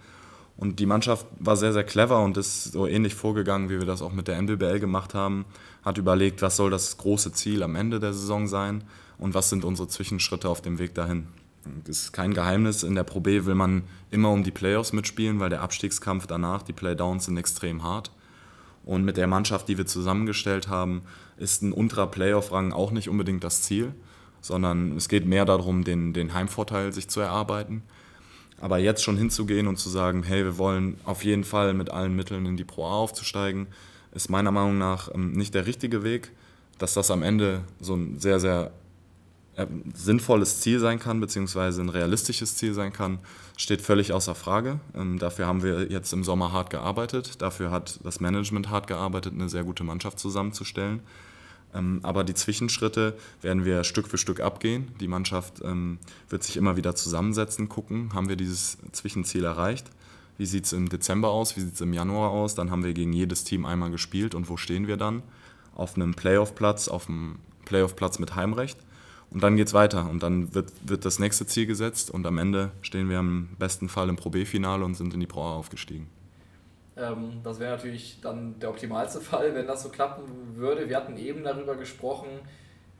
Und 0.57 0.79
die 0.79 0.87
Mannschaft 0.87 1.27
war 1.39 1.57
sehr, 1.57 1.73
sehr 1.73 1.85
clever 1.85 2.23
und 2.23 2.37
ist 2.37 2.73
so 2.73 2.87
ähnlich 2.87 3.15
vorgegangen, 3.15 3.69
wie 3.69 3.79
wir 3.79 3.87
das 3.87 4.03
auch 4.03 4.13
mit 4.13 4.29
der 4.29 4.37
NBBL 4.37 4.81
gemacht 4.81 5.15
haben. 5.15 5.45
Hat 5.83 5.99
überlegt, 5.99 6.43
was 6.43 6.57
soll 6.57 6.71
das 6.71 6.99
große 6.99 7.33
Ziel 7.33 7.63
am 7.63 7.75
Ende 7.75 7.99
der 7.99 8.13
Saison 8.13 8.47
sein 8.47 8.85
und 9.19 9.35
was 9.35 9.49
sind 9.49 9.65
unsere 9.65 9.89
Zwischenschritte 9.89 10.49
auf 10.49 10.61
dem 10.61 10.79
Weg 10.79 10.95
dahin. 10.95 11.29
Das 11.85 11.99
ist 11.99 12.13
kein 12.13 12.35
Geheimnis, 12.35 12.83
in 12.83 12.95
der 12.95 13.05
Pro 13.05 13.21
B 13.21 13.45
will 13.45 13.55
man 13.55 13.85
immer 14.11 14.31
um 14.31 14.43
die 14.43 14.51
Playoffs 14.51 14.93
mitspielen, 14.93 15.39
weil 15.39 15.51
der 15.51 15.63
Abstiegskampf 15.63 16.27
danach, 16.27 16.63
die 16.63 16.73
Playdowns 16.73 17.27
sind 17.27 17.37
extrem 17.37 17.83
hart. 17.85 18.11
Und 18.85 19.05
mit 19.05 19.17
der 19.17 19.29
Mannschaft, 19.29 19.69
die 19.69 19.79
wir 19.79 19.87
zusammengestellt 19.87 20.69
haben, 20.69 21.03
ist 21.37 21.63
ein 21.63 21.73
unterer 21.73 22.09
Playoff-Rang 22.09 22.73
auch 22.73 22.91
nicht 22.91 23.09
unbedingt 23.09 23.45
das 23.45 23.63
Ziel, 23.63 23.95
sondern 24.41 24.97
es 24.97 25.09
geht 25.09 25.25
mehr 25.25 25.45
darum, 25.45 25.85
den, 25.85 26.13
den 26.13 26.35
Heimvorteil 26.35 26.93
sich 26.93 27.09
zu 27.09 27.21
erarbeiten. 27.21 27.83
Aber 28.63 28.79
jetzt 28.79 29.03
schon 29.03 29.17
hinzugehen 29.17 29.67
und 29.67 29.77
zu 29.77 29.89
sagen, 29.89 30.23
hey, 30.23 30.45
wir 30.45 30.57
wollen 30.57 30.97
auf 31.05 31.25
jeden 31.25 31.43
Fall 31.43 31.75
mit 31.75 31.91
allen 31.91 32.15
Mitteln 32.15 32.47
in 32.47 32.57
die 32.57 32.63
Pro 32.63 32.87
A 32.87 32.93
aufzusteigen, 32.93 33.67
ist 34.15 34.31
meiner 34.31 34.53
Meinung 34.53 34.79
nach 34.79 35.13
ähm, 35.13 35.33
nicht 35.33 35.53
der 35.55 35.67
richtige 35.67 36.05
Weg. 36.05 36.31
Dass 36.79 36.95
das 36.95 37.11
am 37.11 37.25
Ende 37.25 37.63
so 37.81 37.95
ein 37.97 38.21
sehr, 38.21 38.39
sehr 38.39 38.71
äh, 39.57 39.67
sinnvolles 39.95 40.61
Ziel 40.61 40.79
sein 40.79 41.01
kann, 41.01 41.19
beziehungsweise 41.19 41.83
ein 41.83 41.89
realistisches 41.89 42.57
Ziel 42.57 42.73
sein 42.73 42.93
kann, 42.93 43.19
steht 43.57 43.83
völlig 43.83 44.13
außer 44.13 44.37
Frage. 44.37 44.79
Ähm, 44.95 45.19
dafür 45.19 45.49
haben 45.49 45.65
wir 45.65 45.91
jetzt 45.91 46.13
im 46.13 46.23
Sommer 46.23 46.53
hart 46.53 46.71
gearbeitet. 46.71 47.43
Dafür 47.43 47.73
hat 47.73 47.99
das 48.05 48.21
Management 48.21 48.71
hart 48.71 48.87
gearbeitet, 48.87 49.35
eine 49.35 49.49
sehr 49.49 49.65
gute 49.65 49.83
Mannschaft 49.83 50.21
zusammenzustellen. 50.21 51.01
Ähm, 51.75 52.01
aber 52.03 52.25
die 52.25 52.35
Zwischenschritte 52.35 53.17
werden 53.41 53.65
wir 53.65 53.85
Stück 53.85 54.09
für 54.09 54.19
Stück 54.19 54.41
abgehen. 54.41 54.89
Die 55.01 55.09
Mannschaft 55.09 55.63
ähm, 55.65 55.99
wird 56.29 56.43
sich 56.43 56.57
immer 56.57 56.77
wieder 56.77 56.95
zusammensetzen, 56.95 57.69
gucken, 57.69 58.13
haben 58.15 58.29
wir 58.29 58.37
dieses 58.37 58.79
Zwischenziel 58.93 59.45
erreicht. 59.45 59.91
Wie 60.39 60.47
sieht 60.47 60.65
es 60.65 60.73
im 60.73 60.89
Dezember 60.89 61.31
aus? 61.31 61.57
Wie 61.57 61.61
sieht 61.61 61.75
es 61.75 61.81
im 61.81 61.93
Januar 61.93 62.31
aus? 62.31 62.55
Dann 62.55 62.71
haben 62.71 62.85
wir 62.85 62.95
gegen 62.95 63.13
jedes 63.13 63.45
Team 63.45 63.65
einmal 63.65 63.91
gespielt 63.91 64.35
und 64.35 64.49
wo 64.49 64.57
stehen 64.57 64.87
wir 64.87 64.97
dann? 64.97 65.23
Auf 65.75 65.97
einem 65.97 66.15
Playoff-Platz, 66.15 66.89
auf 66.89 67.09
einem 67.09 67.37
Playoff-Platz 67.65 68.19
mit 68.19 68.35
Heimrecht. 68.35 68.79
Und 69.31 69.43
dann 69.43 69.57
geht 69.57 69.69
es 69.69 69.73
weiter 69.73 70.11
und 70.11 70.23
dann 70.23 70.55
wird, 70.55 70.71
wird 70.85 71.07
das 71.07 71.19
nächste 71.19 71.47
Ziel 71.47 71.67
gesetzt 71.67 72.11
und 72.11 72.27
am 72.27 72.37
Ende 72.37 72.71
stehen 72.83 73.09
wir 73.09 73.19
im 73.19 73.49
besten 73.59 73.89
Fall 73.89 74.11
im 74.11 74.17
Pro 74.17 74.29
B-Finale 74.29 74.85
und 74.85 74.95
sind 74.95 75.15
in 75.15 75.21
die 75.21 75.27
Pro 75.27 75.43
A 75.43 75.55
aufgestiegen. 75.55 76.09
Ähm, 76.97 77.41
das 77.43 77.59
wäre 77.59 77.73
natürlich 77.73 78.19
dann 78.21 78.59
der 78.59 78.71
optimalste 78.71 79.21
Fall, 79.31 79.55
wenn 79.55 79.67
das 79.67 79.83
so 79.83 79.89
klappen 79.89 80.57
würde. 80.57 80.89
Wir 80.89 80.97
hatten 80.97 81.17
eben 81.17 81.43
darüber 81.45 81.77
gesprochen, 81.77 82.29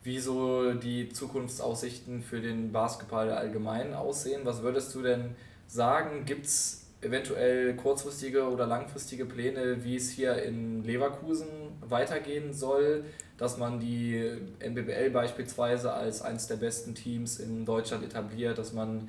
wie 0.03 0.19
so 0.19 0.75
die 0.75 1.11
Zukunftsaussichten 1.11 2.23
für 2.23 2.41
den 2.41 2.73
Basketball 2.73 3.31
allgemein 3.31 3.95
aussehen. 3.95 4.41
Was 4.45 4.63
würdest 4.63 4.95
du 4.95 5.03
denn 5.03 5.37
sagen? 5.69 6.25
Gibt 6.25 6.47
es 6.47 6.83
eventuell 7.03 7.75
kurzfristige 7.75 8.49
oder 8.49 8.67
langfristige 8.67 9.27
Pläne, 9.27 9.85
wie 9.85 9.97
es 9.97 10.11
hier 10.11 10.43
in 10.43 10.85
Leverkusen 10.85 11.49
weitergehen 11.81 12.53
soll, 12.53 13.05
dass 13.37 13.59
man 13.59 13.81
die 13.81 14.25
NBBL 14.61 15.11
beispielsweise 15.11 15.93
als 15.93 16.23
eines 16.23 16.47
der 16.47 16.57
besten 16.57 16.95
Teams 16.95 17.41
in 17.41 17.65
Deutschland 17.65 18.05
etabliert, 18.05 18.57
dass 18.59 18.73
man 18.73 19.09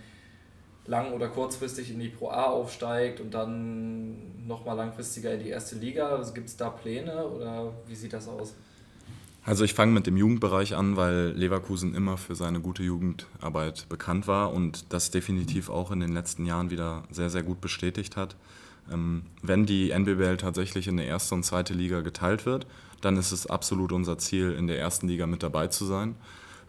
lang- 0.86 1.14
oder 1.14 1.28
kurzfristig 1.28 1.92
in 1.92 2.00
die 2.00 2.10
Pro 2.10 2.30
A 2.30 2.46
aufsteigt 2.46 3.20
und 3.20 3.34
dann 3.34 4.48
nochmal 4.48 4.76
langfristiger 4.76 5.34
in 5.34 5.44
die 5.44 5.50
erste 5.50 5.76
Liga? 5.76 6.10
Also 6.10 6.34
Gibt 6.34 6.50
es 6.50 6.58
da 6.58 6.70
Pläne 6.70 7.26
oder 7.26 7.74
wie 7.88 7.96
sieht 7.96 8.14
das 8.14 8.28
aus? 8.28 8.54
Also 9.46 9.66
ich 9.66 9.74
fange 9.74 9.92
mit 9.92 10.08
dem 10.08 10.16
Jugendbereich 10.16 10.76
an, 10.76 10.96
weil 10.96 11.34
Leverkusen 11.36 11.96
immer 11.96 12.18
für 12.18 12.34
seine 12.34 12.62
gute 12.62 12.82
Jugendarbeit 12.82 13.90
bekannt 13.90 14.26
war 14.26 14.54
und 14.54 14.94
das 14.94 15.12
definitiv 15.12 15.70
auch 15.70 15.92
in 15.92 16.00
den 16.00 16.14
letzten 16.14 16.46
Jahren 16.46 16.70
wieder 16.70 17.04
sehr, 17.12 17.30
sehr 17.30 17.44
gut 17.44 17.60
bestätigt 17.60 18.16
hat. 18.16 18.38
Ähm, 18.92 19.24
wenn 19.42 19.66
die 19.66 19.92
NBBL 19.92 20.38
tatsächlich 20.38 20.88
in 20.88 20.96
der 20.96 21.08
erste 21.08 21.36
und 21.36 21.44
zweite 21.44 21.74
Liga 21.74 22.02
geteilt 22.02 22.46
wird, 22.46 22.68
dann 23.02 23.18
ist 23.18 23.34
es 23.34 23.46
absolut 23.46 23.92
unser 23.92 24.18
Ziel, 24.18 24.54
in 24.54 24.68
der 24.68 24.80
ersten 24.80 25.10
Liga 25.10 25.28
mit 25.28 25.44
dabei 25.44 25.68
zu 25.68 25.84
sein. 25.84 26.16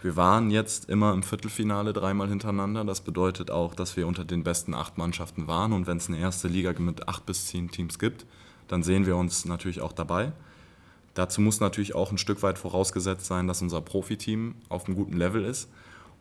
Wir 0.05 0.17
waren 0.17 0.51
jetzt 0.51 0.91
immer 0.91 1.15
im 1.15 1.23
Viertelfinale 1.23 1.95
dreimal 1.95 2.29
hintereinander. 2.29 2.85
Das 2.85 3.01
bedeutet 3.01 3.51
auch, 3.51 3.75
dass 3.75 3.97
wir 3.97 4.07
unter 4.07 4.27
den 4.27 4.45
besten 4.45 4.75
acht 4.75 4.99
Mannschaften 4.99 5.47
waren. 5.47 5.73
Und 5.73 5.87
wenn 5.87 5.97
es 5.97 6.09
eine 6.09 6.19
erste 6.19 6.47
Liga 6.47 6.79
mit 6.79 7.09
acht 7.09 7.25
bis 7.25 7.47
zehn 7.47 7.71
Teams 7.71 7.99
gibt, 7.99 8.27
dann 8.69 8.83
sehen 8.83 9.07
wir 9.07 9.17
uns 9.17 9.47
natürlich 9.47 9.81
auch 9.81 9.93
dabei. 9.93 10.33
Dazu 11.15 11.41
muss 11.41 11.61
natürlich 11.61 11.95
auch 11.95 12.13
ein 12.13 12.19
Stück 12.19 12.43
weit 12.43 12.59
vorausgesetzt 12.59 13.25
sein, 13.25 13.49
dass 13.49 13.63
unser 13.63 13.81
Profiteam 13.81 14.57
auf 14.69 14.85
einem 14.85 14.95
guten 14.95 15.17
Level 15.17 15.43
ist. 15.43 15.71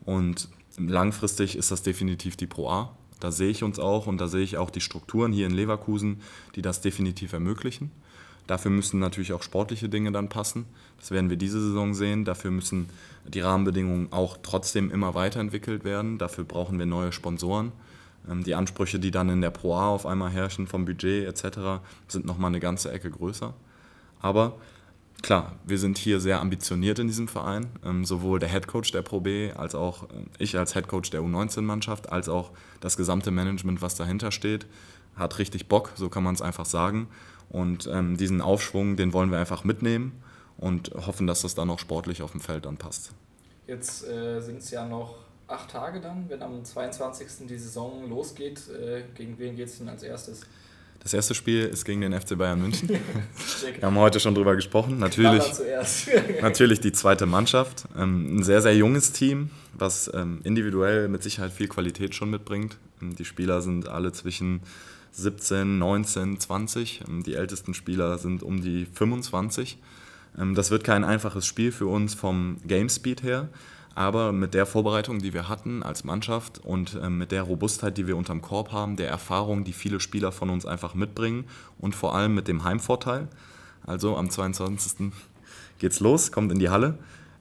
Und 0.06 0.48
langfristig 0.78 1.58
ist 1.58 1.70
das 1.70 1.84
definitiv 1.84 2.38
die 2.38 2.48
Pro 2.48 2.70
A. 2.70 2.98
Da 3.20 3.34
sehe 3.34 3.50
ich 3.50 3.64
uns 3.64 3.80
auch 3.80 4.08
und 4.08 4.18
da 4.18 4.30
sehe 4.30 4.44
ich 4.44 4.56
auch 4.56 4.70
die 4.70 4.80
Strukturen 4.80 5.34
hier 5.34 5.46
in 5.46 5.54
Leverkusen, 5.54 6.22
die 6.56 6.62
das 6.62 6.80
definitiv 6.80 7.34
ermöglichen. 7.34 7.92
Dafür 8.48 8.72
müssen 8.72 9.00
natürlich 9.00 9.34
auch 9.34 9.44
sportliche 9.44 9.90
Dinge 9.90 10.12
dann 10.12 10.30
passen. 10.30 10.66
Das 11.00 11.12
werden 11.12 11.30
wir 11.30 11.38
diese 11.38 11.62
Saison 11.62 11.94
sehen. 11.94 12.26
Dafür 12.26 12.52
müssen 12.52 12.90
die 13.26 13.40
Rahmenbedingungen 13.40 14.12
auch 14.12 14.38
trotzdem 14.44 14.92
immer 14.92 15.16
weiterentwickelt 15.16 15.84
werden. 15.84 16.18
Dafür 16.18 16.44
brauchen 16.44 16.78
wir 16.78 16.86
neue 16.86 17.12
Sponsoren. 17.12 17.72
Ähm, 18.30 18.44
die 18.44 18.56
Ansprüche, 18.56 19.00
die 19.00 19.12
dann 19.12 19.30
in 19.30 19.42
der 19.42 19.52
Pro 19.52 19.76
A 19.76 19.88
auf 19.88 20.06
einmal 20.06 20.32
herrschen 20.32 20.68
vom 20.68 20.86
Budget 20.86 21.28
etc., 21.28 21.84
sind 22.08 22.26
nochmal 22.26 22.50
eine 22.50 22.60
ganze 22.60 22.92
Ecke 22.92 23.10
größer. 23.10 23.54
Aber 24.22 24.58
klar, 25.22 25.54
wir 25.66 25.78
sind 25.78 25.98
hier 25.98 26.20
sehr 26.20 26.42
ambitioniert 26.42 27.00
in 27.00 27.08
diesem 27.08 27.28
Verein. 27.28 27.68
Ähm, 27.86 28.06
sowohl 28.06 28.40
der 28.40 28.50
Head 28.50 28.68
Coach 28.68 28.92
der 28.92 29.02
Pro 29.02 29.22
B 29.22 29.52
als 29.52 29.76
auch 29.76 30.04
äh, 30.04 30.08
ich 30.38 30.58
als 30.58 30.74
Head 30.74 30.88
Coach 30.88 31.10
der 31.12 31.22
U19-Mannschaft, 31.22 32.12
als 32.12 32.30
auch 32.30 32.52
das 32.82 32.98
gesamte 32.98 33.32
Management, 33.32 33.82
was 33.82 33.96
dahinter 33.96 34.32
steht, 34.32 34.66
hat 35.16 35.38
richtig 35.38 35.68
Bock, 35.68 35.92
so 35.96 36.10
kann 36.10 36.24
man 36.24 36.34
es 36.34 36.42
einfach 36.42 36.66
sagen. 36.66 37.08
Und 37.54 37.88
ähm, 37.88 38.18
diesen 38.18 38.42
Aufschwung, 38.42 38.98
den 38.98 39.14
wollen 39.14 39.32
wir 39.32 39.38
einfach 39.38 39.64
mitnehmen 39.64 40.12
und 40.58 40.92
hoffen, 41.06 41.28
dass 41.28 41.44
das 41.44 41.56
dann 41.56 41.70
auch 41.70 41.80
sportlich 41.80 42.22
auf 42.22 42.32
dem 42.32 42.42
Feld 42.42 42.66
dann 42.66 42.78
passt. 42.78 43.12
Jetzt 43.68 44.06
äh, 44.08 44.42
sind 44.42 44.58
es 44.58 44.72
ja 44.72 44.86
noch 44.86 45.16
acht 45.48 45.70
Tage 45.70 46.02
dann, 46.02 46.30
wenn 46.30 46.42
am 46.42 46.66
22. 46.66 47.48
die 47.48 47.58
Saison 47.58 48.10
losgeht. 48.10 48.60
Äh, 48.70 49.04
gegen 49.16 49.38
wen 49.38 49.56
geht 49.56 49.68
es 49.68 49.78
denn 49.78 49.88
als 49.88 50.04
erstes? 50.04 50.42
Das 51.04 51.14
erste 51.14 51.36
Spiel 51.36 51.66
ist 51.66 51.86
gegen 51.86 52.02
den 52.02 52.20
FC 52.20 52.38
Bayern 52.38 52.60
München. 52.60 52.90
Wir 53.78 53.84
haben 53.84 53.98
heute 53.98 54.20
schon 54.20 54.34
drüber 54.34 54.56
gesprochen. 54.56 54.98
Natürlich, 54.98 55.44
natürlich 56.42 56.80
die 56.80 56.92
zweite 56.92 57.28
Mannschaft. 57.28 57.86
Ähm, 57.96 58.38
ein 58.38 58.44
sehr, 58.44 58.64
sehr 58.64 58.76
junges 58.76 59.12
Team, 59.12 59.52
was 59.74 60.10
ähm, 60.14 60.40
individuell 60.44 61.08
mit 61.08 61.22
Sicherheit 61.22 61.52
viel 61.52 61.68
Qualität 61.68 62.16
schon 62.16 62.32
mitbringt. 62.32 62.78
Ähm, 63.02 63.16
die 63.16 63.26
Spieler 63.26 63.62
sind 63.62 63.88
alle 63.90 64.12
zwischen 64.12 64.62
17, 65.14 65.78
19, 65.78 66.40
20. 66.40 67.04
Die 67.26 67.36
ältesten 67.36 67.74
Spieler 67.74 68.18
sind 68.18 68.44
um 68.44 68.62
die 68.62 68.86
25. 68.86 69.78
Das 70.56 70.72
wird 70.72 70.84
kein 70.84 71.04
einfaches 71.04 71.46
Spiel 71.46 71.72
für 71.72 71.88
uns 71.88 72.16
vom 72.16 72.58
Game 72.66 72.90
Speed 72.90 73.24
her. 73.24 73.50
Aber 73.96 74.32
mit 74.32 74.54
der 74.54 74.66
Vorbereitung, 74.66 75.20
die 75.20 75.34
wir 75.34 75.48
hatten 75.48 75.84
als 75.84 76.04
Mannschaft 76.04 76.60
und 76.64 76.96
äh, 76.96 77.10
mit 77.10 77.32
der 77.32 77.44
Robustheit, 77.44 77.98
die 77.98 78.08
wir 78.08 78.18
unterm 78.18 78.42
Korb 78.42 78.72
haben, 78.72 78.96
der 78.96 79.08
Erfahrung, 79.08 79.64
die 79.64 79.74
viele 79.74 80.00
Spieler 80.00 80.32
von 80.32 80.50
uns 80.50 80.66
einfach 80.66 80.96
mitbringen 80.96 81.46
und 81.78 81.94
vor 81.94 82.16
allem 82.16 82.34
mit 82.34 82.48
dem 82.48 82.64
Heimvorteil, 82.64 83.28
also 83.86 84.18
am 84.18 84.30
22. 84.30 85.12
geht's 85.78 86.00
los, 86.00 86.32
kommt 86.32 86.52
in 86.52 86.58
die 86.58 86.70
Halle, 86.70 86.98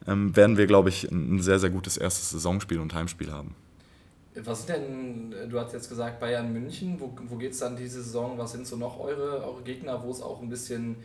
ähm, 0.06 0.36
werden 0.36 0.58
wir, 0.58 0.66
glaube 0.66 0.90
ich, 0.90 1.10
ein 1.10 1.40
sehr, 1.40 1.58
sehr 1.58 1.70
gutes 1.70 1.96
erstes 1.96 2.30
Saisonspiel 2.30 2.80
und 2.80 2.92
Heimspiel 2.92 3.32
haben. 3.32 3.54
Was 4.34 4.64
denn, 4.64 5.34
du 5.50 5.60
hast 5.60 5.74
jetzt 5.74 5.88
gesagt 5.88 6.18
Bayern 6.18 6.52
München, 6.52 6.98
wo, 6.98 7.12
wo 7.28 7.36
geht 7.36 7.52
es 7.52 7.58
dann 7.58 7.76
diese 7.76 8.02
Saison? 8.02 8.38
Was 8.38 8.52
sind 8.52 8.66
so 8.66 8.76
noch 8.76 8.98
eure, 8.98 9.44
eure 9.44 9.62
Gegner, 9.62 10.02
wo 10.02 10.10
es 10.10 10.22
auch 10.22 10.40
ein 10.40 10.48
bisschen 10.48 10.96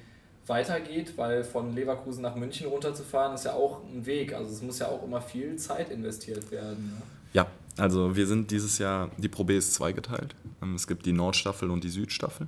weitergeht, 0.48 1.14
weil 1.18 1.44
von 1.44 1.76
Leverkusen 1.76 2.22
nach 2.22 2.36
München 2.36 2.68
runterzufahren 2.68 3.36
ist 3.36 3.46
ja 3.46 3.54
auch 3.54 3.82
ein 3.84 4.06
Weg. 4.06 4.34
Also 4.34 4.52
es 4.52 4.62
muss 4.62 4.80
ja 4.80 4.88
auch 4.88 5.04
immer 5.04 5.22
viel 5.22 5.58
Zeit 5.58 5.90
investiert 5.92 6.52
werden. 6.52 6.94
Ne? 6.96 7.02
Ja, 7.34 7.48
also 7.78 8.16
wir 8.16 8.28
sind 8.28 8.50
dieses 8.52 8.78
Jahr, 8.78 9.12
die 9.18 9.28
Pro 9.28 9.44
B 9.44 9.58
ist 9.58 9.74
zweigeteilt. 9.74 10.36
Ähm, 10.62 10.76
es 10.76 10.88
gibt 10.88 11.06
die 11.06 11.14
Nordstaffel 11.14 11.70
und 11.70 11.84
die 11.84 11.90
Südstaffel. 11.90 12.48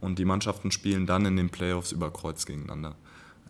Und 0.00 0.18
die 0.18 0.24
Mannschaften 0.24 0.70
spielen 0.70 1.06
dann 1.06 1.24
in 1.24 1.36
den 1.36 1.48
Playoffs 1.48 1.92
über 1.92 2.12
Kreuz 2.12 2.44
gegeneinander. 2.46 2.94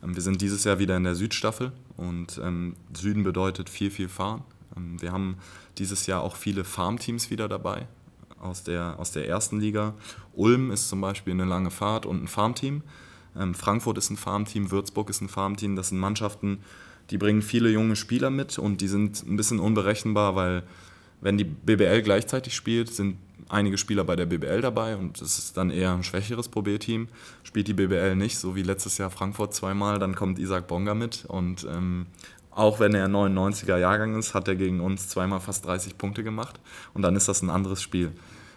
Ähm, 0.02 0.14
wir 0.14 0.22
sind 0.22 0.40
dieses 0.40 0.64
Jahr 0.64 0.78
wieder 0.78 0.96
in 0.96 1.05
der 1.05 1.14
Südstaffel 1.14 1.72
und 1.96 2.40
ähm, 2.42 2.76
Süden 2.96 3.24
bedeutet 3.24 3.68
viel, 3.68 3.90
viel 3.90 4.09
fahren. 4.09 4.42
Ähm, 4.77 5.01
wir 5.01 5.12
haben 5.12 5.37
dieses 5.79 6.07
Jahr 6.07 6.22
auch 6.22 6.37
viele 6.37 6.64
Farmteams 6.64 7.31
wieder 7.31 7.49
dabei 7.49 7.87
aus 8.41 8.62
der, 8.62 8.97
aus 8.99 9.12
der 9.12 9.29
ersten 9.29 9.61
Liga. 9.61 9.95
Ulm 10.35 10.70
ist 10.70 10.89
zum 10.89 11.01
Beispiel 11.01 11.33
eine 11.33 11.45
lange 11.45 11.70
Fahrt 11.70 12.07
und 12.07 12.22
ein 12.22 12.29
Farmteam. 12.29 12.83
Ähm, 13.37 13.55
Frankfurt 13.55 13.99
ist 13.99 14.11
ein 14.11 14.16
Farmteam, 14.16 14.70
Würzburg 14.70 15.11
ist 15.11 15.20
ein 15.20 15.29
Farmteam. 15.29 15.77
Das 15.77 15.89
sind 15.89 15.99
Mannschaften, 15.99 16.59
die 17.11 17.18
bringen 17.18 17.43
viele 17.43 17.70
junge 17.70 17.97
Spieler 17.97 18.31
mit 18.31 18.59
und 18.59 18.81
die 18.81 18.89
sind 18.89 19.27
ein 19.27 19.37
bisschen 19.37 19.61
unberechenbar, 19.61 20.37
weil 20.37 20.62
wenn 21.20 21.39
die 21.39 21.45
BBL 21.45 22.03
gleichzeitig 22.03 22.55
spielt, 22.55 22.93
sind 22.93 23.16
einige 23.49 23.79
Spieler 23.79 24.05
bei 24.05 24.16
der 24.16 24.27
BBL 24.27 24.61
dabei 24.61 24.97
und 24.97 25.20
es 25.20 25.39
ist 25.39 25.57
dann 25.57 25.70
eher 25.70 25.93
ein 25.93 26.03
schwächeres 26.03 26.49
Pro 26.49 26.62
B-Team. 26.62 27.09
Spielt 27.43 27.68
die 27.68 27.75
BBL 27.75 28.16
nicht, 28.16 28.39
so 28.39 28.57
wie 28.57 28.62
letztes 28.62 28.99
Jahr 28.99 29.11
Frankfurt 29.11 29.55
zweimal, 29.55 29.99
dann 29.99 30.14
kommt 30.14 30.39
Isaac 30.39 30.66
Bonga 30.66 30.95
mit 30.95 31.25
und 31.27 31.66
ähm, 31.70 32.07
auch 32.55 32.80
wenn 32.80 32.94
er 32.94 33.09
99er 33.09 33.78
Jahrgang 33.78 34.18
ist, 34.18 34.34
hat 34.34 34.48
er 34.48 34.57
gegen 34.57 34.80
uns 34.80 35.09
zweimal 35.09 35.40
fast 35.40 35.66
30 35.66 35.98
Punkte 35.98 36.22
gemacht 36.22 36.61
und 36.94 37.02
dann 37.02 37.16
ist 37.16 37.28
das 37.28 37.42
ein 37.42 37.50
anderes 37.50 37.82
Spiel. 37.82 38.12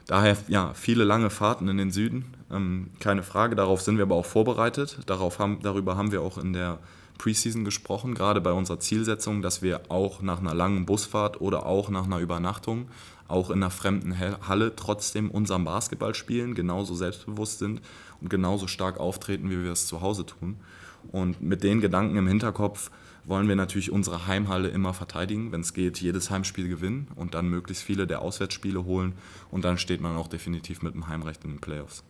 Daher 0.07 0.37
ja, 0.47 0.73
viele 0.73 1.03
lange 1.03 1.29
Fahrten 1.29 1.67
in 1.67 1.77
den 1.77 1.91
Süden, 1.91 2.33
ähm, 2.49 2.91
keine 2.99 3.23
Frage. 3.23 3.55
Darauf 3.55 3.81
sind 3.81 3.97
wir 3.97 4.03
aber 4.03 4.15
auch 4.15 4.25
vorbereitet. 4.25 4.99
Darauf 5.05 5.39
haben, 5.39 5.59
darüber 5.61 5.97
haben 5.97 6.13
wir 6.13 6.21
auch 6.21 6.37
in 6.37 6.53
der 6.53 6.79
Preseason 7.17 7.65
gesprochen, 7.65 8.13
gerade 8.13 8.39
bei 8.39 8.51
unserer 8.51 8.79
Zielsetzung, 8.79 9.41
dass 9.41 9.61
wir 9.61 9.81
auch 9.89 10.21
nach 10.21 10.39
einer 10.39 10.53
langen 10.53 10.85
Busfahrt 10.85 11.41
oder 11.41 11.65
auch 11.65 11.89
nach 11.89 12.05
einer 12.05 12.19
Übernachtung, 12.19 12.87
auch 13.27 13.49
in 13.49 13.57
einer 13.57 13.71
fremden 13.71 14.17
Halle 14.19 14.75
trotzdem 14.75 15.29
unseren 15.29 15.65
Basketball 15.65 16.15
spielen, 16.15 16.55
genauso 16.55 16.95
selbstbewusst 16.95 17.59
sind 17.59 17.81
und 18.21 18.29
genauso 18.29 18.67
stark 18.67 18.99
auftreten, 18.99 19.49
wie 19.49 19.63
wir 19.63 19.71
es 19.71 19.87
zu 19.87 20.01
Hause 20.01 20.25
tun. 20.25 20.57
Und 21.11 21.41
mit 21.41 21.63
den 21.63 21.81
Gedanken 21.81 22.15
im 22.15 22.27
Hinterkopf 22.27 22.91
wollen 23.27 23.47
wir 23.47 23.55
natürlich 23.55 23.91
unsere 23.91 24.25
Heimhalle 24.25 24.69
immer 24.69 24.93
verteidigen, 24.93 25.51
wenn 25.51 25.61
es 25.61 25.73
geht, 25.73 25.99
jedes 25.99 26.31
Heimspiel 26.31 26.67
gewinnen 26.67 27.09
und 27.15 27.33
dann 27.33 27.47
möglichst 27.49 27.83
viele 27.83 28.07
der 28.07 28.21
Auswärtsspiele 28.21 28.85
holen 28.85 29.13
und 29.51 29.63
dann 29.65 29.77
steht 29.77 30.01
man 30.01 30.17
auch 30.17 30.27
definitiv 30.27 30.81
mit 30.81 30.93
dem 30.93 31.07
Heimrecht 31.07 31.43
in 31.43 31.51
den 31.51 31.61
Playoffs. 31.61 32.03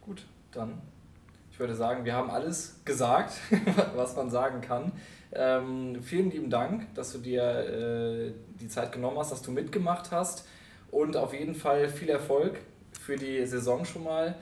Gut, 0.00 0.24
dann 0.52 0.80
ich 1.58 1.60
würde 1.60 1.74
sagen, 1.74 2.04
wir 2.04 2.14
haben 2.14 2.30
alles 2.30 2.76
gesagt, 2.84 3.32
was 3.96 4.14
man 4.14 4.30
sagen 4.30 4.60
kann. 4.60 4.92
Ähm, 5.32 6.00
vielen 6.04 6.30
lieben 6.30 6.50
Dank, 6.50 6.86
dass 6.94 7.10
du 7.10 7.18
dir 7.18 7.42
äh, 7.42 8.32
die 8.60 8.68
Zeit 8.68 8.92
genommen 8.92 9.18
hast, 9.18 9.32
dass 9.32 9.42
du 9.42 9.50
mitgemacht 9.50 10.12
hast 10.12 10.46
und 10.92 11.16
auf 11.16 11.34
jeden 11.34 11.56
Fall 11.56 11.88
viel 11.88 12.10
Erfolg 12.10 12.60
für 12.92 13.16
die 13.16 13.44
Saison 13.44 13.84
schon 13.84 14.04
mal. 14.04 14.36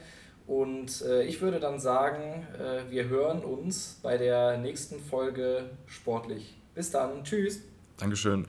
Und 0.47 1.01
äh, 1.01 1.23
ich 1.23 1.41
würde 1.41 1.59
dann 1.59 1.79
sagen, 1.79 2.47
äh, 2.57 2.89
wir 2.89 3.09
hören 3.09 3.43
uns 3.43 3.99
bei 4.01 4.17
der 4.17 4.57
nächsten 4.57 4.99
Folge 4.99 5.69
sportlich. 5.85 6.55
Bis 6.73 6.89
dann. 6.89 7.23
Tschüss. 7.23 7.61
Dankeschön. 7.97 8.47